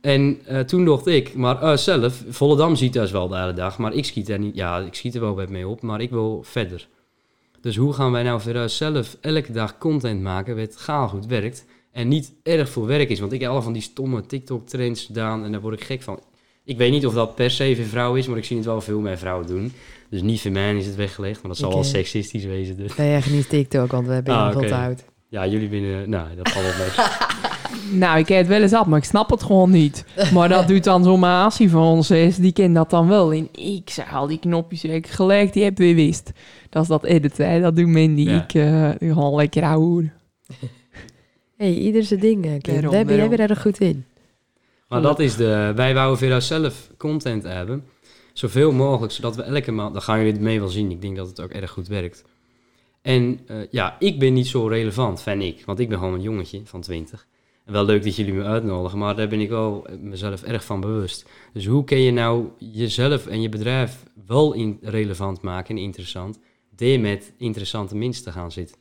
En 0.00 0.40
eh, 0.46 0.61
toen 0.61 0.85
dacht 0.85 1.06
ik, 1.06 1.35
maar 1.35 1.62
eh, 1.62 1.76
zelf, 1.76 2.24
Volendam 2.28 2.76
ziet 2.76 2.92
dat 2.92 3.11
wel 3.11 3.28
de 3.28 3.37
hele 3.37 3.52
dag, 3.52 3.78
maar 3.78 3.92
ik 3.92 4.04
schiet 4.04 4.28
er 4.28 4.38
niet, 4.38 4.54
ja, 4.54 4.78
ik 4.78 4.94
schiet 4.94 5.14
er 5.14 5.20
wel 5.20 5.35
wat 5.35 5.48
mee 5.48 5.68
op, 5.68 5.83
maar 5.83 6.00
ik 6.00 6.11
wil 6.11 6.42
verder. 6.42 6.88
Dus 7.61 7.76
hoe 7.76 7.92
gaan 7.92 8.12
wij 8.12 8.22
nou 8.22 8.40
voor 8.40 8.68
zelf 8.68 9.16
elke 9.20 9.52
dag 9.52 9.78
content 9.78 10.22
maken 10.22 10.56
wat 10.56 10.76
gaal 10.76 11.09
goed 11.09 11.26
werkt 11.26 11.66
en 11.92 12.09
niet 12.09 12.33
erg 12.42 12.68
voor 12.68 12.87
werk 12.87 13.09
is? 13.09 13.20
Want 13.20 13.33
ik 13.33 13.40
heb 13.40 13.50
alle 13.50 13.62
van 13.62 13.72
die 13.72 13.83
stomme 13.83 14.26
TikTok-trends 14.26 15.05
gedaan 15.05 15.44
en 15.44 15.53
daar 15.53 15.61
word 15.61 15.74
ik 15.81 15.85
gek 15.85 16.03
van. 16.03 16.20
Ik 16.64 16.76
weet 16.76 16.90
niet 16.90 17.07
of 17.07 17.14
dat 17.14 17.35
per 17.35 17.50
se 17.50 17.76
voor 17.76 17.85
vrouwen 17.85 18.18
is, 18.18 18.26
maar 18.26 18.38
ik 18.38 18.44
zie 18.44 18.57
het 18.57 18.66
wel 18.66 18.81
veel 18.81 19.00
meer 19.00 19.18
vrouwen 19.18 19.46
doen. 19.46 19.72
Dus 20.11 20.22
niet 20.22 20.40
voor 20.40 20.50
mij 20.50 20.76
is 20.76 20.87
het 20.87 20.96
weggelegd, 20.96 21.42
maar 21.42 21.50
dat 21.50 21.61
zal 21.61 21.70
wel 21.70 21.79
eh, 21.79 21.85
seksistisch 21.85 22.44
wezen. 22.44 22.76
Dus. 22.76 22.96
Nee, 22.96 23.14
echt 23.14 23.31
niet 23.31 23.48
TikTok, 23.48 23.90
want 23.90 24.07
we 24.07 24.12
hebben 24.12 24.35
Ah, 24.35 24.59
veel 24.59 24.72
oud. 24.72 25.05
Ja, 25.29 25.46
jullie 25.46 25.68
binnen, 25.68 26.11
nou, 26.11 26.29
dat 26.37 26.50
valt 26.50 26.64
wel 26.64 26.74
mee. 26.79 27.07
Nou, 27.92 28.18
ik 28.18 28.29
heb 28.29 28.38
het 28.38 28.46
wel 28.46 28.62
eens 28.62 28.72
af, 28.72 28.87
maar 28.87 28.98
ik 28.98 29.05
snap 29.05 29.31
het 29.31 29.42
gewoon 29.42 29.70
niet. 29.70 30.05
Maar 30.33 30.48
dat 30.48 30.68
doet 30.68 30.85
dan 30.85 31.05
zo'n 31.05 31.20
maasie 31.20 31.70
van 31.70 31.83
ons, 31.83 32.11
is, 32.11 32.37
die 32.37 32.53
kent 32.53 32.74
dat 32.74 32.90
dan 32.90 33.09
wel. 33.09 33.33
En 33.33 33.48
ik 33.53 33.90
zeg 33.90 34.14
al 34.14 34.26
die 34.26 34.38
knopjes, 34.38 34.85
ik 34.85 35.07
gelijk, 35.07 35.53
die 35.53 35.64
heb 35.64 35.79
weer 35.79 35.94
wist. 35.94 36.31
Dat 36.70 36.83
is 36.83 36.88
dat 36.88 37.05
editen, 37.05 37.50
hè. 37.50 37.61
dat 37.61 37.76
doet 37.76 37.87
Mandy. 37.87 38.22
Ja. 38.22 38.42
Ik 38.42 38.55
eh 38.55 38.90
gewoon 39.12 39.35
lekker 39.35 39.62
ouwe. 39.62 40.11
Hey, 41.60 41.74
ieder 41.74 42.02
zijn 42.02 42.20
ding, 42.20 42.44
eh, 42.44 42.50
Kim. 42.50 42.74
Daarom, 42.74 42.92
Daar 42.92 43.04
ben 43.04 43.16
jij 43.16 43.28
weer 43.28 43.40
erg 43.40 43.62
goed 43.62 43.80
in. 43.80 44.04
Maar 44.88 45.02
dat 45.02 45.18
is 45.20 45.36
de, 45.36 45.72
wij 45.74 45.94
wouden 45.94 46.18
voor 46.18 46.34
onszelf 46.34 46.90
content 46.96 47.42
hebben. 47.42 47.84
Zoveel 48.32 48.72
mogelijk, 48.72 49.12
zodat 49.12 49.36
we 49.36 49.42
elke 49.42 49.72
maand, 49.72 49.92
dan 49.92 50.02
gaan 50.02 50.18
jullie 50.18 50.32
het 50.32 50.40
mee 50.40 50.60
wel 50.60 50.68
zien. 50.68 50.90
Ik 50.90 51.00
denk 51.00 51.16
dat 51.16 51.28
het 51.28 51.40
ook 51.40 51.50
erg 51.50 51.70
goed 51.70 51.88
werkt. 51.88 52.24
En 53.02 53.40
eh, 53.46 53.56
ja, 53.70 53.96
ik 53.98 54.18
ben 54.18 54.32
niet 54.32 54.46
zo 54.46 54.66
relevant, 54.66 55.22
vind 55.22 55.42
ik. 55.42 55.62
Want 55.64 55.78
ik 55.78 55.88
ben 55.88 55.98
gewoon 55.98 56.14
een 56.14 56.22
jongetje 56.22 56.60
van 56.64 56.80
20. 56.80 57.26
En 57.64 57.72
wel 57.72 57.84
leuk 57.84 58.04
dat 58.04 58.16
jullie 58.16 58.32
me 58.32 58.44
uitnodigen, 58.44 58.98
maar 58.98 59.16
daar 59.16 59.28
ben 59.28 59.40
ik 59.40 59.48
wel 59.48 59.86
eh, 59.86 59.96
mezelf 59.98 60.42
erg 60.42 60.64
van 60.64 60.80
bewust. 60.80 61.28
Dus 61.52 61.66
hoe 61.66 61.84
kun 61.84 62.00
je 62.00 62.12
nou 62.12 62.48
jezelf 62.58 63.26
en 63.26 63.42
je 63.42 63.48
bedrijf 63.48 64.02
wel 64.26 64.52
in 64.52 64.78
relevant 64.82 65.42
maken 65.42 65.76
en 65.76 65.82
interessant, 65.82 66.38
door 66.76 67.00
met 67.00 67.32
interessante 67.38 67.96
mensen 67.96 68.24
te 68.24 68.32
gaan 68.32 68.52
zitten? 68.52 68.79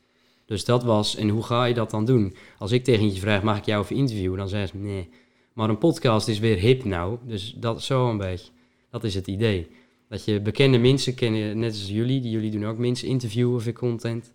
Dus 0.50 0.64
dat 0.64 0.84
was, 0.84 1.16
en 1.16 1.28
hoe 1.28 1.42
ga 1.42 1.64
je 1.64 1.74
dat 1.74 1.90
dan 1.90 2.04
doen? 2.04 2.34
Als 2.58 2.72
ik 2.72 2.84
tegen 2.84 3.12
je 3.12 3.20
vraag, 3.20 3.42
mag 3.42 3.58
ik 3.58 3.64
jou 3.64 3.82
even 3.82 3.96
interviewen? 3.96 4.38
Dan 4.38 4.48
zeg 4.48 4.72
je, 4.72 4.78
nee. 4.78 5.08
Maar 5.52 5.68
een 5.68 5.78
podcast 5.78 6.28
is 6.28 6.38
weer 6.38 6.56
hip 6.56 6.84
nou, 6.84 7.18
dus 7.26 7.54
dat 7.56 7.82
zo 7.82 8.10
een 8.10 8.16
beetje. 8.16 8.50
Dat 8.90 9.04
is 9.04 9.14
het 9.14 9.26
idee. 9.26 9.68
Dat 10.08 10.24
je 10.24 10.40
bekende 10.40 10.78
mensen 10.78 11.14
kennen, 11.14 11.58
net 11.58 11.70
als 11.70 11.88
jullie, 11.88 12.20
die 12.20 12.30
jullie 12.30 12.50
doen 12.50 12.66
ook 12.66 12.78
mensen 12.78 13.08
interviewen 13.08 13.60
voor 13.60 13.72
content. 13.72 14.32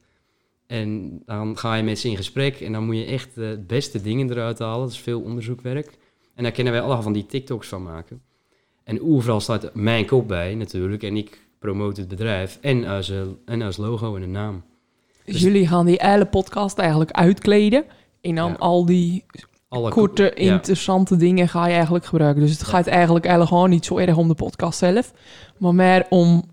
En 0.68 1.22
dan 1.26 1.58
ga 1.58 1.76
je 1.76 1.84
met 1.84 2.00
ze 2.00 2.10
in 2.10 2.18
gesprek 2.18 2.62
en 2.62 2.72
dan 2.72 2.86
moet 2.86 2.98
je 2.98 3.06
echt 3.06 3.36
de 3.36 3.64
beste 3.68 4.02
dingen 4.02 4.30
eruit 4.32 4.60
halen. 4.60 4.80
Dat 4.80 4.92
is 4.92 5.00
veel 5.00 5.22
onderzoekwerk. 5.22 5.98
En 6.36 6.44
daar 6.44 6.52
kunnen 6.52 6.74
wij 6.74 6.82
allemaal 6.82 7.02
van 7.02 7.14
die 7.14 7.26
TikToks 7.26 7.68
van 7.68 7.84
maken. 7.84 8.22
En 8.84 9.02
overal 9.02 9.40
staat 9.40 9.74
mijn 9.74 10.06
kop 10.06 10.28
bij 10.28 10.56
natuurlijk 10.56 11.04
en 11.04 11.18
ik 11.18 11.48
promote 11.60 12.00
het 12.00 12.10
bedrijf 12.10 12.58
en 12.62 12.86
als, 12.86 13.10
eh, 13.10 13.22
en 13.46 13.62
als 13.62 13.78
logo 13.78 14.16
en 14.16 14.22
een 14.22 14.32
naam. 14.32 14.64
Dus 15.26 15.42
jullie 15.42 15.68
gaan 15.68 15.86
die 15.86 15.96
hele 16.02 16.26
podcast 16.26 16.78
eigenlijk 16.78 17.12
uitkleden. 17.12 17.84
En 18.22 18.36
dan 18.36 18.50
Ja. 18.50 18.56
al 18.60 18.86
die 18.86 19.26
Alle 19.70 19.90
korte, 19.90 20.24
ja. 20.36 20.54
interessante 20.54 21.16
dingen 21.18 21.50
ga 21.50 21.68
je 21.68 21.74
eigenlijk 21.74 22.06
gebruiken. 22.06 22.42
Dus 22.42 22.52
het 22.52 22.64
gaat 22.64 22.88
eigenlijk, 22.88 23.26
eigenlijk 23.26 23.56
gewoon 23.56 23.70
niet 23.70 23.86
zo 23.86 23.98
erg 23.98 24.18
om 24.18 24.28
de 24.28 24.34
podcast 24.36 24.80
zelf. 24.80 25.14
Maar 25.58 25.76
meer 25.76 26.06
om 26.10 26.44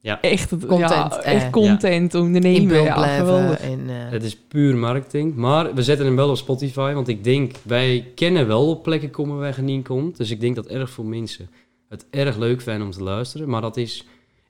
Ja. 0.00 0.20
echt, 0.20 0.50
het- 0.50 0.66
Content, 0.66 0.90
ja, 0.90 1.20
eh, 1.22 1.34
echt 1.34 1.50
content 1.50 2.14
ondernemen. 2.14 2.60
in 2.60 2.68
beeld 2.68 2.86
Ja, 2.86 2.94
blijven. 2.94 3.58
En, 3.60 3.80
eh, 3.88 3.94
Het 4.10 4.22
is 4.22 4.36
puur 4.36 4.76
marketing. 4.76 5.34
Maar 5.34 5.74
we 5.74 5.82
zetten 5.82 6.06
hem 6.06 6.16
wel 6.16 6.28
op 6.30 6.36
Spotify. 6.36 6.92
Want 6.92 7.08
ik 7.08 7.24
denk, 7.24 7.52
wij 7.62 8.06
kennen 8.14 8.46
wel 8.46 8.68
op 8.68 8.82
plekken 8.82 9.10
komen 9.10 9.38
waar 9.38 9.54
je 9.56 9.62
niet 9.62 9.86
komt. 9.88 10.16
Dus 10.16 10.30
ik 10.30 10.40
denk 10.40 10.54
dat 10.56 10.66
erg 10.66 10.90
veel 10.90 11.04
mensen 11.04 11.48
het 11.88 12.06
erg 12.10 12.36
leuk 12.36 12.60
vinden 12.60 12.82
om 12.86 12.90
te 12.92 13.02
luisteren. 13.02 13.48
Maar 13.48 13.60
dat 13.60 13.76
is... 13.76 14.06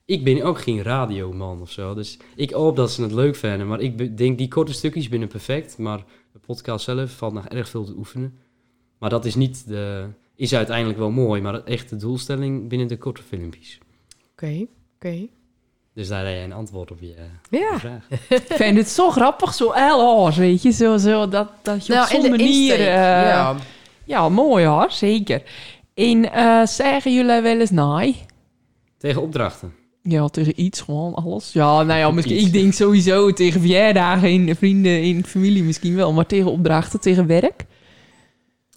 Ik 0.07 0.25
ben 0.25 0.42
ook 0.42 0.61
geen 0.61 0.83
radioman 0.83 1.61
of 1.61 1.71
zo. 1.71 1.95
Dus 1.95 2.19
ik 2.37 2.51
hoop 2.51 2.77
dat 2.77 2.90
ze 2.92 3.03
het 3.03 3.12
leuk 3.12 3.37
vinden. 3.37 3.66
Maar 3.69 3.81
ik 3.81 4.16
denk, 4.16 4.38
die 4.38 4.49
korte 4.49 4.73
stukjes 4.73 5.09
binnen 5.09 5.29
perfect. 5.29 5.79
Maar 5.79 6.05
de 6.33 6.38
podcast 6.47 6.85
zelf 6.85 7.11
valt 7.11 7.33
nog 7.33 7.47
erg 7.47 7.69
veel 7.69 7.85
te 7.85 7.95
oefenen. 7.97 8.38
Maar 8.99 9.11
dat 9.11 9.25
is 9.25 9.35
niet 9.35 9.69
de... 9.69 10.07
Is 10.37 10.55
uiteindelijk 10.55 10.99
wel 10.99 11.11
mooi. 11.11 11.40
Maar 11.42 11.53
het 11.53 11.64
echte 11.64 11.97
doelstelling 11.97 12.69
binnen 12.69 12.88
de 12.88 12.99
korte 12.99 13.23
filmpjes. 13.23 13.79
Oké, 14.33 14.66
oké. 14.97 15.27
Dus 15.95 16.09
daar 16.09 16.27
heb 16.27 16.35
je 16.35 16.40
een 16.40 16.53
antwoord 16.53 16.90
op 16.90 17.01
je, 17.01 17.14
Ja. 17.51 17.59
je 17.73 17.79
vraag. 17.79 18.09
Ik 18.40 18.42
vind 18.53 18.77
het 18.77 18.88
zo 18.88 19.11
grappig, 19.11 19.55
zo 19.55 19.73
LO's, 19.75 20.37
weet 20.37 20.62
je. 20.62 20.71
Zo, 20.71 20.97
zo, 20.97 21.29
dat, 21.29 21.49
dat 21.62 21.87
je 21.87 21.92
op 21.92 21.99
Nou, 21.99 22.11
en 22.11 22.21
zo'n 22.23 22.31
de 22.31 22.37
manier... 22.37 22.75
eh, 22.75 22.87
ja. 22.87 23.57
ja, 24.05 24.29
mooi 24.29 24.64
hoor, 24.64 24.90
zeker. 24.90 25.42
En 25.95 26.33
eh, 26.33 26.66
zeggen 26.66 27.14
jullie 27.14 27.40
wel 27.40 27.61
eens 27.61 27.71
nee? 27.71 28.16
Tegen 28.99 29.23
opdrachten. 29.23 29.75
Ja, 30.09 30.29
tegen 30.29 30.61
iets, 30.61 30.81
gewoon 30.81 31.14
alles. 31.14 31.53
Ja, 31.53 31.83
nou 31.83 31.99
ja, 31.99 32.11
misschien, 32.11 32.38
ik 32.38 32.53
denk 32.53 32.73
sowieso 32.73 33.33
tegen 33.33 33.61
verjaardagen 33.61 34.31
in 34.31 34.57
vrienden, 34.57 35.03
in 35.03 35.25
familie 35.25 35.62
misschien 35.62 35.95
wel. 35.95 36.12
Maar 36.12 36.27
tegen 36.27 36.51
opdrachten, 36.51 37.01
tegen 37.01 37.27
werk? 37.27 37.64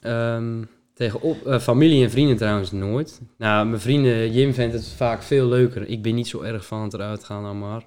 Ehm, 0.01 0.63
tegen 0.93 1.21
op, 1.21 1.45
eh, 1.45 1.59
familie 1.59 2.03
en 2.03 2.11
vrienden 2.11 2.37
trouwens 2.37 2.71
nooit. 2.71 3.21
Nou, 3.37 3.67
mijn 3.67 3.81
vrienden, 3.81 4.33
Jim 4.33 4.53
vindt 4.53 4.73
het 4.73 4.87
vaak 4.87 5.23
veel 5.23 5.47
leuker. 5.47 5.87
Ik 5.87 6.01
ben 6.01 6.15
niet 6.15 6.27
zo 6.27 6.41
erg 6.41 6.65
van 6.65 6.81
het 6.81 6.93
eruit 6.93 7.23
gaan 7.23 7.43
dan 7.43 7.59
maar. 7.59 7.85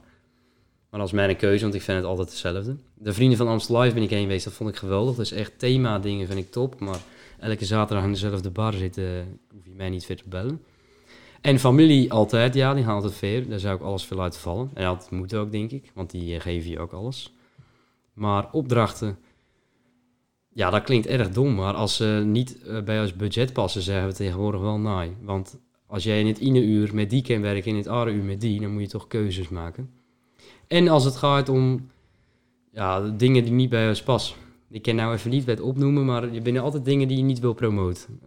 Maar 0.91 1.01
dat 1.01 1.09
is 1.09 1.15
mijn 1.15 1.37
keuze, 1.37 1.63
want 1.63 1.75
ik 1.75 1.83
vind 1.83 1.99
het 1.99 2.07
altijd 2.07 2.29
hetzelfde. 2.29 2.77
De 2.95 3.13
vrienden 3.13 3.39
van 3.39 3.49
Amstel 3.49 3.81
Live 3.81 3.95
ben 3.95 4.03
ik 4.03 4.11
heen 4.11 4.23
geweest, 4.23 4.45
dat 4.45 4.53
vond 4.53 4.71
ik 4.71 4.77
geweldig. 4.77 5.17
Dat 5.17 5.25
is 5.25 5.33
echt 5.33 5.59
thema 5.59 5.99
dingen 5.99 6.27
vind 6.27 6.39
ik 6.39 6.51
top. 6.51 6.81
Maar 6.81 7.01
elke 7.39 7.65
zaterdag 7.65 8.05
in 8.05 8.13
dezelfde 8.13 8.51
bar 8.51 8.73
zitten, 8.73 9.39
hoef 9.55 9.65
je 9.65 9.75
mij 9.77 9.89
niet 9.89 10.05
ver 10.05 10.17
te 10.17 10.29
bellen. 10.29 10.61
En 11.43 11.59
familie 11.59 12.13
altijd, 12.13 12.55
ja, 12.55 12.75
die 12.75 12.85
gaan 12.85 12.95
altijd 12.95 13.15
ver. 13.15 13.49
Daar 13.49 13.59
zou 13.59 13.77
ik 13.77 13.83
alles 13.83 14.05
veel 14.05 14.23
uit 14.23 14.37
vallen. 14.37 14.71
En 14.75 14.85
dat 14.85 15.11
moet 15.11 15.35
ook, 15.35 15.53
denk 15.53 15.71
ik, 15.71 15.91
want 15.95 16.11
die 16.11 16.35
eh, 16.35 16.41
geven 16.41 16.71
je 16.71 16.79
ook 16.79 16.93
alles. 16.93 17.35
Maar 18.13 18.53
opdrachten, 18.53 19.19
ja, 20.53 20.71
dat 20.71 20.83
klinkt 20.83 21.07
erg 21.07 21.31
dom, 21.31 21.55
maar 21.55 21.75
als 21.75 21.97
ze 21.97 22.23
niet 22.27 22.63
eh, 22.63 22.83
bij 22.83 23.01
ons 23.01 23.17
budget 23.17 23.53
passen, 23.53 23.83
zeggen 23.83 24.07
we 24.07 24.15
tegenwoordig 24.15 24.61
wel 24.61 24.79
nee. 24.79 25.17
Want 25.21 25.59
als 25.87 26.05
jij 26.05 26.21
in 26.21 26.27
het 26.27 26.39
ene 26.39 26.63
uur 26.63 26.95
met 26.95 27.11
die 27.11 27.23
kan 27.23 27.41
werken 27.41 27.65
en 27.65 27.71
in 27.71 27.77
het 27.77 27.87
andere 27.87 28.11
uur 28.17 28.25
met 28.25 28.41
die, 28.41 28.61
dan 28.61 28.73
moet 28.73 28.83
je 28.83 28.89
toch 28.89 29.07
keuzes 29.07 29.49
maken. 29.49 29.91
En 30.67 30.89
als 30.89 31.05
het 31.05 31.17
gaat 31.17 31.49
om 31.49 31.91
ja, 32.73 33.01
dingen 33.01 33.45
die 33.45 33.53
niet 33.53 33.71
bij 33.71 33.89
ons 33.89 34.03
passen. 34.03 34.37
Ik 34.71 34.83
kan 34.83 34.95
nou 34.95 35.15
even 35.15 35.31
niet 35.31 35.45
wat 35.45 35.61
opnoemen, 35.61 36.05
maar 36.05 36.23
er 36.23 36.41
zijn 36.43 36.59
altijd 36.59 36.85
dingen 36.85 37.09
die 37.09 37.17
je 37.17 37.23
niet 37.23 37.41
wil 37.41 37.53
promoten. 37.53 38.21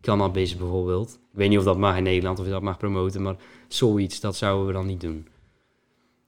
Cannabis 0.00 0.56
bijvoorbeeld. 0.56 1.10
Ik 1.32 1.38
weet 1.38 1.48
niet 1.48 1.58
of 1.58 1.64
dat 1.64 1.78
mag 1.78 1.96
in 1.96 2.02
Nederland, 2.02 2.38
of 2.38 2.44
je 2.44 2.50
dat 2.50 2.62
mag 2.62 2.76
promoten, 2.78 3.22
maar 3.22 3.36
zoiets, 3.68 4.20
dat 4.20 4.36
zouden 4.36 4.66
we 4.66 4.72
dan 4.72 4.86
niet 4.86 5.00
doen. 5.00 5.26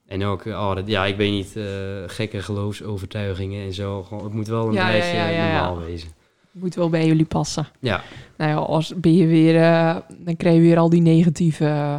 En 0.07 0.23
ook, 0.25 0.45
oh, 0.45 0.75
dat- 0.75 0.87
ja, 0.87 1.05
ik 1.05 1.17
weet 1.17 1.31
niet, 1.31 1.55
eh, 1.55 1.63
gekke 2.07 2.41
geloofsovertuigingen 2.41 3.65
en 3.65 3.73
zo. 3.73 4.03
Gewoon, 4.03 4.23
het 4.23 4.33
moet 4.33 4.47
wel 4.47 4.67
een 4.67 4.73
Ja, 4.73 4.91
beetje 4.91 5.15
ja, 5.17 5.27
ja, 5.29 5.43
normaal 5.43 5.79
wezen. 5.79 6.09
Moet 6.51 6.75
wel 6.75 6.89
bij 6.89 7.07
jullie 7.07 7.25
passen. 7.25 7.67
Ja, 7.79 8.01
Nou 8.37 8.51
ja, 8.51 8.57
als 8.57 8.93
ben 8.95 9.15
je 9.15 9.27
weer, 9.27 9.55
eh, 9.61 9.95
dan 10.17 10.35
krijg 10.37 10.55
je 10.55 10.61
weer 10.61 10.77
al 10.77 10.89
die 10.89 11.01
negatieve. 11.01 11.65
eh, 11.65 11.95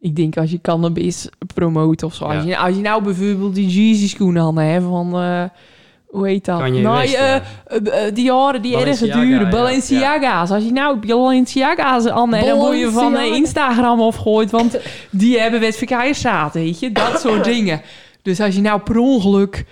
ik 0.00 0.16
denk 0.16 0.36
als 0.36 0.50
je 0.50 0.60
cannabis 0.60 1.28
promoot 1.54 2.02
of 2.02 2.14
zo. 2.14 2.24
Als, 2.24 2.44
je, 2.44 2.58
als 2.58 2.76
je 2.76 2.82
nou 2.82 3.02
bijvoorbeeld 3.02 3.54
die 3.54 3.68
Jeezy 3.68 4.08
schoenen 4.08 4.42
aan 4.42 4.58
hebt 4.58 4.84
van, 4.84 5.14
hoe 6.12 6.26
heet 6.26 6.44
dat? 6.44 6.58
Kan 6.58 6.74
je 6.74 6.82
nou, 6.82 6.98
West, 7.00 7.14
eh, 7.14 7.20
ja. 7.20 7.42
eh, 7.64 8.06
eh, 8.06 8.14
die 8.14 8.24
jaren 8.24 8.62
die 8.62 8.72
erg 8.72 8.82
Balenciaga, 8.84 9.20
duren. 9.20 9.44
ja. 9.44 9.48
Balenciaga's. 9.50 10.50
Als 10.50 10.64
je 10.64 10.72
nou 10.72 11.06
Balenciaga's 11.06 12.06
aan 12.06 12.32
hebt, 12.34 12.46
dan 12.46 12.58
word 12.58 12.78
je 12.78 12.90
van 12.90 13.12
Balenciaga. 13.12 13.36
Instagram 13.36 14.00
afgooid. 14.00 14.50
Want 14.50 14.78
die 15.10 15.38
hebben 15.40 15.60
wat 15.60 15.76
verkeerd 15.76 16.16
zaten, 16.16 16.60
weet 16.60 16.78
je. 16.80 16.92
Dat 16.92 17.20
soort 17.20 17.44
dingen. 17.54 17.82
Dus 18.22 18.40
als 18.40 18.54
je 18.54 18.60
nou 18.60 18.80
per 18.80 18.98
ongeluk 18.98 19.64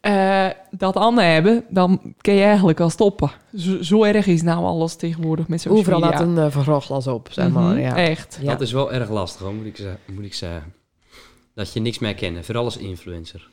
eh, 0.00 0.46
dat 0.70 0.96
aan 0.96 1.18
hebben, 1.18 1.64
dan 1.68 2.14
kun 2.20 2.34
je 2.34 2.42
eigenlijk 2.42 2.80
al 2.80 2.90
stoppen. 2.90 3.30
Zo, 3.56 3.82
zo 3.82 4.02
erg 4.04 4.26
is 4.26 4.42
nou 4.42 4.64
alles 4.64 4.94
tegenwoordig 4.96 5.48
met 5.48 5.60
social 5.60 5.78
Overal 5.80 6.00
media. 6.00 6.18
laat 6.18 6.26
een 6.28 6.36
uh, 6.44 6.50
vergrootglas 6.50 7.06
op, 7.06 7.28
zeg 7.30 7.48
maar. 7.50 7.62
Mhm, 7.72 7.78
ja. 7.80 7.96
Echt. 7.96 8.38
Ja. 8.42 8.50
Dat 8.52 8.60
is 8.60 8.72
wel 8.72 8.92
erg 8.92 9.10
lastig, 9.10 9.40
hoor, 9.40 9.54
moet, 9.54 9.66
ik 9.66 9.96
moet 10.14 10.24
ik 10.24 10.34
zeggen. 10.34 10.72
Dat 11.54 11.72
je 11.72 11.80
niks 11.80 11.98
meer 11.98 12.14
kennen, 12.14 12.44
vooral 12.44 12.64
als 12.64 12.76
influencer. 12.76 13.48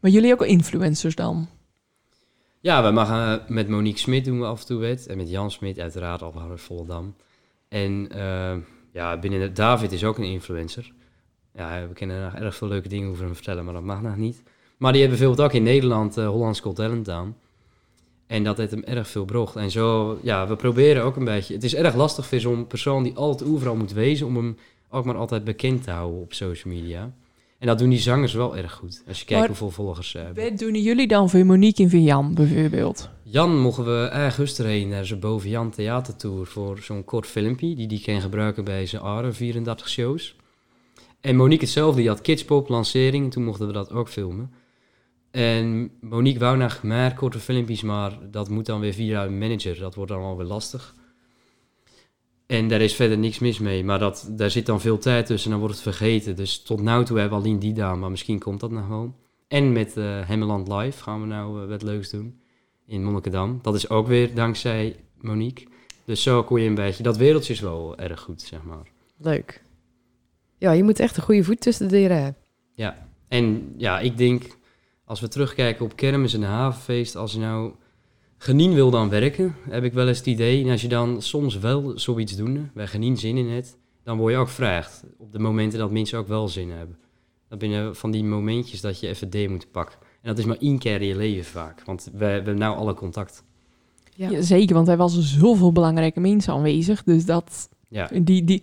Maar 0.00 0.10
jullie 0.10 0.32
ook 0.32 0.44
influencers 0.44 1.14
dan? 1.14 1.48
Ja, 2.60 2.84
we 2.84 2.90
mogen 2.90 3.40
eh, 3.40 3.48
met 3.48 3.68
Monique 3.68 3.98
Smit 3.98 4.24
doen 4.24 4.40
we 4.40 4.46
af 4.46 4.60
en 4.60 4.66
toe 4.66 4.78
wet. 4.78 5.06
En 5.06 5.16
met 5.16 5.30
Jan 5.30 5.50
Smit 5.50 5.78
uiteraard, 5.78 6.22
al 6.22 6.34
uit 6.50 6.60
Volendam. 6.60 7.14
En 7.68 8.08
eh, 8.10 8.56
ja, 8.92 9.18
binnen 9.18 9.40
de, 9.40 9.52
David 9.52 9.92
is 9.92 10.04
ook 10.04 10.18
een 10.18 10.24
influencer. 10.24 10.92
Ja, 11.54 11.88
we 11.88 11.94
kennen 11.94 12.22
nog 12.22 12.34
erg 12.34 12.56
veel 12.56 12.68
leuke 12.68 12.88
dingen 12.88 13.10
over 13.10 13.24
hem 13.24 13.34
vertellen, 13.34 13.64
maar 13.64 13.74
dat 13.74 13.82
mag 13.82 14.02
nog 14.02 14.16
niet. 14.16 14.42
Maar 14.76 14.92
die 14.92 15.00
hebben 15.00 15.18
bijvoorbeeld 15.18 15.48
ook 15.48 15.56
in 15.56 15.62
Nederland 15.62 16.16
eh 16.16 16.28
Hollands 16.28 16.60
Got 16.60 16.76
Talent 16.76 17.08
aan. 17.08 17.36
En 18.26 18.44
dat 18.44 18.56
heeft 18.56 18.70
hem 18.70 18.82
erg 18.82 19.08
veel 19.08 19.24
brocht. 19.24 19.56
En 19.56 19.70
zo, 19.70 20.18
ja, 20.22 20.48
we 20.48 20.56
proberen 20.56 21.04
ook 21.04 21.16
een 21.16 21.24
beetje... 21.24 21.54
Het 21.54 21.64
is 21.64 21.74
erg 21.74 21.94
lastig 21.94 22.26
voor 22.26 22.40
zo'n 22.40 22.66
persoon 22.66 23.02
die 23.02 23.16
altijd 23.16 23.50
overal 23.50 23.76
moet 23.76 23.92
wezen... 23.92 24.26
om 24.26 24.36
hem 24.36 24.56
ook 24.88 25.04
maar 25.04 25.16
altijd 25.16 25.44
bekend 25.44 25.82
te 25.82 25.90
houden 25.90 26.20
op 26.20 26.32
social 26.32 26.74
media. 26.74 27.12
En 27.60 27.66
dat 27.66 27.78
doen 27.78 27.88
die 27.90 27.98
zangers 27.98 28.32
wel 28.32 28.56
erg 28.56 28.72
goed. 28.72 29.02
Als 29.08 29.18
je 29.18 29.24
kijkt 29.24 29.38
Maar- 29.40 29.48
hoeveel 29.48 29.70
volgers 29.70 30.10
ze 30.10 30.18
hebben. 30.18 30.44
Wat 30.44 30.58
doen 30.58 30.74
jullie 30.74 31.06
dan 31.06 31.30
voor 31.30 31.46
Monique 31.46 31.82
en 31.82 31.90
voor 31.90 31.98
Jan 31.98 32.34
bijvoorbeeld? 32.34 33.08
Jan 33.22 33.58
mogen 33.58 33.84
we 33.84 34.08
ergens 34.12 34.58
heen 34.58 34.88
naar 34.88 35.06
zijn 35.06 35.20
Boven 35.20 35.50
Jan 35.50 35.70
theatertour 35.70 36.46
voor 36.46 36.78
zo'n 36.78 37.04
kort 37.04 37.26
filmpje 37.26 37.74
die 37.74 37.86
die 37.86 38.00
kan 38.00 38.20
gebruiken 38.20 38.64
bij 38.64 38.86
zijn 38.86 39.02
ARE 39.02 39.32
34 39.32 39.88
shows. 39.88 40.36
En 41.20 41.36
Monique 41.36 41.64
hetzelfde, 41.64 42.00
die 42.00 42.08
had 42.08 42.20
Kidspop 42.20 42.68
lancering 42.68 43.24
en 43.24 43.30
toen 43.30 43.44
mochten 43.44 43.66
we 43.66 43.72
dat 43.72 43.92
ook 43.92 44.08
filmen. 44.08 44.50
En 45.30 45.90
Monique 46.00 46.40
wou 46.40 46.56
nog 46.56 46.82
meer 46.82 47.14
korte 47.14 47.38
filmpjes, 47.38 47.82
maar 47.82 48.18
dat 48.30 48.48
moet 48.48 48.66
dan 48.66 48.80
weer 48.80 48.92
via 48.92 49.24
een 49.24 49.38
manager. 49.38 49.78
Dat 49.78 49.94
wordt 49.94 50.10
dan 50.10 50.22
alweer 50.22 50.46
lastig. 50.46 50.94
En 52.50 52.68
daar 52.68 52.80
is 52.80 52.94
verder 52.94 53.18
niks 53.18 53.38
mis 53.38 53.58
mee, 53.58 53.84
maar 53.84 53.98
dat, 53.98 54.28
daar 54.30 54.50
zit 54.50 54.66
dan 54.66 54.80
veel 54.80 54.98
tijd 54.98 55.26
tussen 55.26 55.44
en 55.44 55.58
dan 55.58 55.66
wordt 55.66 55.74
het 55.84 55.94
vergeten. 55.94 56.36
Dus 56.36 56.62
tot 56.62 56.80
nu 56.80 57.04
toe 57.04 57.18
hebben 57.18 57.38
we 57.38 57.44
alleen 57.44 57.58
die 57.58 57.70
gedaan, 57.70 57.98
maar 57.98 58.10
misschien 58.10 58.38
komt 58.38 58.60
dat 58.60 58.70
nog 58.70 58.88
wel. 58.88 59.14
En 59.48 59.72
met 59.72 59.96
eh 59.96 60.28
Hemmeland 60.28 60.68
Live 60.68 61.02
gaan 61.02 61.20
we 61.20 61.26
nou 61.26 61.62
eh, 61.62 61.68
wat 61.68 61.82
leuks 61.82 62.10
doen 62.10 62.40
in 62.86 63.04
Monnikendam. 63.04 63.58
Dat 63.62 63.74
is 63.74 63.90
ook 63.90 64.06
weer 64.06 64.34
dankzij 64.34 64.96
Monique. 65.20 65.66
Dus 66.04 66.22
zo 66.22 66.42
kon 66.42 66.60
je 66.60 66.68
een 66.68 66.74
beetje... 66.74 67.02
Dat 67.02 67.16
wereldje 67.16 67.52
is 67.52 67.60
wel 67.60 67.98
erg 67.98 68.20
goed, 68.20 68.42
zeg 68.42 68.62
maar. 68.62 68.86
Leuk. 69.16 69.64
Ja, 70.58 70.72
je 70.72 70.82
moet 70.82 71.00
echt 71.00 71.16
een 71.16 71.22
goede 71.22 71.44
voet 71.44 71.60
tussen 71.60 71.88
de 71.88 71.94
deuren 71.94 72.22
hebben. 72.22 72.42
En 73.28 73.74
ja, 73.76 74.00
ik 74.00 74.16
denk, 74.16 74.42
als 75.04 75.20
we 75.20 75.28
terugkijken 75.28 75.84
op 75.84 75.96
kermis 75.96 76.34
en 76.34 76.42
havenfeest... 76.42 77.16
als 77.16 77.32
je 77.32 77.38
nou 77.38 77.72
genien 78.42 78.74
wil 78.74 78.90
dan 78.90 79.08
werken, 79.08 79.54
heb 79.68 79.84
ik 79.84 79.92
wel 79.92 80.08
eens 80.08 80.18
het 80.18 80.26
idee... 80.26 80.64
En 80.64 80.70
als 80.70 80.82
je 80.82 80.88
dan 80.88 81.22
soms 81.22 81.58
wel 81.58 81.92
zoiets 81.94 82.36
doen, 82.36 82.70
bij 82.74 82.86
genien 82.86 83.16
zin 83.16 83.36
in 83.36 83.48
hebt... 83.48 83.76
dan 84.04 84.18
word 84.18 84.32
je 84.32 84.38
ook 84.38 84.48
gevraagd. 84.48 85.04
Op 85.18 85.32
de 85.32 85.38
momenten 85.38 85.78
dat 85.78 85.90
mensen 85.90 86.18
ook 86.18 86.28
wel 86.28 86.48
zin 86.48 86.70
hebben. 86.70 86.96
Dat 87.48 87.58
binnen 87.58 87.96
van 87.96 88.10
die 88.10 88.24
momentjes 88.24 88.80
dat 88.80 89.00
je 89.00 89.08
even 89.08 89.30
D 89.30 89.48
moet 89.48 89.70
pakken. 89.70 89.98
En 90.00 90.28
dat 90.28 90.38
is 90.38 90.44
maar 90.44 90.56
één 90.60 90.78
keer 90.78 91.00
in 91.00 91.06
je 91.06 91.16
leven 91.16 91.44
vaak. 91.44 91.82
Want 91.84 92.08
we, 92.12 92.18
we 92.18 92.24
hebben 92.24 92.58
nou 92.58 92.76
alle 92.76 92.94
contact. 92.94 93.44
Ja. 94.14 94.30
Ja, 94.30 94.42
zeker, 94.42 94.74
want 94.74 94.88
er 94.88 94.96
was 94.96 95.18
zoveel 95.18 95.72
belangrijke 95.72 96.20
mensen 96.20 96.52
aanwezig. 96.52 97.02
Dus 97.02 97.24
dat, 97.24 97.68
Ja, 97.88 98.10
die, 98.22 98.44
die, 98.44 98.62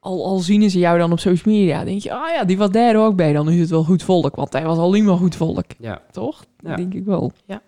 al, 0.00 0.24
al 0.24 0.38
zien 0.38 0.70
ze 0.70 0.78
jou 0.78 0.98
dan 0.98 1.12
op 1.12 1.18
social 1.18 1.54
media, 1.54 1.84
denk 1.84 2.00
je, 2.02 2.12
ah 2.12 2.30
ja, 2.34 2.44
die 2.44 2.58
was 2.58 2.70
daar 2.70 3.06
ook 3.06 3.16
bij. 3.16 3.32
Dan 3.32 3.50
is 3.50 3.60
het 3.60 3.70
wel 3.70 3.84
goed 3.84 4.02
volk, 4.02 4.36
want 4.36 4.52
hij 4.52 4.64
was 4.64 4.78
alleen 4.78 5.04
maar 5.04 5.16
goed 5.16 5.36
volk. 5.36 5.64
ja. 5.78 6.02
Toch? 6.10 6.44
Ja. 6.58 6.76
Denk 6.76 6.94
ik 6.94 7.04
wel. 7.04 7.32
Ja. 7.46 7.62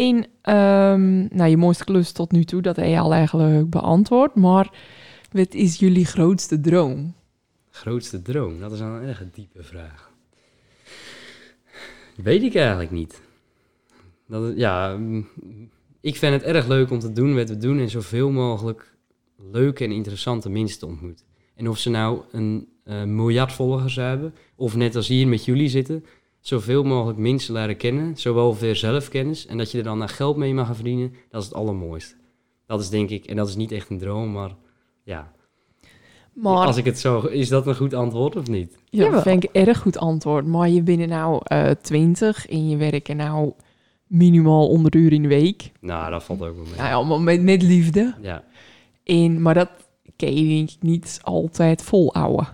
In, 0.00 0.26
ehm, 0.42 1.36
nou, 1.36 1.50
je 1.50 1.56
mooiste 1.56 1.84
klus 1.84 2.12
tot 2.12 2.32
nu 2.32 2.44
toe, 2.44 2.62
dat 2.62 2.76
heb 2.76 2.86
je 2.86 2.98
al 2.98 3.12
eigenlijk 3.12 3.70
beantwoord. 3.70 4.34
Maar 4.34 4.78
wat 5.32 5.54
is 5.54 5.76
jullie 5.76 6.04
grootste 6.04 6.60
droom? 6.60 7.14
Grootste 7.70 8.22
droom? 8.22 8.60
Dat 8.60 8.72
is 8.72 8.80
een 8.80 9.02
erg 9.02 9.24
diepe 9.32 9.62
vraag. 9.62 10.10
Weet 12.16 12.42
ik 12.42 12.54
eigenlijk 12.54 12.90
niet. 12.90 13.22
Dat, 14.28 14.56
ja, 14.56 14.98
ik 16.00 16.16
vind 16.16 16.32
het 16.32 16.42
erg 16.42 16.66
leuk 16.66 16.90
om 16.90 16.98
te 16.98 17.12
doen 17.12 17.34
wat 17.34 17.48
we 17.48 17.56
doen 17.56 17.78
en 17.78 17.90
zoveel 17.90 18.30
mogelijk 18.30 18.96
leuke 19.52 19.84
en 19.84 19.92
interessante 19.92 20.50
mensen 20.50 20.78
te 20.78 20.86
ontmoeten. 20.86 21.26
En 21.54 21.68
of 21.68 21.78
ze 21.78 21.90
nou 21.90 22.22
een 22.30 22.68
eh, 22.84 23.04
miljard 23.04 23.52
volgers 23.52 23.96
hebben, 23.96 24.34
of 24.56 24.76
net 24.76 24.96
als 24.96 25.08
hier 25.08 25.28
met 25.28 25.44
jullie 25.44 25.68
zitten, 25.68 26.04
zoveel 26.40 26.82
mogelijk 26.82 27.18
mensen 27.18 27.54
leren 27.54 27.76
kennen, 27.76 28.16
zowel 28.16 28.54
voor 28.54 28.76
zelfkennis 28.76 29.46
en 29.46 29.58
dat 29.58 29.70
je 29.70 29.78
er 29.78 29.84
dan 29.84 29.98
naar 29.98 30.08
geld 30.08 30.36
mee 30.36 30.54
mag 30.54 30.66
gaan 30.66 30.74
verdienen, 30.74 31.14
dat 31.30 31.42
is 31.42 31.48
het 31.48 31.56
allermooiste. 31.56 32.14
Dat 32.66 32.80
is 32.80 32.88
denk 32.88 33.10
ik, 33.10 33.24
en 33.24 33.36
dat 33.36 33.48
is 33.48 33.56
niet 33.56 33.72
echt 33.72 33.90
een 33.90 33.98
droom, 33.98 34.32
maar 34.32 34.50
ja, 35.04 35.32
Maar 36.32 36.66
als 36.66 36.76
ik 36.76 36.84
het 36.84 36.98
zo, 36.98 37.20
is 37.20 37.48
dat 37.48 37.66
een 37.66 37.76
goed 37.76 37.94
antwoord 37.94 38.36
of 38.36 38.48
niet? 38.48 38.78
Ja, 38.84 39.10
dat 39.10 39.22
vind 39.22 39.44
ik 39.44 39.50
erg 39.52 39.78
goed 39.78 39.98
antwoord. 39.98 40.46
Maar 40.46 40.68
je 40.68 40.82
bent 40.82 41.06
nou 41.06 41.40
eh 41.44 41.70
20 41.82 42.46
en 42.46 42.68
je 42.68 42.76
werkt 42.76 43.14
nou 43.14 43.52
minimaal 44.06 44.66
100 44.66 44.94
uur 44.94 45.12
in 45.12 45.22
de 45.22 45.28
week. 45.28 45.72
Nou, 45.80 46.10
dat 46.10 46.24
valt 46.24 46.42
ook 46.42 46.54
wel 46.54 46.64
mee. 46.64 46.74
Nou 46.76 46.88
ja, 46.88 46.94
allemaal 46.94 47.20
met, 47.20 47.42
met 47.42 47.62
liefde. 47.62 48.14
Ja. 48.22 48.44
En, 49.04 49.42
maar 49.42 49.54
dat 49.54 49.70
kun 50.16 50.34
je 50.34 50.48
denk 50.48 50.70
ik 50.70 50.82
niet 50.82 51.20
altijd 51.22 51.82
volhouden. 51.82 52.48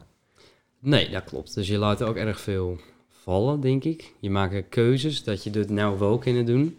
Nee, 0.80 1.10
dat 1.10 1.24
klopt. 1.24 1.54
Dus 1.54 1.68
je 1.68 1.78
laat 1.78 2.02
ook 2.02 2.16
erg 2.16 2.40
veel 2.40 2.78
vallen, 3.26 3.60
denk 3.60 3.84
ik. 3.84 4.12
Je 4.20 4.30
maakt 4.30 4.68
keuzes 4.68 5.24
dat 5.24 5.44
je 5.44 5.50
dit 5.50 5.70
nou 5.70 5.98
wel 5.98 6.18
kunnen 6.18 6.46
doen. 6.46 6.76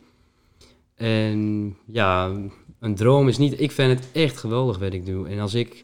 En 0.95 1.75
ja, 1.85 2.31
een 2.79 2.95
droom 2.95 3.27
is 3.27 3.37
niet... 3.37 3.61
Ik 3.61 3.71
vind 3.71 3.99
het 3.99 4.09
echt 4.11 4.37
geweldig 4.37 4.77
wat 4.79 4.93
ik 4.93 5.05
doe. 5.05 5.27
En 5.27 5.39
als 5.39 5.53
ik... 5.53 5.83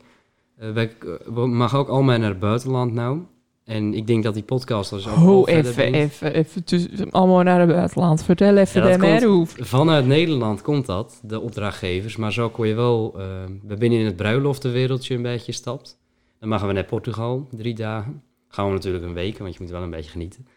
we 0.55 1.47
mag 1.47 1.75
ook 1.75 1.87
allemaal 1.87 2.17
naar 2.17 2.29
het 2.29 2.39
buitenland 2.39 2.93
nou. 2.93 3.19
En 3.63 3.93
ik 3.93 4.07
denk 4.07 4.23
dat 4.23 4.33
die 4.33 4.43
podcasters 4.43 5.07
ook 5.07 5.15
al 5.15 5.21
Ho, 5.21 5.43
verder 5.43 5.65
even, 5.71 5.93
even, 5.93 6.33
even. 6.33 6.63
tussen- 6.63 7.11
allemaal 7.11 7.43
naar 7.43 7.59
het 7.59 7.69
buitenland. 7.69 8.23
Vertel 8.23 8.57
even 8.57 8.87
Ja, 8.87 8.97
komt- 8.97 9.23
hoe. 9.23 9.45
Vanuit 9.65 10.05
Nederland 10.05 10.61
komt 10.61 10.85
dat, 10.85 11.19
de 11.23 11.39
opdrachtgevers. 11.39 12.15
Maar 12.15 12.33
zo 12.33 12.49
kon 12.49 12.67
je 12.67 12.73
wel... 12.73 13.13
eh, 13.17 13.25
we 13.67 13.75
binnen 13.77 13.99
in 13.99 14.05
het 14.05 14.15
bruiloftenwereldje 14.15 15.15
een 15.15 15.21
beetje 15.21 15.51
stapt. 15.51 15.97
Dan 16.39 16.49
mogen 16.49 16.67
we 16.67 16.73
naar 16.73 16.83
Portugal, 16.85 17.47
drie 17.51 17.75
dagen. 17.75 18.21
Gaan 18.47 18.67
we 18.67 18.73
natuurlijk 18.73 19.03
een 19.03 19.13
week, 19.13 19.37
want 19.37 19.53
je 19.53 19.59
moet 19.61 19.71
wel 19.71 19.81
een 19.81 19.89
beetje 19.89 20.11
genieten. 20.11 20.47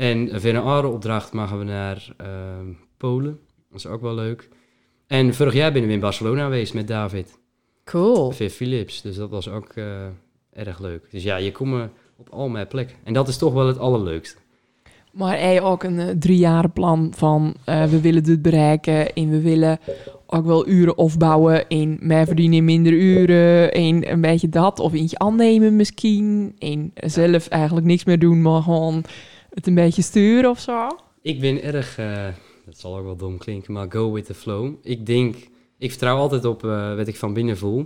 En 0.00 0.46
een 0.48 0.56
andere 0.56 0.88
opdracht 0.88 1.32
mogen 1.32 1.58
we 1.58 1.64
naar 1.64 2.14
eh, 2.16 2.26
Polen. 2.96 3.38
Dat 3.70 3.78
is 3.78 3.86
ook 3.86 4.00
wel 4.00 4.14
leuk. 4.14 4.48
En 5.06 5.34
vorig 5.34 5.54
jaar 5.54 5.72
ben 5.72 5.86
we 5.86 5.92
in 5.92 6.00
Barcelona 6.00 6.44
geweest 6.44 6.74
met 6.74 6.88
David. 6.88 7.38
Cool. 7.84 8.30
Vir 8.30 8.50
Philips. 8.50 9.02
Dus 9.02 9.16
dat 9.16 9.30
was 9.30 9.48
ook 9.48 9.68
eh, 9.68 9.84
erg 10.52 10.78
leuk. 10.78 11.10
Dus 11.10 11.22
ja, 11.22 11.36
je 11.36 11.52
komt 11.52 11.88
op 12.16 12.28
al 12.28 12.48
mijn 12.48 12.66
plekken. 12.66 12.96
En 13.04 13.12
dat 13.12 13.28
is 13.28 13.36
toch 13.36 13.52
wel 13.52 13.66
het 13.66 13.78
allerleukste. 13.78 14.38
Maar 15.12 15.52
je 15.52 15.60
ook 15.60 15.82
een 15.82 15.98
eh, 15.98 16.08
driejarenplan 16.18 17.12
van 17.16 17.54
eh, 17.64 17.84
we 17.84 18.00
willen 18.00 18.22
dit 18.22 18.42
bereiken 18.42 19.12
en 19.12 19.30
we 19.30 19.40
willen 19.40 19.78
ook 20.26 20.46
wel 20.46 20.68
uren 20.68 20.98
opbouwen 20.98 21.68
en 21.68 21.98
meer 22.00 22.26
verdienen 22.26 22.58
in 22.58 22.64
minder 22.64 22.92
uren 22.92 23.72
en 23.72 24.12
een 24.12 24.20
beetje 24.20 24.48
dat 24.48 24.78
of 24.78 24.92
eentje 24.92 25.18
aannemen 25.18 25.76
misschien 25.76 26.54
en 26.58 26.92
zelf 26.94 27.48
eigenlijk 27.48 27.86
niks 27.86 28.04
meer 28.04 28.18
doen, 28.18 28.42
maar 28.42 28.62
gewoon 28.62 29.04
het 29.50 29.66
een 29.66 29.74
beetje 29.74 30.02
sturen 30.02 30.50
of 30.50 30.60
zo. 30.60 30.88
Ik 31.22 31.40
ben 31.40 31.62
erg, 31.62 31.98
eh, 31.98 32.26
dat 32.64 32.78
zal 32.78 32.96
ook 32.96 33.04
wel 33.04 33.16
dom 33.16 33.38
klinken, 33.38 33.72
maar 33.72 33.90
go 33.90 34.12
with 34.12 34.26
the 34.26 34.34
flow. 34.34 34.74
Ik 34.82 35.06
denk, 35.06 35.36
ik 35.78 35.90
vertrouw 35.90 36.16
altijd 36.16 36.44
op 36.44 36.64
eh, 36.64 36.96
wat 36.96 37.08
ik 37.08 37.16
van 37.16 37.32
binnen 37.32 37.58
voel. 37.58 37.78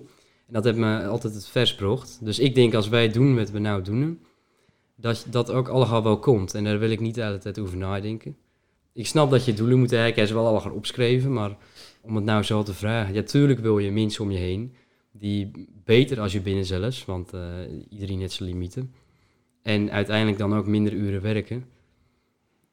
En 0.46 0.52
dat 0.52 0.64
heeft 0.64 0.76
me 0.76 1.06
altijd 1.06 1.34
het 1.34 1.46
vers 1.46 1.70
gebracht. 1.70 2.18
Dus 2.22 2.38
ik 2.38 2.54
denk 2.54 2.74
als 2.74 2.88
wij 2.88 3.08
doen 3.08 3.36
wat 3.36 3.50
we 3.50 3.58
nou 3.58 3.82
doen, 3.82 4.20
dat 4.96 5.26
dat 5.30 5.50
ook 5.50 5.68
allemaal 5.68 6.02
wel 6.02 6.18
komt. 6.18 6.54
En 6.54 6.64
daar 6.64 6.78
wil 6.78 6.90
ik 6.90 7.00
niet 7.00 7.14
de 7.14 7.22
hele 7.22 7.38
tijd 7.38 7.58
over 7.58 7.76
nadenken. 7.76 8.36
Ik 8.92 9.06
snap 9.06 9.30
dat 9.30 9.44
je 9.44 9.54
doelen 9.54 9.78
moet 9.78 9.88
bereiken, 9.88 10.14
hij 10.14 10.24
is 10.24 10.30
wel 10.30 10.46
al 10.46 10.60
gaan 10.60 10.72
opschrijven, 10.72 11.32
maar 11.32 11.56
om 12.00 12.16
het 12.16 12.24
nou 12.24 12.42
zo 12.42 12.62
te 12.62 12.74
vragen. 12.74 13.14
Ja, 13.14 13.22
tuurlijk 13.22 13.60
wil 13.60 13.78
je 13.78 13.90
mensen 13.90 14.24
om 14.24 14.30
je 14.30 14.38
heen, 14.38 14.74
die 15.12 15.50
beter 15.84 16.20
als 16.20 16.32
je 16.32 16.40
binnen 16.40 16.64
zelfs, 16.64 17.04
want 17.04 17.32
eh, 17.32 17.40
iedereen 17.88 18.20
heeft 18.20 18.32
zijn 18.32 18.48
limieten. 18.48 18.92
En 19.64 19.90
uiteindelijk 19.90 20.38
dan 20.38 20.54
ook 20.54 20.66
minder 20.66 20.92
uren 20.92 21.22
werken. 21.22 21.64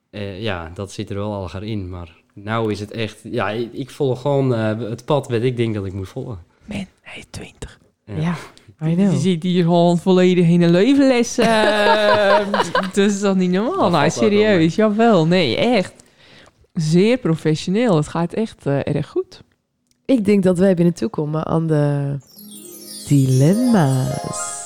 Eh, 0.09 0.41
ja, 0.41 0.71
dat 0.73 0.91
zit 0.91 1.09
er 1.09 1.15
wel 1.15 1.33
al 1.33 1.49
gaan 1.49 1.63
in. 1.63 1.89
Maar 1.89 2.21
nou 2.33 2.71
is 2.71 2.79
het 2.79 2.91
echt... 2.91 3.19
Ja, 3.23 3.49
ik, 3.49 3.73
ik 3.73 3.89
volg 3.89 4.21
gewoon 4.21 4.53
eh, 4.55 4.79
het 4.79 5.05
pad 5.05 5.27
wat 5.27 5.41
ik 5.41 5.57
denk 5.57 5.73
dat 5.73 5.85
ik 5.85 5.93
moet 5.93 6.09
volgen. 6.09 6.39
Man, 6.65 6.85
hij 7.01 7.17
is 7.17 7.25
20. 7.29 7.79
Ja. 8.05 8.15
Ja, 8.15 8.35
I 8.87 8.97
Je 8.97 9.17
zit 9.17 9.43
hier 9.43 9.63
gewoon 9.63 9.97
volledig 9.97 10.47
in 10.47 10.61
een 10.61 10.71
levenles. 10.71 11.37
eh 11.37 12.39
dus 12.93 13.19
dat 13.19 13.35
is 13.35 13.41
niet 13.41 13.51
normaal. 13.51 13.79
Dat 13.79 13.91
nou, 13.91 14.09
serieus. 14.09 14.75
Jawel, 14.75 15.27
nee, 15.27 15.57
echt. 15.57 15.93
Zeer 16.73 17.17
professioneel. 17.17 17.95
Het 17.95 18.07
gaat 18.07 18.33
echt 18.33 18.65
eh, 18.65 18.87
erg 18.95 19.07
goed. 19.07 19.41
Ik 20.05 20.25
denk 20.25 20.43
dat 20.43 20.57
wij 20.57 20.73
binnen 20.73 20.93
toekomen 20.93 21.45
aan 21.45 21.67
de 21.67 22.17
dilemma's. 23.07 24.60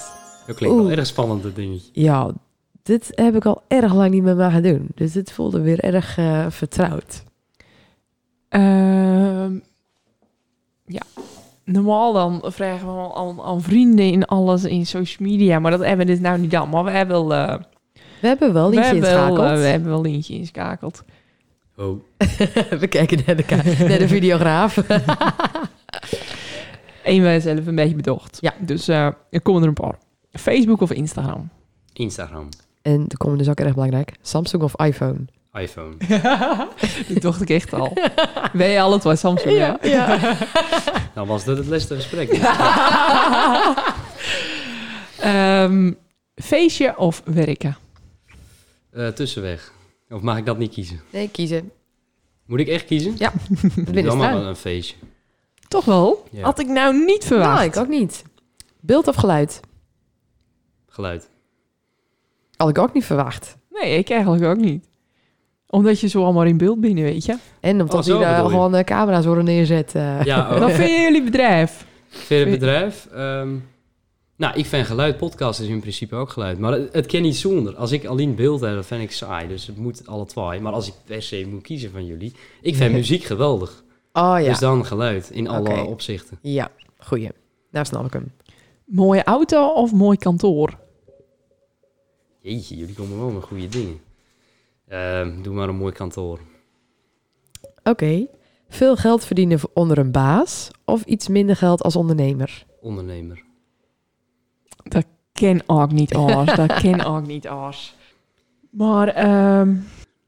Dat 0.47 0.55
klinkt 0.55 0.75
wel 0.75 0.85
Oeh. 0.85 0.97
erg 0.97 1.05
spannend, 1.07 1.43
dat 1.43 1.55
dingetje. 1.55 1.89
Ja, 1.93 2.31
dit 2.83 3.11
heb 3.15 3.35
ik 3.35 3.45
al 3.45 3.61
erg 3.67 3.93
lang 3.93 4.11
niet 4.11 4.23
meer 4.23 4.35
gaan 4.35 4.61
doen. 4.61 4.87
Dus 4.95 5.11
dit 5.11 5.31
voelde 5.31 5.61
weer 5.61 5.79
erg 5.79 6.17
eh, 6.17 6.45
vertrouwd. 6.49 7.23
Ehm, 8.49 9.53
ja, 10.85 11.01
normaal 11.63 12.13
dan 12.13 12.41
vragen 12.45 12.87
we 12.87 12.93
al 12.93 13.17
aan, 13.17 13.41
aan 13.41 13.61
vrienden 13.61 14.05
in 14.11 14.25
alles 14.25 14.63
in 14.63 14.85
social 14.85 15.29
media, 15.29 15.59
maar 15.59 15.71
dat 15.71 15.79
hebben 15.79 16.05
we 16.05 16.11
dus 16.11 16.21
nou 16.21 16.39
niet 16.39 16.51
dan. 16.51 16.69
Maar 16.69 16.83
we 16.83 16.91
hebben 16.91 17.27
wel, 17.27 17.33
eh, 17.33 17.59
We 18.21 18.27
hebben 18.27 18.53
wel 18.53 18.69
we 18.69 18.75
hebben 18.81 19.01
wel, 19.01 19.11
inschakeld. 19.11 19.49
eh, 19.49 19.53
we 19.55 19.67
hebben 19.67 19.89
wel 19.89 20.01
Lientje 20.01 20.33
inschakeld. 20.33 21.03
Oh, 21.77 21.99
we 22.81 22.87
kijken 22.89 23.19
naar 23.25 23.35
de, 23.35 23.43
naar 23.87 23.99
de 23.99 24.07
videograaf. 24.07 24.77
En 27.03 27.21
wij 27.21 27.39
zelf 27.39 27.65
een 27.67 27.75
beetje 27.75 27.95
bedocht. 27.95 28.37
Ja. 28.41 28.53
Dus 28.59 28.87
eh, 28.87 29.05
er 29.29 29.41
komen 29.41 29.61
er 29.61 29.67
een 29.67 29.73
paar. 29.73 29.97
Facebook 30.39 30.81
of 30.81 30.91
Instagram? 30.91 31.49
Instagram, 31.93 32.49
en 32.81 33.05
er 33.07 33.17
komen 33.17 33.37
dus 33.37 33.49
ook 33.49 33.59
erg 33.59 33.73
belangrijk. 33.73 34.11
Samsung 34.21 34.63
of 34.63 34.79
iPhone? 34.81 35.25
iPhone. 35.53 35.95
Dat 37.13 37.21
dacht 37.21 37.41
ik 37.41 37.49
echt 37.49 37.73
al. 37.73 37.97
Wij 38.53 38.81
alle 38.81 38.99
twee 38.99 39.15
Samsung, 39.15 39.57
ja. 39.57 39.77
ja. 39.81 40.19
Nou 41.15 41.27
was 41.27 41.43
dat 41.45 41.57
het 41.57 41.67
laatste 41.67 41.95
gesprek. 41.95 42.29
Ehm, 45.19 45.91
feestje 46.35 46.97
of 46.97 47.21
werken? 47.25 47.77
Eh, 48.91 49.07
tussenweg. 49.07 49.73
Of 50.09 50.21
mag 50.21 50.37
ik 50.37 50.45
dat 50.45 50.57
niet 50.57 50.73
kiezen? 50.73 51.01
Nee, 51.11 51.29
kiezen. 51.29 51.71
Moet 52.45 52.59
ik 52.59 52.67
echt 52.67 52.85
kiezen? 52.85 53.17
Dat 53.17 53.31
ben 53.75 54.03
Dan 54.03 54.17
maar 54.17 54.27
staan. 54.27 54.39
wel 54.39 54.49
een 54.49 54.55
feestje. 54.55 54.95
Toch 55.67 55.85
wel? 55.85 56.27
Ja. 56.31 56.43
Had 56.43 56.59
ik 56.59 56.67
nou 56.67 57.05
niet 57.05 57.25
verwacht. 57.25 57.53
Nou, 57.53 57.65
ik 57.65 57.77
ook 57.77 57.87
niet. 57.87 58.23
Beeld 58.79 59.07
of 59.07 59.15
geluid? 59.15 59.59
Geluid. 60.95 61.29
Had 62.55 62.69
ik 62.69 62.77
ook 62.77 62.93
niet 62.93 63.05
verwacht. 63.05 63.57
Nee, 63.69 63.97
ik 63.97 64.09
eigenlijk 64.09 64.43
ook 64.43 64.57
niet. 64.57 64.85
Omdat 65.67 65.99
je 65.99 66.07
zo 66.07 66.23
allemaal 66.23 66.43
in 66.43 66.57
beeld 66.57 66.79
binnen, 66.81 67.03
weet 67.03 67.25
je. 67.25 67.37
En 67.59 67.81
omdat 67.81 67.93
Oh, 67.95 68.01
zo 68.01 68.19
daar 68.19 68.35
bedoel 68.35 68.49
je. 68.49 68.55
gewoon 68.55 68.71
de 68.71 68.83
camera's 68.83 69.25
worden 69.25 69.45
neerzet. 69.45 69.95
eh. 69.95 70.23
Ja, 70.23 70.47
ook. 70.51 70.59
Wat 70.59 70.71
vinden 70.71 71.01
jullie 71.01 71.23
bedrijf? 71.23 71.85
Verder 72.07 72.49
bedrijf. 72.53 73.07
ehm, 73.13 73.55
nou, 74.35 74.57
ik 74.57 74.65
vind 74.65 74.87
geluid, 74.87 75.17
podcast 75.17 75.59
is 75.59 75.67
in 75.67 75.79
principe 75.79 76.15
ook 76.15 76.29
geluid. 76.29 76.59
Maar 76.59 76.71
het, 76.71 76.93
het 76.93 77.05
kan 77.05 77.21
niet 77.21 77.35
zonder. 77.35 77.75
Als 77.75 77.91
ik 77.91 78.05
alleen 78.05 78.35
beeld 78.35 78.61
heb, 78.61 78.73
dan 78.73 78.83
vind 78.83 79.01
ik 79.01 79.11
saai. 79.11 79.47
Dus 79.47 79.67
het 79.67 79.77
moet 79.77 80.07
alle 80.07 80.25
twee. 80.25 80.59
Maar 80.59 80.73
als 80.73 80.87
ik 80.87 80.93
per 81.05 81.21
se 81.21 81.47
moet 81.51 81.61
kiezen 81.61 81.91
van 81.91 82.05
jullie. 82.05 82.33
Ik 82.61 82.75
vind 82.75 82.93
muziek 82.93 83.23
geweldig. 83.23 83.83
Oh 84.13 84.35
ja. 84.39 84.49
Dus 84.49 84.59
dan 84.59 84.85
geluid 84.85 85.29
in 85.29 85.47
alle 85.47 85.69
Oké. 85.69 85.79
opzichten. 85.81 86.37
Ja, 86.41 86.69
goeie. 86.97 87.29
Nou 87.71 87.85
snap 87.85 88.05
ik 88.05 88.13
hem. 88.13 88.31
Mooie 88.85 89.23
auto 89.23 89.67
of 89.67 89.91
mooi 89.93 90.17
kantoor? 90.17 90.77
Jeetje, 92.45 92.75
jullie 92.75 92.95
komen 92.95 93.17
wel 93.19 93.29
met 93.29 93.43
goede 93.43 93.67
dingen. 93.67 93.99
Ehm, 94.87 95.41
doe 95.41 95.53
maar 95.53 95.69
een 95.69 95.75
mooi 95.75 95.93
kantoor. 95.93 96.39
Oké. 97.83 98.25
Veel 98.69 98.95
geld 98.95 99.25
verdienen 99.25 99.59
voor- 99.59 99.69
onder 99.73 99.97
een 99.97 100.11
baas 100.11 100.71
of 100.83 101.03
iets 101.03 101.27
minder 101.27 101.55
geld 101.55 101.81
als 101.83 101.95
ondernemer? 101.95 102.65
Ondernemer. 102.81 103.43
Dat 104.83 105.05
ken 105.33 105.61
ook 105.65 105.91
niet 105.91 106.13
als. 106.15 106.55
dat 106.55 106.73
ken 106.73 107.05
ook 107.05 107.27
niet 107.27 107.47
als. 107.47 107.95
Maar 108.69 109.07
ehm, 109.07 109.75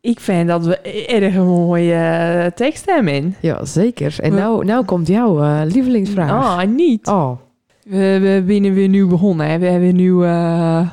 ik 0.01 0.19
vind 0.19 0.47
dat 0.47 0.65
we 0.65 0.77
erg 1.07 1.35
een 1.35 1.45
mooie 1.45 1.93
eh, 1.93 2.45
tekst 2.51 2.85
hebben. 2.85 3.35
Ja, 3.41 3.65
zeker. 3.65 4.15
En 4.19 4.31
We- 4.31 4.37
nou, 4.39 4.65
nou 4.65 4.85
komt 4.85 5.07
jouw 5.07 5.41
eh, 5.41 5.61
lievelingsvraag. 5.65 6.29
Ah, 6.31 6.67
niet. 6.69 7.07
Oh, 7.07 7.37
We, 7.83 8.19
we 8.21 8.43
binnen 8.45 8.73
weer 8.73 8.87
nieuw 8.89 9.07
begonnen. 9.07 9.47
Hè. 9.49 9.59
We 9.59 9.65
hebben 9.65 9.89
een 9.89 9.95
nieuwe, 9.95 10.25
eh, 10.25 10.91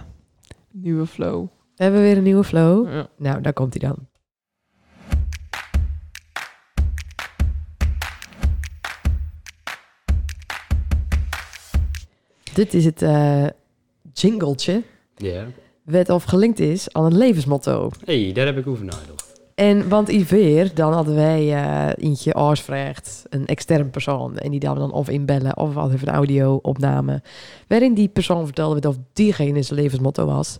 nieuwe 0.74 1.06
flow. 1.06 1.48
hebben 1.74 2.00
we 2.00 2.06
weer 2.06 2.16
een 2.16 2.22
nieuwe 2.22 2.44
flow? 2.44 2.88
Ja. 2.88 3.08
Nou, 3.16 3.40
daar 3.40 3.52
komt 3.52 3.80
hij 3.80 3.88
dan. 3.88 4.08
Dit 12.54 12.74
is 12.74 12.84
het 12.84 13.02
eh 13.02 13.46
jingletje. 14.12 14.82
Ja. 15.16 15.46
Wat 15.84 16.10
of 16.10 16.24
gelinkt 16.24 16.58
is 16.58 16.92
aan 16.92 17.04
het 17.04 17.12
levensmotto. 17.12 17.90
hey, 18.04 18.32
daar 18.32 18.46
heb 18.46 18.58
ik 18.58 18.66
over 18.66 18.84
nagedacht. 18.84 19.23
En 19.55 19.88
want 19.88 20.09
Iver, 20.09 20.74
dan 20.74 20.92
hadden 20.92 21.14
wij 21.14 21.52
eh 21.55 22.05
eentje 22.05 22.34
aansvraagd, 22.34 23.22
een 23.28 23.46
extern 23.46 23.90
persoon. 23.90 24.38
En 24.38 24.50
die 24.50 24.61
dan 24.61 24.78
dan 24.78 24.92
of 24.92 25.09
inbellen 25.09 25.57
of 25.57 25.74
wat 25.74 25.92
even 25.92 26.09
een 26.09 26.14
audio-opname. 26.14 27.22
Waarin 27.68 27.94
die 27.94 28.09
persoon 28.09 28.44
vertelde 28.44 28.88
of 28.88 28.96
diegene 29.12 29.62
zijn 29.62 29.80
levensmotto 29.80 30.26
was. 30.26 30.59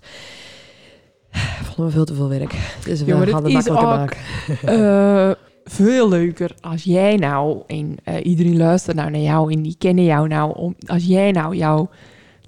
Vonden 1.65 1.87
we 1.87 1.91
veel 1.91 2.05
te 2.05 2.15
veel 2.15 2.29
werk. 2.29 2.55
Dus 2.85 3.03
we 3.03 3.05
dit 3.05 3.29
gaan 3.29 3.45
het 3.45 3.53
makkelijker 3.53 3.73
ook- 3.73 3.97
maken. 3.97 4.17
Eh, 5.65 5.71
veel 5.73 6.09
leuker 6.09 6.55
als 6.61 6.83
jij 6.83 7.17
nou, 7.17 7.63
en 7.67 7.97
eh, 8.05 8.25
iedereen 8.27 8.57
luistert 8.57 8.97
nou 8.97 9.11
naar 9.11 9.21
jou 9.21 9.53
en 9.53 9.63
die 9.63 9.75
kennen 9.79 10.05
jou 10.05 10.29
nou, 10.29 10.57
om, 10.57 10.75
als 10.87 11.05
jij 11.05 11.31
nou 11.31 11.57
jouw 11.57 11.89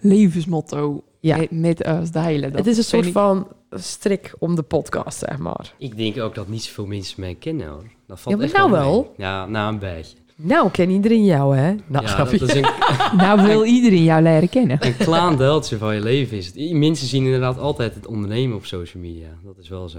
levensmotto 0.01 1.03
Ja. 1.27 1.47
met, 1.51 1.85
ons 1.87 2.11
delen. 2.11 2.51
Dat 2.51 2.59
het 2.59 2.67
is 2.67 2.77
een 2.77 2.85
soort 2.85 3.07
ik- 3.07 3.13
van 3.13 3.47
strik 3.71 4.35
om 4.39 4.55
de 4.55 4.63
podcast, 4.63 5.19
zeg 5.19 5.39
maar. 5.39 5.75
Ik 5.79 5.97
denk 5.97 6.19
ook 6.21 6.35
dat 6.35 6.49
niet 6.49 6.63
zoveel 6.63 6.87
mensen 6.87 7.21
mij 7.21 7.35
kennen 7.35 7.67
hoor. 7.69 7.85
Dat 8.07 8.21
valt 8.21 8.35
Ja, 8.35 8.37
maar 8.37 8.45
echt 8.45 8.57
nou 8.57 8.71
mee. 8.71 8.81
wel. 8.81 9.15
Ja, 9.17 9.47
nou 9.47 9.73
een 9.73 9.79
beetje. 9.79 10.17
Nou, 10.39 10.71
ken 10.71 10.91
iedereen 10.91 11.25
jou, 11.25 11.57
hè? 11.57 11.75
Nou, 11.87 12.05
ja, 12.05 12.11
snap 12.15 12.31
dat 12.31 12.41
je? 12.41 12.47
is 12.47 12.55
een, 12.55 12.67
Nou 13.19 13.43
wil 13.47 13.65
iedereen 13.65 14.03
jou 14.03 14.23
leren 14.23 14.49
kennen. 14.49 14.87
een 14.87 14.97
klein 14.97 15.37
deeltje 15.37 15.79
van 15.79 15.95
je 15.95 16.01
leven 16.01 16.37
is 16.37 16.47
het. 16.47 16.73
Mensen 16.73 17.07
zien 17.07 17.25
inderdaad 17.25 17.59
altijd 17.59 17.95
het 17.95 18.07
ondernemen 18.07 18.57
op 18.57 18.65
social 18.67 19.03
media. 19.03 19.29
Dat 19.45 19.59
is 19.59 19.69
wel 19.69 19.89
zo. 19.89 19.99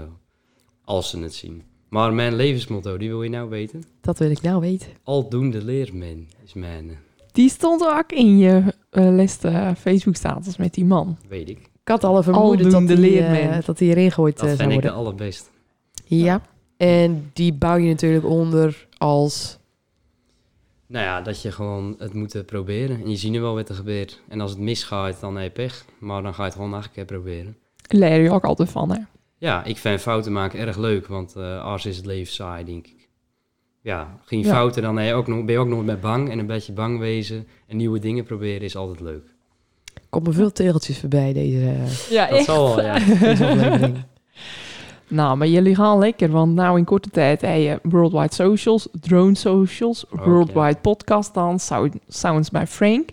Als 0.84 1.10
ze 1.10 1.18
het 1.18 1.34
zien. 1.34 1.62
Maar 1.88 2.12
mijn 2.12 2.34
levensmotto, 2.36 2.96
die 2.96 3.08
wil 3.08 3.22
je 3.22 3.30
nou 3.30 3.48
weten? 3.48 3.84
Dat 4.00 4.18
wil 4.18 4.30
ik 4.30 4.42
nou 4.42 4.60
weten. 4.60 4.88
Aldoende 5.02 5.64
leert 5.64 5.92
men, 5.92 6.28
is 6.44 6.52
mijn, 6.54 6.90
eh, 6.90 6.96
Die 7.32 7.48
stond 7.50 7.82
ook 7.86 8.12
in 8.12 8.38
je 8.38 8.62
eh 8.90 9.14
laatste 9.14 9.74
Facebook-status 9.78 10.56
met 10.56 10.74
die 10.74 10.84
man. 10.84 11.18
weet 11.28 11.48
ik. 11.48 11.58
Ik 11.58 11.94
had 11.94 12.04
al 12.04 12.22
vermoeden 12.22 12.70
dat 12.70 12.86
die, 12.86 12.96
leert 12.96 13.38
eh, 13.38 13.64
dat 13.64 13.78
die 13.78 13.90
erin 13.90 14.08
gegooid 14.08 14.38
Dat 14.38 14.48
eh, 14.48 14.56
vind 14.56 14.72
ik 14.72 14.82
de 14.82 14.90
allerbest. 14.90 15.50
Ja. 16.04 16.42
En 16.76 17.30
die 17.32 17.52
bouw 17.52 17.76
je 17.76 17.88
natuurlijk 17.88 18.24
onder 18.24 18.86
als... 18.98 19.58
Nou 20.86 21.04
ja, 21.04 21.20
dat 21.20 21.42
je 21.42 21.52
gewoon 21.52 21.94
het 21.98 22.14
moet 22.14 22.34
eh, 22.34 22.44
proberen. 22.44 23.00
En 23.02 23.10
je 23.10 23.16
ziet 23.16 23.30
nu 23.30 23.40
wel 23.40 23.54
wat 23.54 23.68
er 23.68 23.74
gebeurt. 23.74 24.20
En 24.28 24.40
als 24.40 24.50
het 24.50 24.60
misgaat, 24.60 25.20
dan 25.20 25.36
heb 25.36 25.56
je 25.56 25.62
pech. 25.62 25.84
Maar 25.98 26.22
dan 26.22 26.34
ga 26.34 26.42
je 26.42 26.48
het 26.48 26.54
gewoon 26.54 26.70
nog 26.70 26.84
een 26.84 26.90
keer 26.90 27.04
proberen. 27.04 27.56
Leer 27.88 28.20
je 28.22 28.30
ook 28.30 28.44
altijd 28.44 28.70
van, 28.70 28.90
hè? 28.90 28.98
Ja, 29.38 29.64
ik 29.64 29.76
vind 29.76 30.00
fouten 30.00 30.32
maken 30.32 30.58
erg 30.58 30.76
leuk, 30.76 31.06
want 31.06 31.36
eh 31.36 31.64
als 31.64 31.86
is 31.86 31.96
het 31.96 32.06
leven 32.06 32.32
saai, 32.32 32.64
denk 32.64 32.86
ik. 32.86 32.97
Ja, 33.80 34.16
geen 34.24 34.40
Ja. 34.42 34.48
fouten, 34.52 34.82
dan 34.82 34.94
ben 34.94 35.04
je, 35.04 35.12
ook 35.14 35.26
nog, 35.26 35.44
ben 35.44 35.54
je 35.54 35.60
ook 35.60 35.68
nog 35.68 35.84
met 35.84 36.00
bang. 36.00 36.30
En 36.30 36.38
een 36.38 36.46
beetje 36.46 36.72
bang 36.72 36.98
wezen 36.98 37.46
en 37.66 37.76
nieuwe 37.76 37.98
dingen 37.98 38.24
proberen 38.24 38.60
is 38.62 38.76
altijd 38.76 39.00
leuk. 39.00 39.34
Komen 40.08 40.34
veel 40.34 40.52
tegeltjes 40.52 40.98
voorbij 41.00 41.32
deze, 41.32 41.58
eh, 41.68 42.10
Ja, 42.10 42.26
Dat 42.28 42.44
zal 42.44 42.76
wel, 42.76 42.84
ja. 42.84 42.98
Nou, 45.08 45.36
maar 45.36 45.46
jullie 45.48 45.74
gaan 45.74 45.98
lekker, 45.98 46.30
want 46.30 46.54
nou 46.54 46.78
in 46.78 46.84
korte 46.84 47.10
tijd 47.10 47.40
heb 47.40 47.56
je 47.56 47.78
Worldwide 47.82 48.34
Socials, 48.34 48.88
Drone 49.00 49.34
Socials, 49.34 50.10
Ook, 50.10 50.24
Worldwide 50.24 50.78
Podcast 50.82 51.34
dan, 51.34 51.58
Sound- 51.60 51.94
Sounds 52.08 52.50
by 52.50 52.64
Frank. 52.68 53.08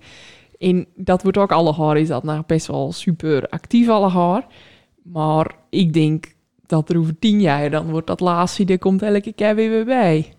En 0.57 0.87
dat 0.95 1.23
wordt 1.23 1.37
ook 1.37 1.51
alle 1.51 1.73
haar, 1.73 1.97
is 1.97 2.07
dat 2.07 2.23
nou 2.23 2.43
best 2.47 2.67
wel 2.67 2.91
super 2.91 3.47
actief 3.49 3.89
alle 3.89 4.09
haar. 4.09 4.47
Maar 5.03 5.55
ik 5.69 5.93
denk 5.93 6.33
dat 6.65 6.89
er 6.89 6.97
over 6.97 7.19
tien 7.19 7.41
jaar, 7.41 7.69
dan 7.71 7.89
wordt 7.91 8.07
dat 8.07 8.19
laatste, 8.19 8.65
er 8.65 8.79
komt 8.79 9.01
elke 9.01 9.33
keer 9.33 9.55
weer 9.55 9.69
weer 9.69 9.85
bij. 9.85 10.33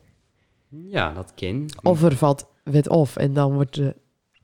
Ja, 0.69 1.13
dat 1.13 1.33
ken. 1.35 1.67
Of 1.83 2.03
er 2.03 2.17
valt 2.17 2.47
wet 2.65 2.89
of 2.89 3.17
en 3.17 3.33
dan 3.33 3.53
wordt 3.53 3.81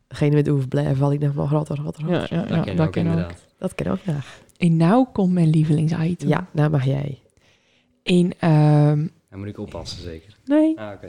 degene 0.08 0.34
met 0.34 0.48
overblijven 0.48 0.96
val 0.96 1.12
ik 1.12 1.20
nog 1.20 1.34
maar 1.34 1.46
groter, 1.46 1.76
groter, 1.76 2.02
groter. 2.04 2.36
Ja, 2.36 2.42
ja, 2.42 2.46
dat 2.46 2.56
ja, 2.56 2.62
ken 2.62 2.76
dat 2.76 2.86
ook 2.86 2.92
ken 2.92 3.06
ook. 3.06 3.10
inderdaad. 3.12 3.40
Dat 3.58 3.74
ken 3.74 3.86
ook 3.86 4.00
graag. 4.02 4.40
En 4.56 4.76
nou 4.76 5.06
komt 5.12 5.32
mijn 5.32 5.50
lievelingsitem. 5.50 6.28
Ja, 6.28 6.46
nou 6.50 6.70
mag 6.70 6.84
jij. 6.84 7.18
En, 8.02 8.32
ehm, 8.38 9.06
Dan 9.30 9.38
moet 9.38 9.48
ik 9.48 9.58
oppassen, 9.58 10.02
zeker. 10.02 10.36
nee, 10.44 10.78
Ah, 10.80 10.92
oké. 10.94 11.08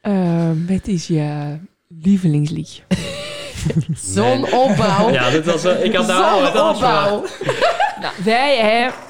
ehm, 0.00 0.66
wat 0.66 0.86
is 0.86 1.06
je 1.06 1.58
lievelingsliedje? 1.88 2.82
Zonopbouw. 3.94 5.10
Ja, 5.10 5.30
dit 5.30 5.44
was... 5.44 5.64
eh, 5.64 5.84
ik 5.84 5.94
had 5.94 6.06
nou 6.06 6.24
al 6.24 6.52
wat 6.52 6.78
verwacht. 6.78 7.40
nou, 8.00 8.14
wij 8.24 8.56
hebben... 8.58 9.00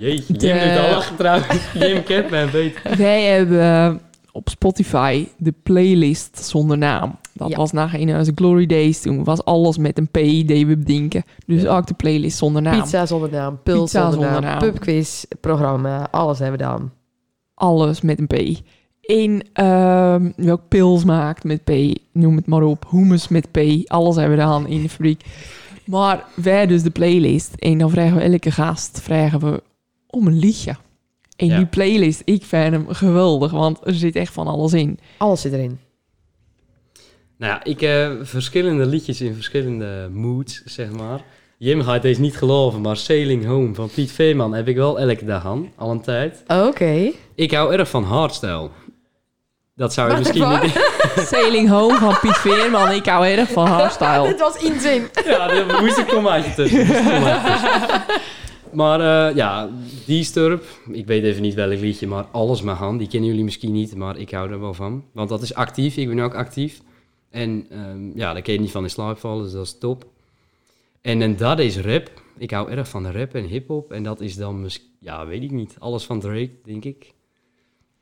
Jeetje, 0.00 0.32
De- 0.32 0.46
Jim 0.46 0.58
doet 0.58 0.78
alles 0.92 1.04
getrouwd. 1.04 1.44
Jim 1.74 2.02
kent 2.02 2.30
mij 2.30 2.46
beter. 2.50 2.96
Wij 2.96 3.22
hebben 3.24 4.00
op 4.32 4.48
Spotify 4.48 5.26
de 5.36 5.54
playlist 5.62 6.44
zonder 6.44 6.78
naam. 6.78 7.18
Dat 7.32 7.48
Ja. 7.48 7.56
was 7.56 7.72
na 7.72 7.92
in 7.94 8.16
onze 8.16 8.32
Glory 8.34 8.66
Days. 8.66 9.00
Toen 9.00 9.24
was 9.24 9.44
alles 9.44 9.78
met 9.78 9.98
een 9.98 10.08
P 10.08 10.14
die 10.46 10.66
we 10.66 10.76
bedenken. 10.76 11.24
Dus 11.46 11.62
Ja. 11.62 11.76
ook 11.76 11.86
de 11.86 11.94
playlist 11.94 12.38
zonder 12.38 12.62
naam. 12.62 12.80
Pizza 12.80 13.06
zonder 13.06 13.30
naam, 13.30 13.58
pils 13.62 13.80
Pizza 13.82 14.00
zonder, 14.10 14.20
zonder 14.28 14.40
naam, 14.50 14.60
naam. 14.60 14.70
pubquiz, 14.72 15.24
programma, 15.40 16.08
alles 16.10 16.38
hebben 16.38 16.58
we 16.58 16.64
dan. 16.64 16.90
Alles 17.54 18.00
met 18.00 18.18
een 18.18 18.26
P. 18.26 18.58
In 19.00 19.42
ehm, 19.52 20.30
welk 20.36 20.60
pils 20.68 21.04
maakt 21.04 21.44
met 21.44 21.64
P, 21.64 21.70
noem 22.12 22.36
het 22.36 22.46
maar 22.46 22.62
op. 22.62 22.84
Hummus 22.90 23.28
met 23.28 23.50
P. 23.50 23.58
Alles 23.86 24.16
hebben 24.16 24.36
we 24.36 24.42
dan 24.44 24.66
in 24.66 24.82
de 24.82 24.88
fabriek. 24.88 25.22
Maar 25.84 26.24
wij 26.34 26.66
dus 26.66 26.82
de 26.82 26.90
playlist. 26.90 27.54
En 27.54 27.78
dan 27.78 27.90
vragen 27.90 28.16
we 28.16 28.22
elke 28.22 28.50
gast 28.50 29.00
vragen 29.02 29.40
we 29.40 29.62
om 30.10 30.26
een 30.26 30.38
liedje. 30.38 30.76
En 31.36 31.46
Ja. 31.46 31.56
die 31.56 31.66
playlist, 31.66 32.22
ik 32.24 32.44
vind 32.44 32.72
hem 32.72 32.88
geweldig. 32.88 33.50
Want 33.50 33.78
er 33.84 33.94
zit 33.94 34.16
echt 34.16 34.32
van 34.32 34.46
alles 34.46 34.72
in. 34.72 34.98
Alles 35.18 35.40
zit 35.40 35.52
erin. 35.52 35.78
Nou 37.38 37.52
ja, 37.52 37.64
ik 37.64 37.80
heb 37.80 38.26
verschillende 38.26 38.86
liedjes 38.86 39.20
in 39.20 39.34
verschillende 39.34 40.08
moods, 40.12 40.62
zeg 40.64 40.90
maar. 40.90 41.20
Jim 41.58 41.82
gaat 41.82 42.02
deze 42.02 42.20
niet 42.20 42.36
geloven, 42.36 42.80
maar 42.80 42.96
Sailing 42.96 43.44
Home 43.46 43.74
van 43.74 43.90
Piet 43.94 44.12
Veeman 44.12 44.54
heb 44.54 44.68
ik 44.68 44.76
wel 44.76 45.00
elke 45.00 45.24
dag 45.24 45.46
aan, 45.46 45.72
al 45.76 45.90
een 45.90 46.00
tijd. 46.00 46.42
Oké. 46.46 47.10
Ik 47.34 47.50
hou 47.52 47.72
erg 47.72 47.88
van 47.90 48.04
hardstyle. 48.04 48.68
Dat 49.76 49.92
zou 49.92 50.08
je 50.10 50.14
Wacht 50.16 50.34
misschien 50.34 50.60
niet... 50.62 51.26
Sailing 51.32 51.68
Home 51.68 51.98
van 51.98 52.18
Piet 52.20 52.36
Veerman. 52.36 52.90
Ik 52.90 53.06
hou 53.06 53.26
erg 53.26 53.50
van 53.50 53.66
hardstyle. 53.66 54.28
Dit 54.32 54.40
was 54.40 54.56
inzin. 54.56 55.02
Ja, 55.24 55.46
daar 55.46 55.82
moest 55.82 55.98
een 55.98 56.06
kommaatje 56.06 56.54
tussen. 56.54 56.86
Maar 58.72 59.28
eh, 59.30 59.36
ja, 59.36 59.70
die 60.06 60.24
Sturp, 60.24 60.64
ik 60.92 61.06
weet 61.06 61.22
even 61.24 61.42
niet 61.42 61.54
welk 61.54 61.78
liedje, 61.80 62.06
maar 62.06 62.24
Alles 62.24 62.62
maar 62.62 62.76
aan. 62.76 62.98
Die 62.98 63.08
kennen 63.08 63.28
jullie 63.28 63.44
misschien 63.44 63.72
niet, 63.72 63.94
maar 63.94 64.16
ik 64.18 64.30
hou 64.30 64.50
er 64.50 64.60
wel 64.60 64.74
van. 64.74 65.04
Want 65.12 65.28
dat 65.28 65.42
is 65.42 65.54
actief, 65.54 65.96
ik 65.96 66.08
ben 66.08 66.20
ook 66.20 66.34
actief. 66.34 66.80
En 67.30 67.66
ehm, 67.70 68.18
ja, 68.18 68.32
daar 68.32 68.42
kun 68.42 68.52
je 68.52 68.60
niet 68.60 68.70
van 68.70 68.82
in 68.82 68.90
slaap 68.90 69.18
vallen, 69.18 69.42
dus 69.44 69.52
dat 69.52 69.64
is 69.66 69.78
top. 69.78 70.04
En, 71.00 71.22
en 71.22 71.36
dat 71.36 71.58
is 71.58 71.78
rap. 71.78 72.10
Ik 72.38 72.50
hou 72.50 72.70
erg 72.70 72.88
van 72.88 73.06
rap 73.10 73.34
en 73.34 73.44
hip-hop. 73.44 73.92
En 73.92 74.02
dat 74.02 74.20
is 74.20 74.36
dan, 74.36 74.60
mis- 74.60 74.90
ja, 75.00 75.26
weet 75.26 75.42
ik 75.42 75.50
niet, 75.50 75.76
alles 75.78 76.04
van 76.04 76.20
Drake, 76.20 76.50
denk 76.64 76.84
ik. 76.84 77.12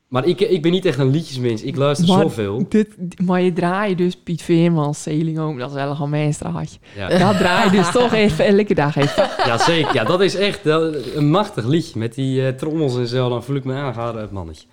Maar 0.09 0.25
ik, 0.25 0.41
ik 0.41 0.61
ben 0.61 0.71
niet 0.71 0.85
echt 0.85 0.97
een 0.99 1.09
liedjesmens, 1.11 1.63
ik 1.63 1.75
luister 1.75 2.07
Maar 2.07 2.21
zoveel. 2.21 2.65
Dit, 2.69 2.87
maar 3.21 3.41
je 3.41 3.53
draait 3.53 3.97
dus 3.97 4.15
Piet 4.15 4.41
Veerman, 4.41 4.93
Sailing 4.93 5.37
Home. 5.37 5.59
Dat 5.59 5.69
is 5.69 5.75
wel 5.75 5.97
een 6.01 6.09
mijnstraatje. 6.09 6.77
Ja. 6.95 7.07
Dat 7.07 7.37
draai 7.37 7.69
je 7.71 7.77
dus 7.77 7.91
toch 8.01 8.13
even 8.13 8.45
elke 8.45 8.73
dag 8.73 8.95
even. 8.95 9.27
Ja, 9.45 9.57
zeker. 9.57 9.93
Ja, 9.93 10.03
dat 10.03 10.21
is 10.21 10.35
echt 10.35 10.63
wel 10.63 10.93
een 11.15 11.29
machtig 11.29 11.65
liedje. 11.65 11.99
Met 11.99 12.13
die 12.15 12.45
eh, 12.45 12.53
trommels 12.53 12.97
en 12.97 13.07
zo, 13.07 13.29
dan 13.29 13.43
voel 13.43 13.55
ik 13.55 13.63
me 13.63 13.73
aangehouden 13.73 14.21
het 14.21 14.31
mannetje. 14.31 14.67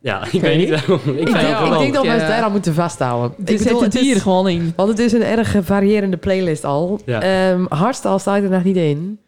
Ja, 0.00 0.24
ik 0.30 0.40
weet 0.40 0.58
niet 0.58 0.70
waarom. 0.70 0.98
Ik 1.04 1.06
Ik 1.06 1.24
denk, 1.24 1.28
ik 1.28 1.54
geweldig. 1.56 1.78
denk 1.78 1.94
dat 1.94 2.02
we 2.02 2.10
het 2.10 2.20
daar 2.28 2.42
aan 2.42 2.52
moeten 2.52 2.74
vasthouden. 2.74 3.34
Dus 3.38 3.54
ik 3.54 3.58
bedoel, 3.62 3.78
zet 3.78 3.84
het 3.84 3.92
het 3.94 4.02
hier 4.02 4.16
is, 4.16 4.22
gewoon 4.22 4.48
in. 4.48 4.72
want 4.76 4.88
het 4.88 4.98
is 4.98 5.12
een 5.12 5.22
erg 5.22 5.56
variërende 5.62 6.16
playlist 6.16 6.64
al. 6.64 7.00
Ja. 7.06 7.22
Ehm 7.22 7.64
hardstyle 7.68 8.18
staat 8.18 8.42
er 8.42 8.50
nog 8.50 8.64
niet 8.64 8.76
in. 8.76 9.18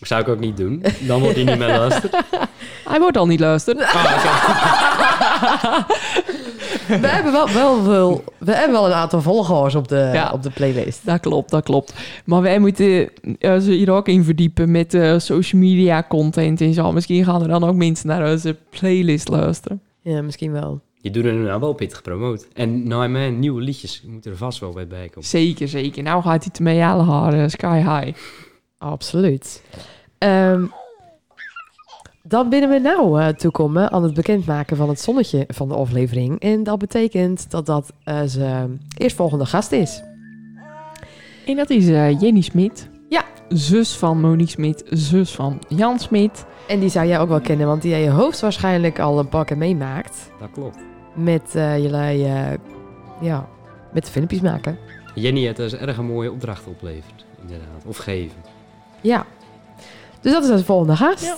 Zou 0.00 0.20
ik 0.20 0.28
ook 0.28 0.40
niet 0.40 0.56
doen. 0.56 0.84
Dan 1.06 1.20
wordt 1.20 1.36
hij 1.36 1.44
niet 1.44 1.58
meer 1.58 1.68
luisterd. 1.68 2.14
Hij 2.90 3.00
wordt 3.00 3.16
al 3.16 3.26
niet 3.26 3.40
luisteren. 3.40 3.86
We 7.00 7.06
hebben 7.06 7.32
wel, 7.32 7.52
wel, 7.52 7.84
wel, 7.86 8.24
we 8.38 8.52
hebben 8.52 8.72
wel 8.72 8.86
een 8.86 8.92
aantal 8.92 9.22
volgers 9.22 9.74
op 9.74 9.88
de, 9.88 10.10
Ja. 10.12 10.30
op 10.32 10.42
de 10.42 10.50
playlist. 10.50 11.06
Dat 11.06 11.20
klopt, 11.20 11.50
dat 11.50 11.64
klopt. 11.64 11.94
Maar 12.24 12.42
wij 12.42 12.58
moeten 12.58 13.08
eh, 13.38 13.58
ze 13.58 13.70
hier 13.72 13.90
ook 13.90 14.08
in 14.08 14.24
verdiepen 14.24 14.70
met 14.70 14.94
eh, 14.94 15.18
social 15.18 15.60
media 15.60 16.04
content 16.08 16.60
en 16.60 16.74
zo. 16.74 16.92
Misschien 16.92 17.24
gaan 17.24 17.42
er 17.42 17.48
dan 17.48 17.64
ook 17.64 17.74
mensen 17.74 18.06
naar 18.08 18.30
onze 18.30 18.56
playlist 18.70 19.28
luisteren. 19.28 19.80
Ja, 20.00 20.22
misschien 20.22 20.52
wel. 20.52 20.80
Je 21.00 21.10
doet 21.10 21.24
er 21.24 21.34
nou 21.34 21.60
wel 21.60 21.72
pittig 21.72 21.96
gepromoot. 21.96 22.46
En 22.54 22.88
nou, 22.88 23.08
mijn 23.08 23.38
nieuwe 23.38 23.60
liedjes 23.62 24.02
moeten 24.06 24.30
er 24.30 24.36
vast 24.36 24.58
wel 24.58 24.72
bij 24.72 24.86
bij 24.86 25.08
komen. 25.08 25.28
Zeker, 25.28 25.68
zeker. 25.68 26.02
Nou 26.02 26.22
gaat 26.22 26.44
hij 26.44 26.52
ermee 26.56 26.84
alle 26.84 27.02
haren 27.04 27.50
sky 27.50 27.76
high. 27.78 28.18
Absoluut. 28.78 29.62
Ehm, 30.18 30.64
dan 32.30 32.48
binnen 32.48 32.70
we 32.70 32.78
nou 32.78 33.20
eh, 33.20 33.28
toekomen 33.28 33.90
aan 33.90 34.02
het 34.02 34.14
bekendmaken 34.14 34.76
van 34.76 34.88
het 34.88 35.00
zonnetje 35.00 35.44
van 35.48 35.68
de 35.68 35.74
aflevering. 35.74 36.40
En 36.40 36.62
dat 36.62 36.78
betekent 36.78 37.50
dat 37.50 37.66
dat 37.66 37.92
eh 38.04 38.20
zijn 38.24 38.80
eerstvolgende 38.96 39.46
gast 39.46 39.72
is. 39.72 40.02
En 41.46 41.56
dat 41.56 41.70
is 41.70 41.88
eh, 41.88 42.20
Jenny 42.20 42.40
Smit. 42.40 42.88
Ja. 43.08 43.24
Zus 43.48 43.96
van 43.96 44.20
Monique 44.20 44.50
Smit, 44.50 44.84
zus 44.88 45.30
van 45.30 45.58
Jan 45.68 45.98
Smit. 45.98 46.44
En 46.68 46.80
die 46.80 46.88
zou 46.88 47.06
jij 47.06 47.20
ook 47.20 47.28
wel 47.28 47.40
kennen, 47.40 47.66
want 47.66 47.82
die 47.82 47.90
jij 47.90 48.02
je 48.02 48.10
hoogstwaarschijnlijk 48.10 48.98
al 48.98 49.18
een 49.18 49.28
pakken 49.28 49.58
meemaakt. 49.58 50.30
Dat 50.40 50.50
klopt. 50.52 50.78
Met 51.14 51.54
eh, 51.54 51.78
jullie, 51.78 52.24
eh, 52.24 52.52
ja, 53.20 53.48
met 53.92 54.04
de 54.04 54.10
filmpjes 54.10 54.40
maken. 54.40 54.78
Jenny 55.14 55.40
heeft 55.40 55.56
dus 55.56 55.74
erg 55.74 55.96
een 55.96 56.06
mooie 56.06 56.32
opdracht 56.32 56.66
opleverd. 56.66 57.24
Inderdaad. 57.40 57.84
Of 57.86 57.96
geven. 57.96 58.38
Ja. 59.00 59.26
Dus 60.20 60.32
dat 60.32 60.42
is 60.42 60.48
de 60.48 60.64
volgende 60.64 60.96
gast. 60.96 61.24
Ja. 61.24 61.36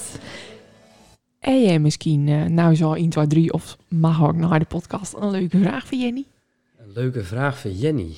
En 1.43 1.63
jij 1.63 1.79
misschien, 1.79 2.29
eh, 2.29 2.45
nou 2.45 2.75
zo 2.75 2.93
1, 2.93 3.09
2, 3.09 3.27
3 3.27 3.53
of 3.53 3.77
mag 3.89 4.25
ook 4.25 4.37
naar 4.37 4.59
de 4.59 4.65
podcast, 4.65 5.15
een 5.15 5.31
leuke 5.31 5.59
vraag 5.59 5.87
voor 5.87 5.99
Jenny. 5.99 6.25
Een 6.79 6.93
leuke 6.93 7.25
vraag 7.25 7.59
voor 7.59 7.71
Jenny. 7.71 8.17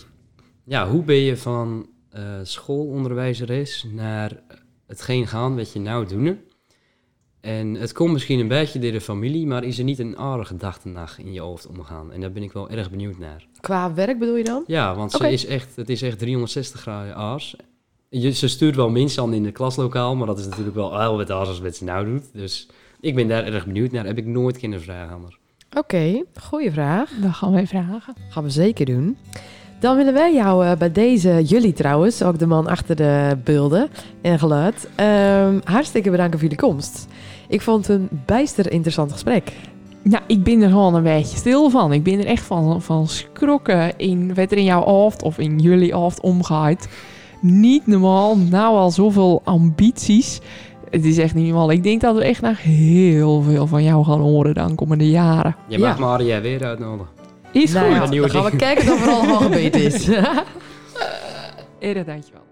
Ja, 0.64 0.88
hoe 0.88 1.02
ben 1.02 1.16
je 1.16 1.36
van 1.36 1.86
eh, 2.10 2.22
schoolonderwijzeres 2.42 3.86
naar 3.92 4.42
hetgeen 4.86 5.26
gaan 5.26 5.56
wat 5.56 5.72
je 5.72 5.80
nou 5.80 6.06
doet? 6.06 6.36
En 7.40 7.74
het 7.74 7.92
komt 7.92 8.12
misschien 8.12 8.38
een 8.38 8.48
beetje 8.48 8.78
door 8.78 8.92
de 8.92 9.00
familie, 9.00 9.46
maar 9.46 9.64
is 9.64 9.78
er 9.78 9.84
niet 9.84 9.98
een 9.98 10.18
aardige 10.18 10.52
gedachtenacht 10.52 11.18
in 11.18 11.32
je 11.32 11.40
hoofd 11.40 11.66
omgaan? 11.66 12.12
En 12.12 12.20
daar 12.20 12.32
ben 12.32 12.42
ik 12.42 12.52
wel 12.52 12.70
erg 12.70 12.90
benieuwd 12.90 13.18
naar. 13.18 13.46
Qua 13.60 13.94
werk 13.94 14.18
bedoel 14.18 14.36
je 14.36 14.44
dan? 14.44 14.64
Ja, 14.66 14.94
want 14.94 15.12
ze 15.12 15.32
is 15.32 15.46
echt, 15.46 15.76
het 15.76 15.88
is 15.88 16.02
echt 16.02 16.18
360 16.18 16.80
graden 16.80 17.14
aars. 17.14 17.56
Je, 18.08 18.30
ze 18.30 18.48
stuurt 18.48 18.76
wel 18.76 18.90
mensen 18.90 19.22
aan 19.22 19.34
in 19.34 19.44
het 19.44 19.54
klaslokaal, 19.54 20.16
maar 20.16 20.26
dat 20.26 20.38
is 20.38 20.46
natuurlijk 20.46 20.76
wel 20.76 21.00
heel 21.00 21.16
wat 21.16 21.30
aars 21.30 21.48
als 21.48 21.60
wat 21.60 21.76
ze 21.76 21.84
nou 21.84 22.06
doet. 22.06 22.24
Dus 22.32 22.68
ik 23.04 23.14
ben 23.14 23.28
daar 23.28 23.44
erg 23.44 23.66
benieuwd 23.66 23.90
naar. 23.90 24.04
Heb 24.04 24.18
ik 24.18 24.26
nooit 24.26 24.58
kunnen 24.58 24.82
vragen 24.82 25.14
anders. 25.14 25.38
Oké, 25.76 26.22
goede 26.40 26.72
vraag. 26.72 27.10
Dat 27.22 27.32
gaan 27.32 27.52
wij 27.52 27.66
vragen. 27.66 28.14
Gaan 28.28 28.42
we 28.42 28.50
zeker 28.50 28.86
doen. 28.86 29.16
Dan 29.80 29.96
willen 29.96 30.12
wij 30.12 30.34
jou 30.34 30.66
eh, 30.66 30.76
bij 30.76 30.92
deze, 30.92 31.42
jullie 31.42 31.72
trouwens, 31.72 32.22
ook 32.22 32.38
de 32.38 32.46
man 32.46 32.66
achter 32.66 32.96
de 32.96 33.36
beelden 33.44 33.88
en 34.22 34.38
geluid, 34.38 34.88
ehm, 34.94 35.60
hartstikke 35.64 36.10
bedanken 36.10 36.38
voor 36.38 36.48
jullie 36.48 36.64
komst. 36.64 37.06
Ik 37.48 37.60
vond 37.60 37.86
het 37.86 38.00
een 38.00 38.08
bijster 38.26 38.72
interessant 38.72 39.12
gesprek. 39.12 39.52
Nou, 40.02 40.22
ik 40.26 40.42
ben 40.42 40.62
er 40.62 40.68
gewoon 40.68 40.94
een 40.94 41.02
beetje 41.02 41.36
stil 41.36 41.70
van. 41.70 41.92
Ik 41.92 42.02
ben 42.02 42.18
er 42.18 42.26
echt 42.26 42.42
van, 42.42 42.82
van 42.82 43.08
schrokken 43.08 43.98
in 43.98 44.34
wat 44.34 44.52
er 44.52 44.58
in 44.58 44.64
jouw 44.64 44.84
hoofd 44.84 45.22
of 45.22 45.38
in 45.38 45.58
jullie 45.58 45.94
hoofd 45.94 46.20
omgaat. 46.20 46.88
Niet 47.40 47.86
normaal. 47.86 48.36
Nou 48.36 48.76
al 48.76 48.90
zoveel 48.90 49.40
ambities. 49.44 50.40
Het 50.90 51.04
is 51.04 51.18
echt 51.18 51.34
niet 51.34 51.46
normaal. 51.46 51.70
Ik 51.70 51.82
denk 51.82 52.00
dat 52.00 52.16
we 52.16 52.24
echt 52.24 52.40
nog 52.40 52.62
heel 52.62 53.42
veel 53.42 53.66
van 53.66 53.82
jou 53.82 54.04
gaan 54.04 54.20
horen 54.20 54.54
de 54.54 54.74
komende 54.74 55.10
jaren. 55.10 55.56
Je 55.68 55.78
Ja. 55.78 55.88
mag 55.88 55.98
Maria 55.98 56.40
weer 56.40 56.64
uitnodigen. 56.64 57.12
Is 57.52 57.72
Nou 57.72 57.86
goed. 57.86 57.96
ja, 57.96 58.08
Nieuwe 58.08 58.28
dan 58.32 58.42
gaan 58.42 58.50
we 58.50 58.56
kijken 58.56 58.92
of 58.92 59.06
er 59.06 59.12
al 59.12 59.22
gebeten 59.36 59.82
is. 59.82 60.08
Erg 61.78 62.04
dankjewel. 62.04 62.42